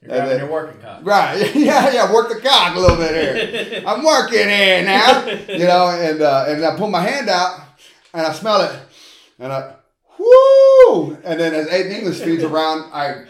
[0.00, 1.00] You're grabbing your working cock.
[1.02, 1.54] Right.
[1.54, 2.12] Yeah, yeah.
[2.12, 3.82] Work the cock a little bit here.
[3.86, 5.26] I'm working here now.
[5.26, 7.60] You know, and uh, and I pull my hand out
[8.14, 8.78] and I smell it,
[9.38, 9.74] and I,
[10.18, 11.18] whoo!
[11.24, 13.24] And then as Aiden English feeds around, I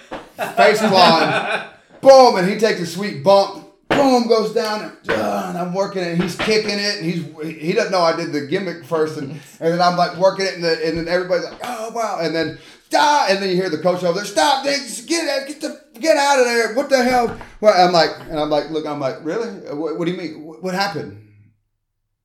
[0.57, 1.65] face clawing,
[2.03, 3.64] boom, and he takes a sweet bump,
[3.97, 7.73] boom, goes down, and, and I'm working it, and he's kicking it, and he's he
[7.73, 9.31] doesn't know I did the gimmick first, and,
[9.61, 12.35] and then I'm like working it, and, the, and then everybody's like, oh wow, and
[12.35, 12.59] then
[12.89, 15.81] stop, and then you hear the coach over there, stop, Nick, get out, get the
[16.01, 17.39] get out of there, what the hell?
[17.61, 19.49] Well, I'm like, and I'm like, look, I'm like, really?
[19.75, 20.45] What, what do you mean?
[20.45, 21.21] What, what happened?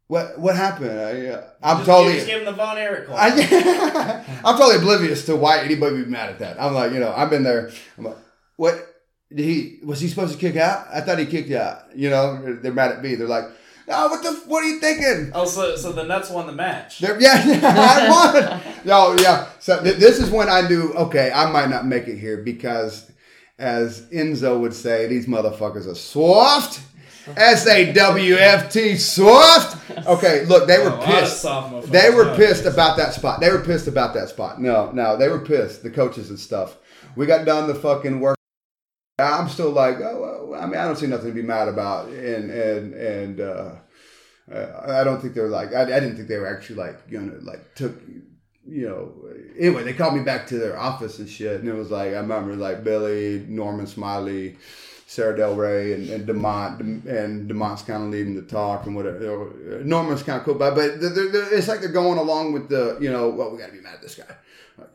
[0.08, 1.00] What what happened?
[1.00, 2.16] I, uh, I'm Just, totally.
[2.16, 3.08] Just give him the Von Erich.
[3.12, 6.60] I, I'm totally oblivious to why anybody would be mad at that.
[6.60, 7.70] I'm like, you know, I've been there.
[7.96, 8.18] I'm like,
[8.56, 8.89] what
[9.38, 9.80] he?
[9.84, 10.88] Was he supposed to kick out?
[10.92, 11.96] I thought he kicked out.
[11.96, 13.16] You know, they're, mad at me.
[13.16, 13.46] They're like,
[13.88, 14.32] no, what the?
[14.48, 15.32] What are you thinking?
[15.34, 17.00] oh, so, so the Nuts won the match.
[17.00, 17.34] They're, yeah,
[17.64, 18.62] I won.
[18.86, 19.48] No, yeah.
[19.60, 23.12] So th- this is when I knew, okay, I might not make it here because,
[23.58, 26.82] as Enzo would say, these motherfuckers are soft.
[27.38, 29.78] S A W F T soft.
[30.08, 31.92] Okay, look, they Oh, were of pissed.
[31.92, 33.40] They were pissed about that spot.
[33.40, 34.60] They were pissed about that spot.
[34.60, 35.84] No, no, they were pissed.
[35.84, 36.78] The coaches and stuff.
[37.16, 38.39] We got done the fucking work.
[39.20, 42.10] I'm still like, oh, well, I mean, I don't see nothing to be mad about,
[42.10, 43.72] and and and uh,
[44.52, 45.74] I don't think they're like.
[45.74, 47.96] I, I didn't think they were actually like you know like took.
[48.68, 49.14] You know,
[49.58, 52.18] anyway, they called me back to their office and shit, and it was like I
[52.18, 54.58] remember like Billy, Norman Smiley,
[55.08, 59.82] Sarah Del Rey, and, and DeMott, and DeMott's kind of leading the talk and whatever.
[59.84, 62.96] Norman's kind of cool, but but they're, they're, it's like they're going along with the
[63.02, 64.26] you know, well, we got to be mad at this guy.
[64.78, 64.90] Like,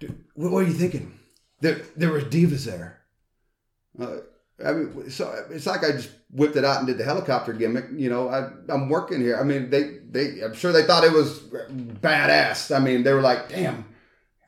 [0.00, 1.16] Dude, what, what are you thinking?
[1.60, 3.01] There there were divas there.
[4.00, 4.18] Uh,
[4.64, 7.86] I mean, so it's like I just whipped it out and did the helicopter gimmick.
[7.94, 9.38] You know, I, I'm working here.
[9.38, 12.74] I mean, they, they, I'm sure they thought it was badass.
[12.74, 13.84] I mean, they were like, damn,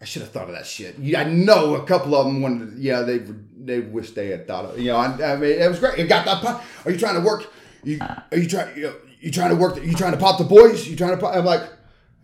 [0.01, 0.99] I should have thought of that shit.
[0.99, 4.67] Yeah, I know a couple of them wanted, yeah, they, they wish they had thought
[4.67, 4.83] of, it.
[4.83, 5.99] you know, I, I mean, it was great.
[5.99, 6.65] It got that pop.
[6.85, 7.53] Are you trying to work?
[7.83, 9.83] You, are you trying, you, know, you trying to work?
[9.83, 10.87] You trying to pop the boys?
[10.89, 11.35] You trying to pop?
[11.35, 11.63] I'm like,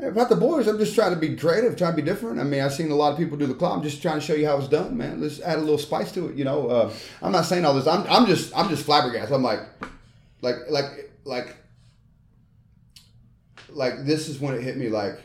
[0.02, 2.40] about the boys, I'm just trying to be creative, trying to be different.
[2.40, 3.74] I mean, I've seen a lot of people do the claw.
[3.74, 5.20] I'm just trying to show you how it's done, man.
[5.20, 6.36] Let's add a little spice to it.
[6.36, 7.86] You know, uh, I'm not saying all this.
[7.86, 9.34] I'm, I'm just, I'm just flabbergasted.
[9.34, 9.60] I'm like,
[10.42, 11.56] like, like, like,
[13.68, 14.88] like this is when it hit me.
[14.88, 15.20] Like,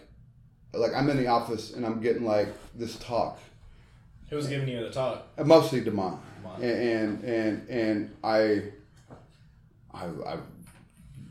[0.73, 3.39] like I'm in the office and I'm getting like this talk.
[4.29, 5.27] Who was giving you the talk?
[5.43, 6.63] Mostly DeMott, DeMott.
[6.63, 8.63] and and and I,
[9.93, 10.37] I, I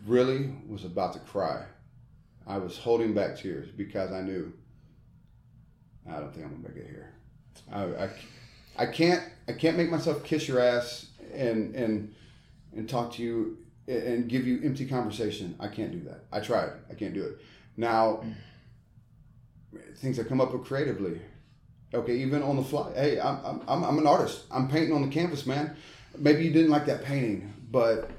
[0.06, 1.64] really was about to cry.
[2.46, 4.52] I was holding back tears because I knew
[6.08, 7.14] I don't think I'm gonna make it here.
[7.72, 8.10] I, I,
[8.84, 12.14] I can't I can't make myself kiss your ass and and
[12.76, 15.54] and talk to you and give you empty conversation.
[15.60, 16.24] I can't do that.
[16.32, 16.70] I tried.
[16.90, 17.38] I can't do it.
[17.76, 18.24] Now
[19.96, 21.20] things that come up with creatively.
[21.92, 22.92] Okay, even on the fly.
[22.94, 24.44] Hey, I'm, I'm, I'm an artist.
[24.50, 25.76] I'm painting on the canvas, man.
[26.18, 28.10] Maybe you didn't like that painting, but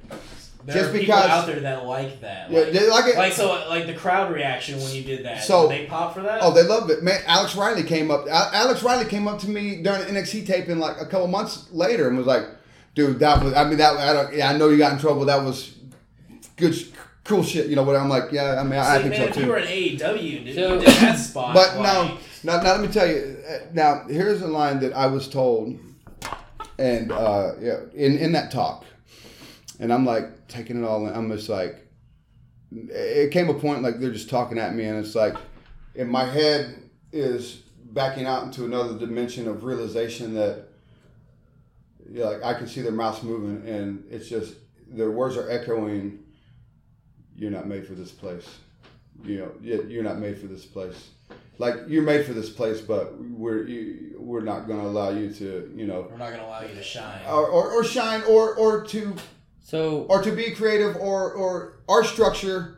[0.65, 2.49] There just are people because out there that like that.
[2.49, 3.17] Yeah, Like, they like it.
[3.17, 5.43] like so, like the crowd reaction when you did that.
[5.43, 6.39] So- did they pop for that.
[6.41, 7.21] Oh, they loved it, man.
[7.27, 8.25] Alex Riley came up.
[8.29, 12.07] Alex Riley came up to me during an NXT taping like a couple months later
[12.07, 12.45] and was like,
[12.95, 13.53] "Dude, that was.
[13.53, 13.95] I mean, that.
[13.97, 14.33] I don't.
[14.35, 15.25] Yeah, I know you got in trouble.
[15.25, 15.75] That was
[16.57, 16.87] good, sh-
[17.23, 17.67] cool shit.
[17.67, 17.95] You know what?
[17.95, 18.59] I'm like, yeah.
[18.59, 19.41] I mean, I, I See, think man, so if too.
[19.41, 21.53] you were an AEW, dude, So- you did that spot.
[21.53, 23.37] But like, now, now, now, let me tell you.
[23.47, 25.77] uh, Now, here's a line that I was told,
[26.79, 28.85] and uh, yeah, in in that talk,
[29.79, 31.13] and I'm like taking it all in.
[31.13, 31.87] I'm just like,
[32.71, 35.35] it came a point like they're just talking at me, and it's like,
[35.95, 36.75] in my head
[37.11, 37.61] is
[37.91, 40.65] backing out into another dimension of realization that,
[42.11, 44.55] yeah, like I can see their mouths moving, and it's just
[44.89, 46.19] their words are echoing.
[47.37, 48.47] You're not made for this place.
[49.23, 51.09] You know, you- you're not made for this place
[51.57, 55.31] like you're made for this place, but we're you, we're not going to allow you
[55.35, 57.21] to you know we're not gonna allow you to shine.
[57.29, 59.15] or, or, or shine or or to
[59.65, 62.77] So or to be creative or or our structure.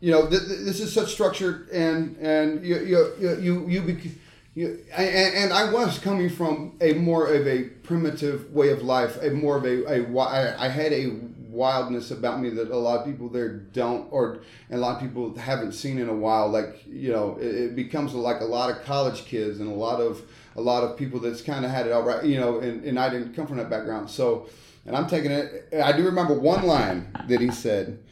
[0.00, 4.10] You know, th- th- this is such structure, and and you you you you, you,
[4.54, 9.22] you and, and I was coming from a more of a primitive way of life,
[9.22, 10.18] a more of a, a
[10.58, 14.78] I had a wildness about me that a lot of people there don't, or a
[14.78, 16.48] lot of people haven't seen in a while.
[16.48, 20.00] Like you know, it, it becomes like a lot of college kids and a lot
[20.00, 20.22] of
[20.56, 22.24] a lot of people that's kind of had it all right.
[22.24, 24.48] You know, and, and I didn't come from that background, so.
[24.86, 25.68] And I'm taking it.
[25.74, 28.02] I do remember one line that he said.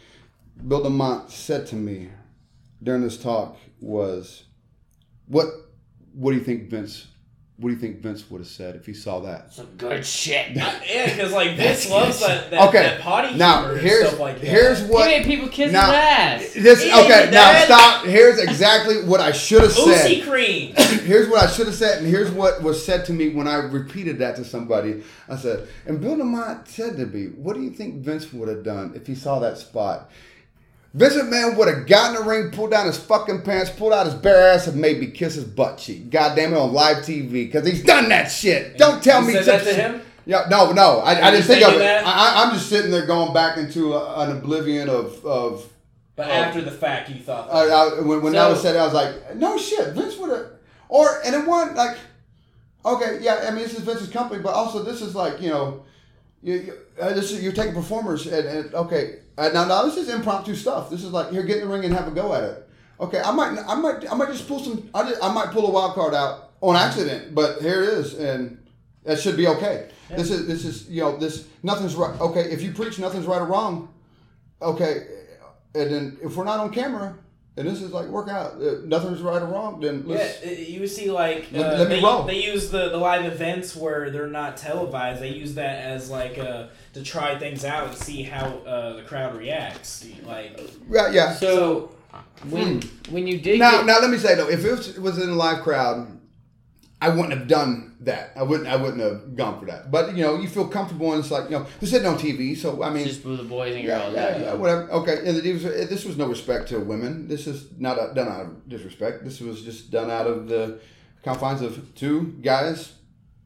[0.66, 2.10] Bill DeMott said to me
[2.82, 4.44] during this talk was,
[5.26, 5.46] "What,
[6.12, 7.06] what do you think Vince?
[7.60, 10.50] What do you think Vince would have said if he saw that?" some good shit.
[10.54, 10.78] yeah,
[11.10, 14.40] because like Vince loves that, that, Okay, that potty now humor and here's stuff like
[14.40, 14.46] that.
[14.46, 15.06] here's He what.
[15.06, 16.52] made people kiss now, his ass.
[16.54, 17.24] This He okay.
[17.26, 17.64] Now that.
[17.64, 18.04] stop.
[18.04, 20.06] Here's exactly what I should have said.
[20.06, 20.74] Oozy cream.
[20.76, 23.56] here's what I should have said, and here's what was said to me when I
[23.56, 25.02] repeated that to somebody.
[25.28, 28.62] I said, and Bill DeMott said to me, "What do you think Vince would have
[28.62, 30.10] done if he saw that spot?"
[30.94, 34.14] Vince McMahon would have gotten the ring, pulled down his fucking pants, pulled out his
[34.14, 36.08] bare ass, and maybe kiss his butt cheek.
[36.10, 38.78] God damn it, on live TV, because he's done that shit.
[38.78, 40.00] Don't tell You me said that to him?
[40.24, 41.78] Yeah, no, no, I, I didn't think of it.
[41.78, 42.06] that?
[42.06, 45.66] I, I'm just sitting there going back into a, an oblivion of of
[46.16, 47.50] But after the fact, you thought.
[47.50, 47.74] I, That.
[47.74, 50.46] I, when when that was said, I was like, no shit, Vince would have,
[50.90, 51.96] or and it wasn't like,
[52.84, 55.84] okay, yeah, I mean this is Vince's company, but also this is like you know,
[56.42, 59.96] you, you uh, this is you're taking performers and, and okay, uh, now now this
[59.96, 60.90] is impromptu stuff.
[60.90, 62.68] This is like here, get in the ring and have a go at it.
[63.00, 65.66] Okay, I might I might I might just pull some I just, I might pull
[65.66, 68.66] a wild card out on accident, but here it is, and
[69.04, 69.90] that should be okay.
[70.10, 72.20] This is this is you know this nothing's right.
[72.20, 73.94] Okay, if you preach nothing's right or wrong,
[74.60, 75.06] okay,
[75.74, 77.16] and then if we're not on camera
[77.58, 80.46] and this is like work out, uh, nothing's right or wrong, then Yeah, let's.
[80.46, 82.22] uh, you see like Let- uh, let me they, roll.
[82.24, 85.20] they use the, the live events where they're not televised.
[85.20, 89.02] They use that as like uh, to try things out and see how uh, the
[89.02, 90.06] crowd reacts.
[90.26, 90.58] Like
[90.90, 91.34] Yeah, yeah.
[91.34, 91.90] So
[92.48, 92.80] when
[93.10, 95.34] when you did Now, get, now let me say though, if it was in a
[95.34, 96.17] live crowd,
[97.00, 98.32] I wouldn't have done that.
[98.34, 98.68] I wouldn't.
[98.68, 99.90] I wouldn't have gone for that.
[99.90, 102.56] But you know, you feel comfortable, and it's like you know, this isn't on TV,
[102.56, 104.14] so I mean, Just with the boys and girls.
[104.14, 104.90] yeah, yeah, whatever.
[104.90, 107.28] Okay, and it was, this was no respect to women.
[107.28, 109.24] This is not a, done out of disrespect.
[109.24, 110.80] This was just done out of the
[111.22, 112.94] confines of two guys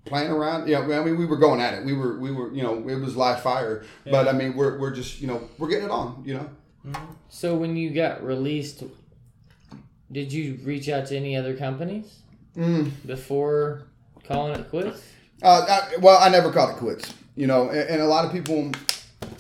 [0.07, 0.69] playing around.
[0.69, 1.85] Yeah, I mean, we were going at it.
[1.85, 3.85] We were, we were, you know, it was live fire.
[4.05, 4.13] Yeah.
[4.13, 6.23] But I mean, we're, we're just, you know, we're getting it on.
[6.25, 6.51] You know,
[6.87, 7.13] mm-hmm.
[7.29, 8.83] So when you got released,
[10.11, 12.22] did you reach out to any other companies
[12.57, 12.91] Mm.
[13.07, 13.85] before
[14.25, 15.03] calling it quits?
[15.43, 17.13] Uh, I, well, I never called it quits.
[17.35, 18.71] You know, and, and a lot of people,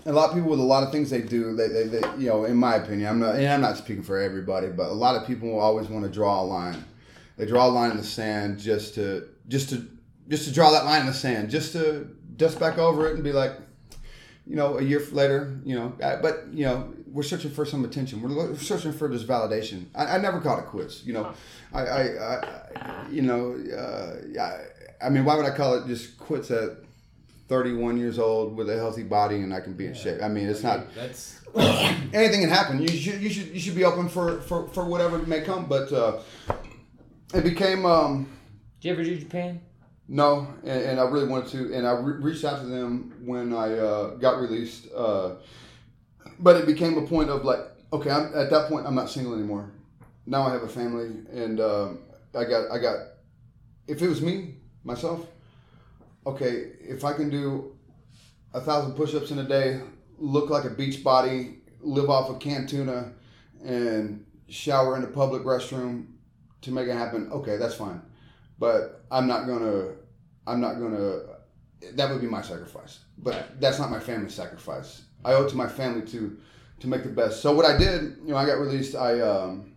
[0.06, 2.28] a lot of people with a lot of things they do, they, they, they, you
[2.28, 5.14] know, in my opinion, I'm not, and I'm not speaking for everybody, but a lot
[5.14, 6.82] of people will always want to draw a line.
[7.36, 9.86] They draw a line in the sand just to, just to,
[10.28, 13.22] just to draw that line in the sand, just to dust back over it and
[13.24, 13.52] be like,
[14.46, 17.84] you know, a year later, you know, I- but you know, we're searching for some
[17.84, 18.22] attention.
[18.22, 19.86] We're searching for this validation.
[19.94, 21.04] I, I never called it quits.
[21.04, 21.32] You know,
[21.72, 22.36] I, I, I
[22.76, 24.58] I- you know, uh, yeah.
[25.04, 26.70] I mean, why would I call it just quits at
[27.48, 30.22] 31 years old with a healthy body and I can be in shape?
[30.22, 31.40] I mean, it's not That's
[32.14, 32.80] anything can happen.
[32.80, 35.66] You should, you should, you should be open for, for, for whatever may come.
[35.66, 36.20] But uh,
[37.34, 37.84] it became.
[37.84, 38.28] Um,
[38.80, 39.60] Did you ever do Japan?
[40.08, 43.52] no, and, and I really wanted to, and I re- reached out to them when
[43.52, 44.88] I uh, got released.
[44.94, 45.34] Uh,
[46.42, 47.60] but it became a point of like,
[47.92, 49.70] okay, I'm, at that point, I'm not single anymore.
[50.26, 51.98] Now I have a family, and um,
[52.34, 52.96] I got, I got.
[53.86, 55.26] If it was me, myself,
[56.26, 57.76] okay, if I can do
[58.54, 59.80] a thousand push-ups in a day,
[60.18, 63.12] look like a beach body, live off of canned tuna,
[63.64, 66.06] and shower in a public restroom
[66.60, 68.00] to make it happen, okay, that's fine.
[68.58, 69.94] But I'm not gonna,
[70.46, 71.20] I'm not gonna.
[71.94, 73.00] That would be my sacrifice.
[73.18, 75.02] But that's not my family's sacrifice.
[75.24, 76.36] I owe it to my family to,
[76.80, 77.42] to make the best.
[77.42, 78.94] So what I did, you know, I got released.
[78.94, 79.72] I um,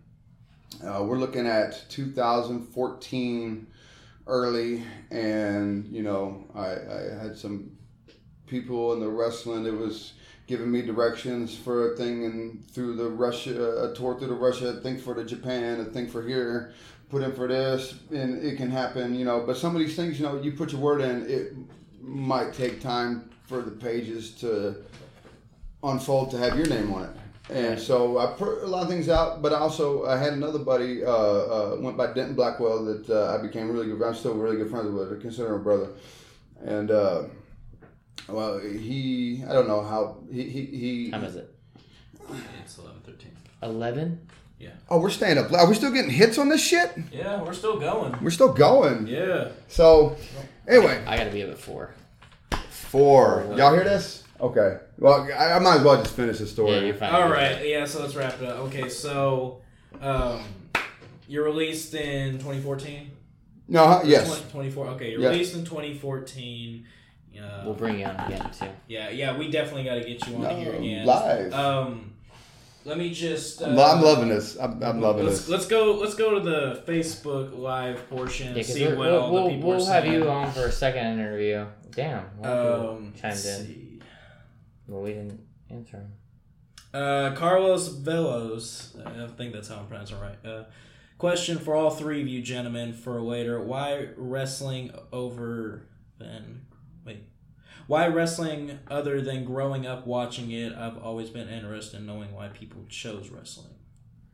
[0.84, 3.66] uh, we're looking at 2014
[4.26, 7.70] early, and you know, I, I had some
[8.46, 10.12] people in the wrestling that was
[10.46, 14.68] giving me directions for a thing and through the Russia, a tour through the Russia,
[14.68, 16.72] a thing for the Japan, a thing for here,
[17.10, 19.44] put in for this, and it can happen, you know.
[19.44, 21.54] But some of these things, you know, you put your word in, it
[22.00, 24.76] might take time for the pages to
[25.90, 27.10] unfold to have your name on it.
[27.48, 30.58] And so I put a lot of things out, but I also I had another
[30.58, 34.02] buddy, uh, uh, went by Denton Blackwell, that uh, I became really good.
[34.02, 35.16] I'm still really good friends with.
[35.16, 35.90] I consider him a brother.
[36.64, 37.24] And uh,
[38.28, 40.64] well, he, I don't know how he he.
[40.66, 41.54] he Time is it?
[42.60, 43.30] it's 11, 13.
[43.62, 44.28] Eleven.
[44.58, 44.70] Yeah.
[44.88, 45.52] oh, we're staying up.
[45.52, 46.90] Are we still getting hits on this shit?
[47.12, 48.16] Yeah, we're still going.
[48.22, 49.06] We're still going.
[49.06, 49.50] Yeah.
[49.68, 50.16] So,
[50.66, 51.94] anyway, I gotta be up at four.
[52.70, 53.46] four.
[53.54, 54.24] Y'all hear this?
[54.40, 54.78] Okay.
[54.98, 56.72] Well, I, I might as well just finish the story.
[56.72, 57.14] Yeah, you're fine.
[57.14, 57.66] All right.
[57.66, 57.84] Yeah.
[57.86, 58.58] So let's wrap it up.
[58.66, 58.88] Okay.
[58.88, 59.62] So,
[60.00, 60.42] um,
[61.28, 63.10] you're released in 2014.
[63.68, 64.00] No, huh?
[64.04, 64.28] yes.
[64.28, 64.86] 20, 24.
[64.88, 65.10] Okay.
[65.12, 65.28] You're Yeah.
[65.30, 66.86] released in 2014.
[67.38, 68.66] Uh, We'll bring you on again too.
[68.88, 69.10] yeah.
[69.10, 69.36] Yeah.
[69.36, 71.04] We definitely got to get you on No, here again.
[71.06, 71.52] live.
[71.52, 72.12] Um,
[72.86, 73.60] let me just.
[73.60, 74.56] Uh, I'm, I'm loving this.
[74.58, 75.48] I'm, I'm loving Let's, this.
[75.48, 75.92] let's go.
[75.96, 78.56] Let's go to the Facebook live portion.
[78.56, 80.72] Yeah, see we're- what we'll, all we'll, the people we'll have you on for a
[80.72, 81.66] second interview.
[81.90, 82.24] Damn.
[82.42, 83.66] a lot of people Um, chimed let's in.
[83.66, 83.85] see.
[84.88, 85.40] Well, we didn't
[85.70, 86.12] answer him.
[86.94, 90.46] Uh, Carlos Velos, I think that's how I'm pronouncing it right.
[90.50, 90.64] Uh,
[91.18, 95.82] question for all three of you gentlemen for later: Why wrestling over
[96.18, 96.66] than
[97.04, 97.24] wait?
[97.86, 100.72] Why wrestling other than growing up watching it?
[100.74, 103.72] I've always been interested in knowing why people chose wrestling.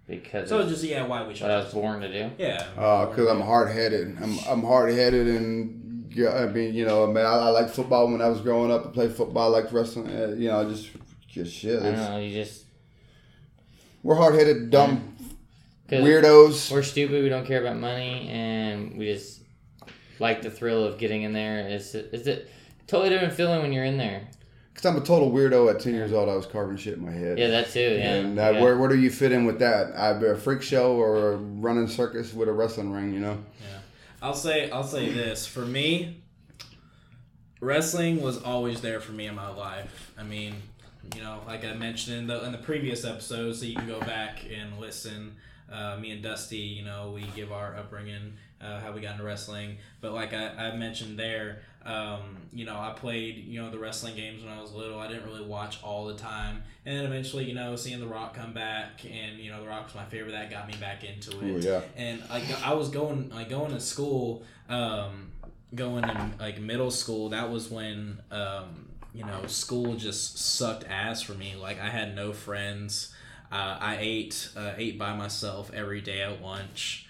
[0.06, 1.42] Because So it's just yeah, why we chose.
[1.42, 2.30] what I was born to do.
[2.38, 2.58] Yeah.
[2.74, 4.16] Because Uh, I'm hard headed.
[4.22, 5.81] I'm I'm hard headed, and
[6.14, 8.70] yeah, I mean, you know, I mean, I, I liked football when I was growing
[8.70, 8.86] up.
[8.86, 9.55] I played football.
[9.55, 10.09] I liked wrestling.
[10.09, 10.90] Uh, you know, just
[11.28, 11.80] just shit.
[11.80, 12.18] I don't know.
[12.18, 12.64] You just
[14.02, 15.16] we're hard headed, dumb
[15.89, 16.70] weirdos.
[16.70, 17.22] We're stupid.
[17.22, 19.40] We don't care about money, and we just
[20.18, 21.68] like the thrill of getting in there.
[21.68, 22.10] Is it?
[22.12, 22.47] Is it's a
[22.86, 24.28] totally different feeling when you're in there.
[24.72, 25.74] Because I'm a total weirdo.
[25.74, 27.39] At ten years old, I was carving shit in my head.
[27.39, 27.80] Yeah, that too.
[27.80, 28.14] Yeah.
[28.14, 28.60] And uh, yeah.
[28.60, 29.94] where where do you fit in with that?
[29.97, 33.12] Either a freak show or a running circus with a wrestling ring.
[33.12, 33.44] You know.
[34.23, 36.23] I'll say I'll say this for me.
[37.61, 40.12] Wrestling was always there for me in my life.
[40.16, 40.55] I mean,
[41.16, 43.99] you know, like I mentioned in the in the previous episode, so you can go
[44.01, 45.35] back and listen.
[45.70, 49.24] Uh, me and Dusty, you know, we give our upbringing, uh, how we got into
[49.24, 49.78] wrestling.
[50.01, 54.14] But like I, I mentioned there, um, you know, I played, you know, the wrestling
[54.14, 54.98] games when I was little.
[54.98, 58.34] I didn't really watch all the time, and then eventually, you know, seeing The Rock
[58.34, 60.32] come back, and you know, The Rock was my favorite.
[60.32, 61.80] That got me back into it Ooh, yeah.
[61.96, 65.32] and like I was going like going to school, um,
[65.74, 67.30] going in like middle school.
[67.30, 71.54] That was when um, you know school just sucked ass for me.
[71.56, 73.14] Like I had no friends.
[73.50, 77.06] Uh, I ate uh, ate by myself every day at lunch,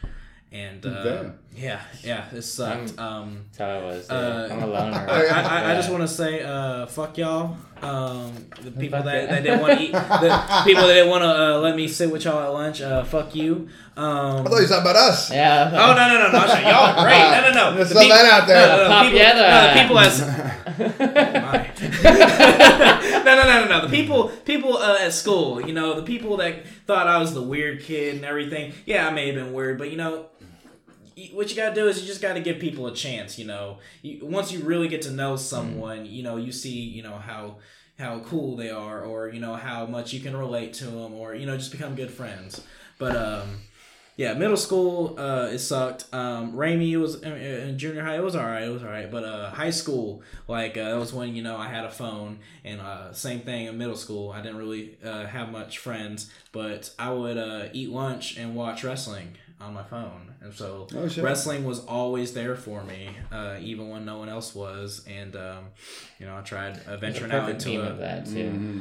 [0.52, 2.98] And uh, yeah, yeah, it sucked.
[2.98, 4.06] Um, That's how I was.
[4.10, 4.16] Yeah.
[4.16, 4.96] Uh, I'm a loner.
[5.08, 7.56] I, I, I just want to say, uh, fuck y'all.
[7.80, 9.98] Um, the people that, that didn't want to eat, the
[10.64, 12.82] people that didn't want to uh, let me sit with y'all at lunch.
[12.82, 13.68] Uh, fuck you.
[13.96, 15.30] Um, I thought you were talking about us.
[15.32, 15.70] Yeah.
[15.72, 16.38] Oh no no no no!
[16.38, 17.18] I'm Y'all are great.
[17.18, 17.76] No no no.
[17.78, 18.66] Let's The throw peop- that out there.
[18.66, 20.20] No, no, no, Pop people, the no, the people as
[23.24, 23.80] no no no no no.
[23.86, 25.60] The people people uh, at school.
[25.66, 28.72] You know the people that thought I was the weird kid and everything.
[28.86, 30.26] Yeah, I may have been weird, but you know.
[31.32, 33.38] What you gotta do is you just gotta give people a chance.
[33.38, 33.78] You know,
[34.22, 37.56] once you really get to know someone, you know, you see, you know how
[37.98, 41.34] how cool they are, or you know how much you can relate to them, or
[41.34, 42.62] you know just become good friends.
[42.98, 43.60] But um,
[44.16, 46.06] yeah, middle school, uh, it sucked.
[46.12, 48.16] Um, Raimi was in junior high.
[48.16, 48.62] It was all right.
[48.64, 49.10] It was all right.
[49.10, 52.38] But uh, high school, like uh, that was when you know I had a phone,
[52.64, 54.30] and uh, same thing in middle school.
[54.30, 58.84] I didn't really uh, have much friends, but I would uh, eat lunch and watch
[58.84, 61.22] wrestling on my phone, and so Oh, shit.
[61.24, 65.04] wrestling was always there for me, uh, even when no one else was.
[65.08, 65.66] And um,
[66.18, 68.50] you know, I tried uh, venturing out into team a of that too.
[68.50, 68.80] Mm-hmm.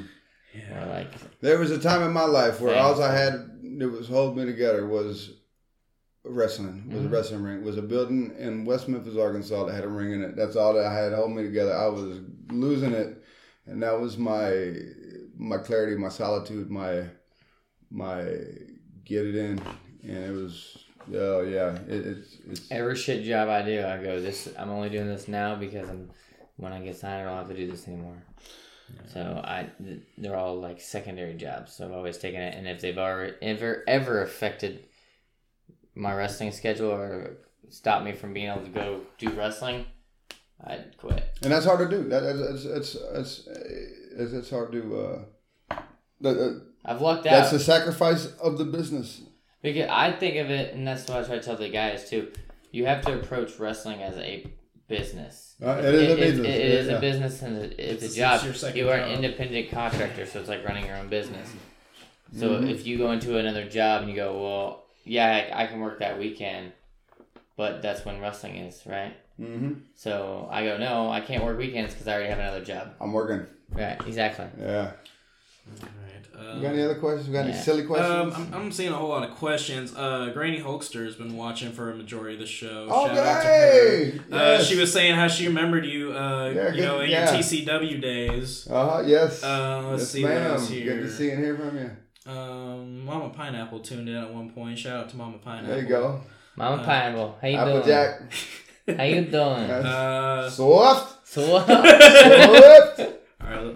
[0.57, 0.85] yeah.
[0.85, 2.99] Like There was a time in my life where Thanks.
[2.99, 3.33] all I had
[3.79, 5.31] that was holding me together was
[6.23, 6.89] wrestling.
[6.93, 7.63] Was a wrestling ring.
[7.63, 10.35] Was a building in West Memphis, Arkansas that had a ring in it.
[10.35, 11.73] That's all that I had holding me together.
[11.75, 12.19] I was
[12.49, 13.23] losing it,
[13.65, 14.75] and that was my
[15.38, 17.05] my clarity, my solitude, my
[17.89, 18.21] my
[19.03, 19.59] get it in,
[20.03, 20.81] and it was
[21.14, 24.49] oh yeah, it, it's it's every shit job I do, I go this.
[24.57, 26.10] I'm only doing this now because I'm
[26.57, 28.22] when I get signed, I don't have to do this anymore.
[29.14, 29.69] So I,
[30.18, 31.73] they're all like secondary jobs.
[31.73, 34.86] So I've always taken it, and if they've ever ever ever affected
[35.95, 37.38] my wrestling schedule or
[37.69, 39.86] stopped me from being able to go do wrestling,
[40.65, 41.23] I'd quit.
[41.41, 42.10] and that's hard to do.
[42.10, 43.48] That it's it's it's
[44.18, 44.99] it's, it's hard to.
[44.99, 45.19] Uh,
[46.22, 47.32] that, that- I've lucked out.
[47.32, 49.22] that's the sacrifice of the business.
[49.61, 52.31] Because I think of it, and that's what I try to tell the guys too.
[52.71, 54.47] You have to approach wrestling as a
[54.88, 55.55] business.
[55.63, 56.47] Uh, it is a business.
[56.47, 56.93] It, it is Yeah.
[56.97, 58.41] a business, and it- it's, It's- a job.
[58.45, 61.49] it's your you are an independent contractor, so it's like running your own business.
[62.38, 62.69] So Mm-hmm.
[62.69, 65.99] if you go into another job and you go, well, yeah, I, I can work
[65.99, 66.71] that weekend,
[67.57, 69.13] but that's when wrestling is, right?
[69.39, 69.73] Mm-hmm.
[69.95, 72.93] So I go, no, I can't work weekends because I already have another job.
[73.01, 73.45] I'm working.
[73.73, 73.99] Right?
[74.07, 74.45] Exactly.
[74.59, 74.91] Yeah.
[75.67, 76.55] Right.
[76.55, 77.27] You got any other questions?
[77.27, 77.61] You got any Yeah.
[77.61, 78.33] silly Um, questions?
[78.35, 79.93] I'm, I'm seeing a whole lot of questions.
[79.95, 82.88] Uh, Granny Hulkster has been watching for a majority of the show.
[82.89, 84.11] Oh, Shout out to hey!
[84.31, 84.35] her.
[84.35, 87.31] Uh, she was saying how she remembered you, uh, Yeah, you good- know, in yeah.
[87.31, 88.67] your TCW days.
[88.69, 89.03] Uh huh.
[89.05, 89.43] Yes.
[89.43, 90.51] Uh, let's yes, see what ma'am.
[90.51, 91.91] else Good to see and hear from you.
[92.31, 94.77] Um, Mama Pineapple tuned in at one point.
[94.79, 95.69] Shout out to Mama Pineapple.
[95.69, 96.21] There you go.
[96.55, 98.19] Mama Pineapple, how you Applejack.
[98.88, 98.97] doing?
[98.97, 99.69] How you doing?
[99.71, 101.27] Uh, Soft.
[101.27, 103.01] so Soft.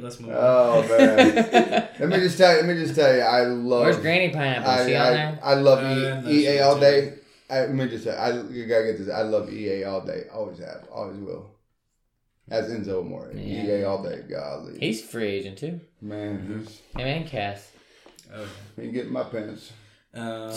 [0.06, 0.38] All right, let- let's move on.
[0.38, 1.90] Oh man.
[2.00, 2.62] let me just tell you.
[2.64, 3.22] Let me just tell you.
[3.22, 3.82] I love.
[3.82, 4.70] Where's Granny Pineapple?
[4.70, 5.40] I, she on I, there?
[5.44, 7.14] I love Uh, E- no, EA she's all day.
[7.50, 9.10] I, let me just say, I you gotta get this.
[9.10, 10.24] I love EA all day.
[10.34, 10.88] Always have.
[10.92, 11.52] Always will.
[12.50, 13.32] As Enzo Amore.
[13.36, 13.64] Yeah.
[13.80, 14.22] EA all day.
[14.30, 14.80] Golly.
[14.80, 15.80] He's free agent too.
[16.02, 17.72] man, he's, Him and Cass.
[18.34, 18.50] Okay.
[18.82, 19.72] he getting my pants.
[20.16, 20.50] Um,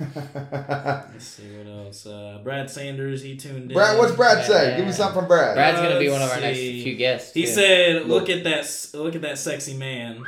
[0.00, 2.06] let's see what else.
[2.06, 3.74] Uh, Brad Sanders, he tuned in.
[3.76, 4.76] Brad, what's Brad say?
[4.76, 5.54] Give me something from Brad.
[5.54, 6.82] Brad's gonna be one of let's our next see.
[6.82, 7.32] few guests.
[7.34, 7.48] He too.
[7.52, 10.22] said, "Look at that, look at that sexy man."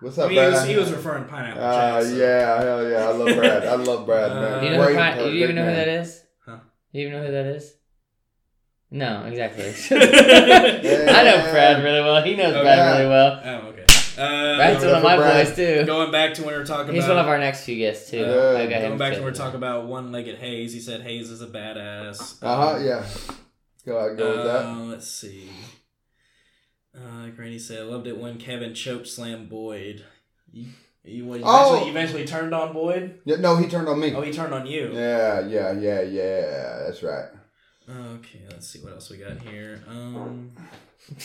[0.00, 0.52] What's I up, mean, he Brad?
[0.52, 1.62] was, he was referring to pineapple.
[1.62, 2.96] Uh, Jack, so- yeah, hell yeah.
[2.96, 3.64] I love Brad.
[3.66, 4.60] I love Brad, Uh, man.
[4.60, 6.22] Do you know who Pine- do you even big know who that is?
[6.44, 6.56] Huh?
[6.92, 7.72] Do you even know who that is?
[8.90, 9.64] No, exactly.
[9.90, 11.06] Yeah.
[11.16, 12.22] I know Brad really well.
[12.22, 12.62] He knows Okay.
[12.62, 13.40] Brad really well.
[13.42, 13.85] Oh, okay.
[14.18, 15.46] Uh, Brad's no, one of my for Brad.
[15.46, 15.84] boys too.
[15.84, 18.10] going back to when we were talking He's about one of our next few guests
[18.10, 18.18] too.
[18.18, 18.58] Yeah.
[18.58, 19.36] I got him going back to when we were scheduled.
[19.36, 20.72] talking about one-legged Hayes.
[20.72, 22.38] He said Hayes is a badass.
[22.42, 23.04] Uh huh, yeah.
[23.84, 24.64] Go ahead, go with that.
[24.66, 25.50] Uh, let's see.
[26.96, 30.04] Uh, Granny said, "I loved it when Kevin choke slam Boyd."
[30.50, 30.66] You,
[31.04, 31.74] you, you Oh!
[31.84, 33.20] eventually, you eventually turned on Boyd.
[33.26, 34.14] Yeah, no, he turned on me.
[34.14, 34.90] Oh, he turned on you.
[34.94, 36.78] Yeah, yeah, yeah, yeah.
[36.86, 37.26] That's right.
[37.88, 39.84] Okay, let's see what else we got here.
[39.86, 40.52] Um,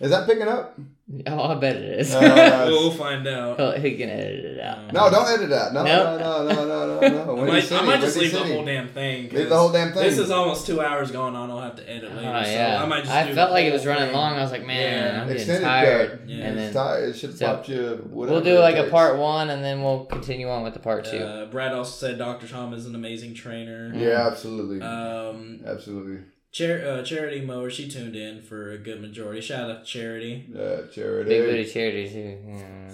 [0.00, 0.78] Is that picking up?
[1.26, 2.14] Oh, I bet it is.
[2.14, 3.58] Uh, we'll find out.
[3.60, 4.90] He'll- he can edit it out.
[4.90, 5.74] no, don't edit that.
[5.74, 6.18] No, Nope.
[6.20, 7.22] no, no, no, no, no, no.
[7.30, 9.22] I Windy might, I might just Windy leave the whole damn thing.
[9.24, 10.02] Leave 'cause the whole damn thing.
[10.02, 11.50] This is almost two hours going on.
[11.50, 12.44] I'll have to edit Oh later.
[12.46, 13.12] so yeah, I might just.
[13.14, 14.14] I do felt like it was running thing.
[14.16, 14.32] long.
[14.32, 15.20] I was like, man, Yeah.
[15.20, 16.10] I'm getting Extended tired.
[16.20, 16.28] cut.
[16.30, 16.44] Yeah.
[16.46, 17.08] And It's tired.
[17.10, 17.80] It should So, pop you.
[18.10, 20.80] Whatever we'll do it like a part one, and then we'll continue on with the
[20.80, 21.18] part two.
[21.18, 22.48] Uh, Brad also said Dr.
[22.48, 23.92] Tom is an amazing trainer.
[23.94, 26.20] Yeah, absolutely, Um, absolutely.
[26.54, 29.40] Char- uh, Charity Mower, she tuned in for a good majority.
[29.40, 30.46] Shout out to Charity.
[30.54, 31.28] Yeah, charity.
[31.28, 32.38] Big booty charity too.
[32.46, 32.90] Yeah.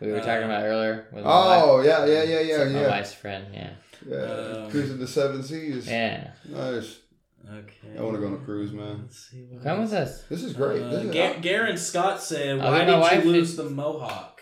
[0.00, 2.88] We were talking about earlier with my Oh wife, yeah, yeah, yeah, yeah, my yeah.
[2.88, 3.46] wife's friend.
[3.52, 3.70] Yeah,
[4.08, 4.16] yeah.
[4.16, 5.88] Um, Cruising the seven seas.
[5.88, 6.30] yeah.
[6.48, 7.00] Nice.
[7.44, 7.98] Okay.
[7.98, 9.00] I want to go on a cruise, man.
[9.02, 9.90] Let's see what Come else.
[9.90, 10.22] with us.
[10.28, 10.80] This is great.
[10.80, 13.64] Uh, this is Ga- Garen Scott said, I'll "Why get did you to- lose the
[13.64, 14.40] mohawk?"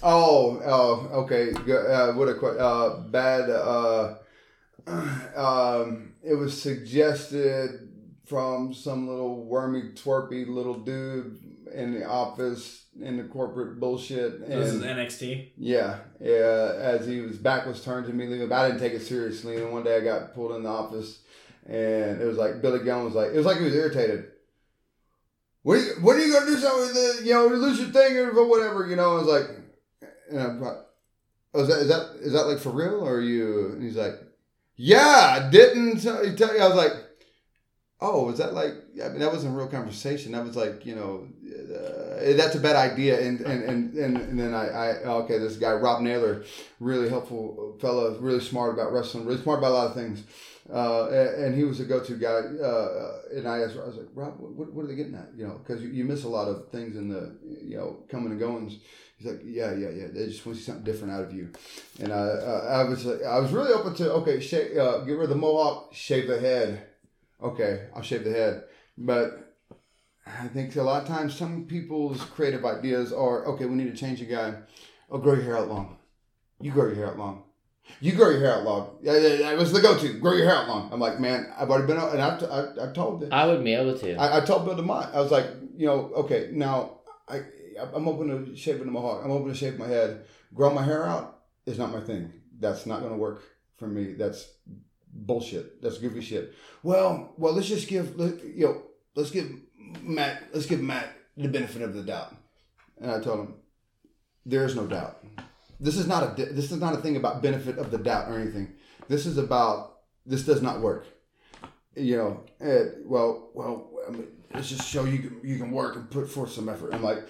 [0.00, 1.50] Oh, oh, okay.
[1.52, 1.86] Good.
[1.90, 3.50] Uh, what a que- uh, bad.
[3.50, 4.14] Uh,
[5.36, 7.85] um, it was suggested
[8.26, 11.38] from some little wormy, twerpy little dude
[11.72, 14.34] in the office in the corporate bullshit.
[14.40, 15.50] And This is NXT.
[15.56, 16.72] yeah, yeah.
[16.76, 19.56] As he was back was turned to me, leaving, but I didn't take it seriously.
[19.56, 21.20] And one day I got pulled in the office,
[21.66, 24.26] and it was like Billy Gunn was like, it was like he was irritated.
[25.62, 27.88] What are you, what are you gonna do something with the, you know, lose your
[27.88, 29.12] thing or whatever, you know?
[29.12, 29.50] I was like,
[30.30, 30.76] and I'm like,
[31.54, 33.70] oh, is that is that is that like for real or are you?
[33.72, 34.14] And he's like,
[34.76, 36.00] yeah, I didn't.
[36.00, 36.36] Tell you.
[36.38, 36.92] I was like,
[38.00, 38.72] oh, is that like?
[39.02, 40.32] I mean, that wasn't a real conversation.
[40.32, 43.20] That was like, you know, uh, that's a bad idea.
[43.20, 44.88] And and and and, and then I, I
[45.22, 46.44] okay, this guy Rob Naylor,
[46.80, 50.22] really helpful fellow, really smart about wrestling, really smart about a lot of things.
[50.72, 51.08] Uh,
[51.38, 52.28] and, he was a go-to guy.
[52.28, 55.28] Uh, and I asked, I was like, Rob, what, what are they getting at?
[55.36, 58.32] You know, because you, you miss a lot of things in the, you know, coming
[58.32, 58.78] and goings.
[59.16, 60.06] He's like, yeah, yeah, yeah.
[60.12, 61.50] They just want to see something different out of you.
[62.00, 65.24] And I, uh, I was, I was really open to, okay, shave, uh, get rid
[65.24, 66.85] of the mohawk, shave the head.
[67.42, 68.64] Okay, I'll shave the head.
[68.96, 69.54] But
[70.26, 73.96] I think a lot of times some people's creative ideas are, okay, we need to
[73.96, 74.54] change a guy.
[75.10, 75.98] Oh, grow your hair out long.
[76.60, 77.44] You grow your hair out long.
[78.00, 78.98] You grow your hair out long.
[79.02, 80.18] Yeah, yeah, that was the go-to.
[80.18, 80.92] Grow your hair out long.
[80.92, 83.32] I'm like, man, I've already been out, and I, I, I told it.
[83.32, 84.16] I would be able to.
[84.16, 85.46] I, I told Bill DeMott, I was like,
[85.76, 87.42] you know, okay, now I,
[87.94, 89.24] I'm open to shaving the mohawk.
[89.24, 90.24] I'm open to shave my head.
[90.54, 92.32] Grow my hair out is not my thing.
[92.58, 93.42] That's not going to work
[93.76, 94.14] for me.
[94.14, 94.48] That's
[95.16, 95.82] bullshit.
[95.82, 96.54] That's goofy shit.
[96.82, 98.82] Well, well, let's just give, let, you know,
[99.14, 99.50] let's give
[100.02, 102.34] Matt, let's give Matt the benefit of the doubt.
[103.00, 103.54] And I told him,
[104.44, 105.24] there is no doubt.
[105.78, 108.38] This is not a, this is not a thing about benefit of the doubt or
[108.38, 108.72] anything.
[109.08, 111.06] This is about, this does not work
[111.96, 115.96] you know, eh, well, well, I mean, let's just show you can, you can work
[115.96, 116.94] and put forth some effort.
[116.94, 117.26] I'm like,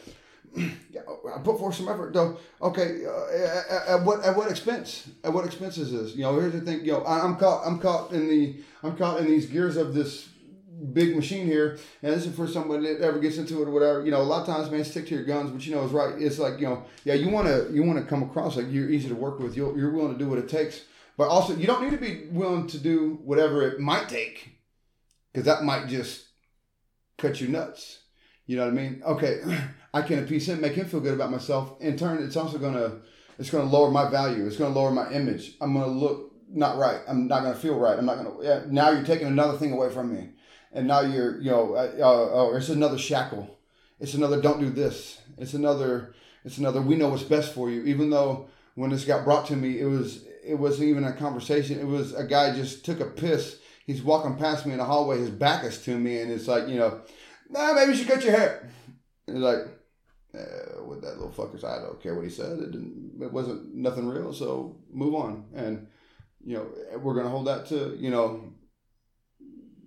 [0.90, 1.02] yeah,
[1.34, 2.38] I put forth some effort though.
[2.62, 5.08] Okay, uh, at, at what at what expense?
[5.22, 6.14] At what expense is this?
[6.14, 6.84] You know, here's the thing.
[6.84, 7.66] You know, I, I'm caught.
[7.66, 8.56] I'm caught in the.
[8.82, 10.28] I'm caught in these gears of this
[10.92, 14.04] big machine here, and this is for somebody that ever gets into it or whatever.
[14.04, 15.50] You know, a lot of times, man, stick to your guns.
[15.50, 16.14] But you know, it's right.
[16.20, 18.90] It's like you know, yeah, you want to you want to come across like you're
[18.90, 19.56] easy to work with.
[19.56, 20.82] You're, you're willing to do what it takes,
[21.16, 24.56] but also you don't need to be willing to do whatever it might take
[25.32, 26.26] because that might just
[27.18, 28.00] cut you nuts.
[28.46, 29.02] You know what I mean?
[29.04, 29.40] Okay,
[29.96, 31.80] I can appease him, make him feel good about myself.
[31.80, 32.98] In turn, it's also gonna
[33.38, 34.46] it's gonna lower my value.
[34.46, 35.54] It's gonna lower my image.
[35.60, 37.00] I'm gonna look not right.
[37.08, 37.98] I'm not gonna feel right.
[37.98, 38.34] I'm not gonna.
[38.42, 40.30] Yeah, now you're taking another thing away from me,
[40.72, 43.58] and now you're you know, uh, uh, uh, it's another shackle.
[43.98, 45.20] It's another don't do this.
[45.38, 46.14] It's another.
[46.44, 46.82] It's another.
[46.82, 47.82] We know what's best for you.
[47.84, 51.80] Even though when this got brought to me, it was it wasn't even a conversation.
[51.80, 55.18] It was a guy just took a piss he's walking past me in the hallway.
[55.18, 57.00] His back is to me, and it's like, you know,
[57.48, 58.68] nah, maybe you should cut your hair.
[59.28, 59.60] And like,
[60.36, 62.58] eh, with that little fucker's, I don't care what he said.
[62.58, 63.12] It didn't.
[63.20, 64.32] It wasn't nothing real.
[64.32, 65.44] So move on.
[65.54, 65.86] And
[66.44, 68.52] you know, we're gonna hold that to you know.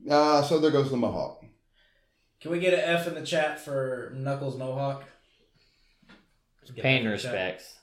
[0.10, 1.44] Uh, so there goes the mohawk.
[2.42, 5.04] Can we get an F in the chat for Knuckles Mohawk?
[6.74, 7.34] Get Paying F in the chat.
[7.34, 7.76] respects.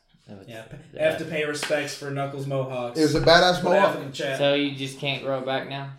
[0.48, 2.98] Yeah, p- F to pay respects for Knuckles Mohawks.
[2.98, 3.96] It was a badass Put mohawk.
[3.96, 4.38] in the chat.
[4.38, 5.90] So you just can't grow it back now?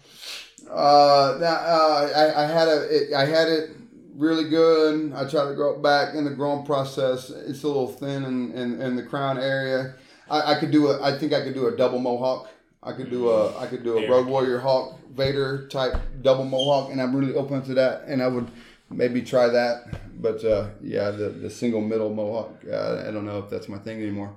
[0.70, 3.70] Uh, now, uh, I, I had a, it, I had it
[4.18, 5.14] really good.
[5.14, 7.30] I try to grow it back in the growing process.
[7.30, 9.94] It's a little thin in, in, in the crown area.
[10.30, 12.50] I, I could do a, I think I could do a double mohawk.
[12.84, 16.92] I could do a, I could do a Road Warrior Hawk Vader type double mohawk,
[16.92, 18.04] and I'm really open to that.
[18.08, 18.50] And I would
[18.90, 19.84] maybe try that.
[20.22, 23.78] But uh, yeah, the, the single middle mohawk, uh, I don't know if that's my
[23.78, 24.36] thing anymore.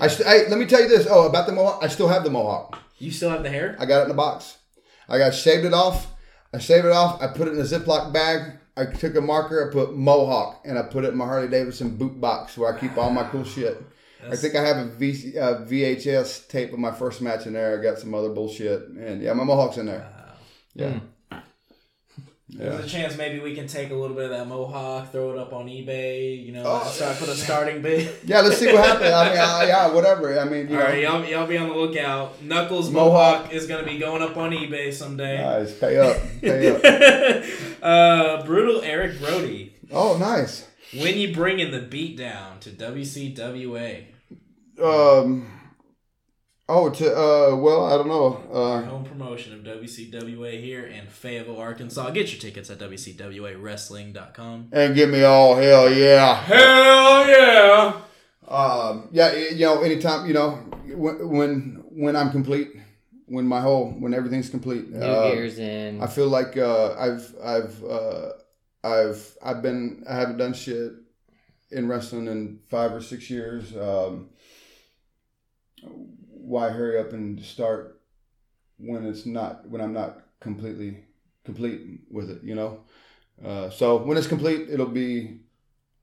[0.00, 1.06] I, st- I let me tell you this.
[1.10, 2.78] Oh, about the mohawk, I still have the mohawk.
[2.98, 3.76] you still have the hair?
[3.78, 4.58] I got it in a box.
[5.08, 6.06] I got shaved it off.
[6.52, 7.20] I shaved it off.
[7.22, 8.58] I put it in a Ziploc bag.
[8.80, 9.68] I took a marker.
[9.68, 12.78] I put Mohawk, and I put it in my Harley Davidson boot box where I
[12.78, 13.82] keep all my cool shit.
[14.28, 17.78] I think I have a v, uh, VHS tape of my first match in there.
[17.78, 20.06] I got some other bullshit, and yeah, my Mohawk's in there.
[20.74, 21.00] Yeah,
[22.52, 25.38] There's a chance maybe we can take a little bit of that Mohawk, throw it
[25.38, 28.12] up on eBay, you know, Oh, start put a starting bid.
[28.24, 28.40] yeah.
[28.40, 29.10] Let's see what happens.
[29.12, 30.38] I mean, uh, yeah, whatever.
[30.38, 32.42] I mean, you All know, right, y'all, y'all be on the lookout.
[32.42, 33.38] Knuckles Mohawk.
[33.42, 35.38] Mohawk, is going to be going up on eBay someday.
[35.42, 35.78] nice.
[35.78, 37.44] Pay up, pay up.
[37.82, 39.74] uh, Brutal Eric Brody.
[39.92, 40.66] Oh, nice.
[40.92, 44.04] When you bringing the beat down to WCWA?
[44.82, 45.59] Um.
[46.72, 47.56] Oh, to uh.
[47.56, 48.36] Well, I don't know.
[48.52, 48.82] Uh.
[48.82, 52.10] Home promotion of WCWA here in Fayetteville, Arkansas.
[52.10, 54.68] Get your tickets at WCWAWrestling.com.
[54.70, 56.36] And give me all hell yeah.
[56.42, 58.00] Hell yeah!
[58.46, 60.50] Um, yeah, y- you know, anytime, you know,
[60.94, 62.68] when when when I'm complete,
[63.26, 66.00] when my whole when everything's complete, New uh, gears in.
[66.00, 68.28] I feel like uh, I've I've uh,
[68.84, 70.92] I've I've been I haven't done shit
[71.72, 73.76] in wrestling in five or six years.
[73.76, 74.28] Um,
[76.50, 78.00] why hurry up and start
[78.76, 81.04] when it's not when I'm not completely
[81.44, 82.80] complete with it, you know?
[83.44, 85.40] Uh, so when it's complete, it'll be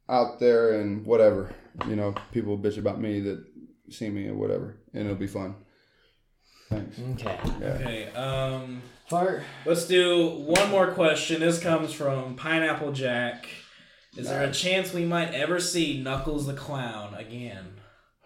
[0.10, 1.54] out there and whatever,
[1.88, 2.16] you know.
[2.32, 3.44] People bitch about me that
[3.90, 5.56] see me or whatever, and it'll be fun.
[6.70, 6.98] Thanks.
[7.14, 7.40] Okay.
[7.60, 7.68] Yeah.
[7.68, 8.12] Okay.
[8.14, 9.44] Um, Fart.
[9.66, 11.42] let's do one more question.
[11.42, 13.48] This comes from Pineapple Jack.
[14.16, 17.77] Is there a chance we might ever see Knuckles the Clown again?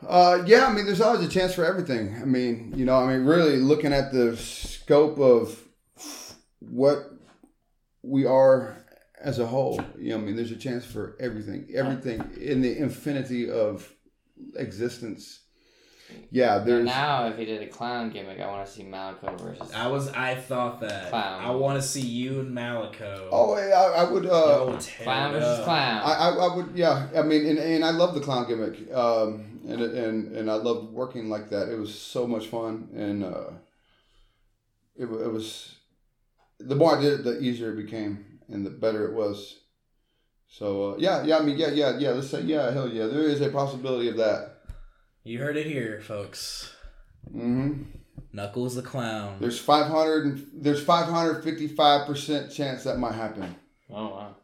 [0.07, 2.15] Uh, yeah, I mean, there's always a chance for everything.
[2.21, 5.59] I mean, you know, I mean, really looking at the scope of
[6.59, 7.11] what
[8.01, 8.77] we are
[9.21, 12.75] as a whole, you know, I mean, there's a chance for everything, everything in the
[12.77, 13.93] infinity of
[14.55, 15.39] existence.
[16.29, 16.85] Yeah, there's.
[16.85, 19.71] Now, if he did a clown gimmick, I want to see Malco versus.
[19.73, 20.09] I was.
[20.09, 21.09] I thought that.
[21.09, 21.41] Clown.
[21.43, 23.29] I want to see you and Malico.
[23.31, 24.25] Oh, I, I would.
[24.25, 26.01] Uh, Yo, Clown it versus clown.
[26.03, 27.07] I, I, I would, yeah.
[27.15, 30.91] I mean, and, and I love the clown gimmick, um, and and and I loved
[30.91, 31.69] working like that.
[31.69, 33.51] It was so much fun, and uh,
[34.95, 35.75] it it was.
[36.59, 39.59] The more I did it, the easier it became, and the better it was.
[40.47, 41.39] So uh, yeah, yeah.
[41.39, 42.11] I mean, yeah, yeah, yeah.
[42.11, 43.07] Let's say yeah, hell yeah.
[43.07, 44.57] There is a possibility of that.
[45.23, 46.73] You heard it here, folks.
[47.33, 47.83] Mm hmm
[48.33, 49.37] Knuckles the Clown.
[49.41, 53.55] There's five hundred and there's five hundred fifty five percent chance that might happen.
[53.89, 54.35] oh wow,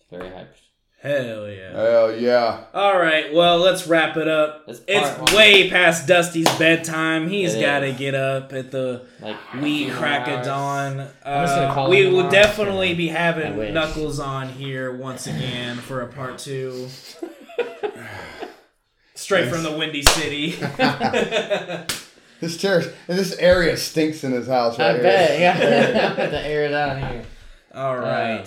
[0.00, 0.46] it's very high.
[1.00, 1.72] Hell yeah.
[1.80, 2.60] Hell yeah.
[2.74, 4.66] All right, well, let's wrap it up.
[4.66, 5.36] That's It's one.
[5.36, 7.28] way past Dusty's bedtime.
[7.28, 10.46] He's It got to get up at the Like wee few crack of hours.
[10.46, 11.00] dawn.
[11.24, 13.72] I'm just gonna Uh, we will definitely be having.
[13.72, 16.88] Knuckles on here once again for a part two.
[19.14, 20.56] Straight from the Windy City.
[22.40, 24.78] This chair and this area stinks in his house.
[24.78, 25.40] I Right bet.
[25.40, 27.24] Yeah, I'm gonna air it out here.
[27.74, 28.46] All right.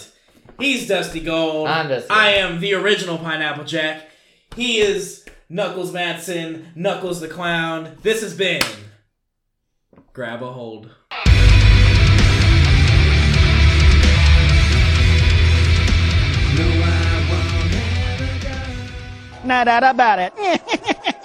[0.62, 1.68] He's Dusty Gold.
[1.68, 4.12] I'm Dusty I am the original Pineapple Jack.
[4.56, 7.98] He is Knuckles Madsen, Knuckles the Clown.
[8.04, 8.62] This has been
[10.14, 10.92] Grab a Hold.
[19.44, 21.16] No doubt about it.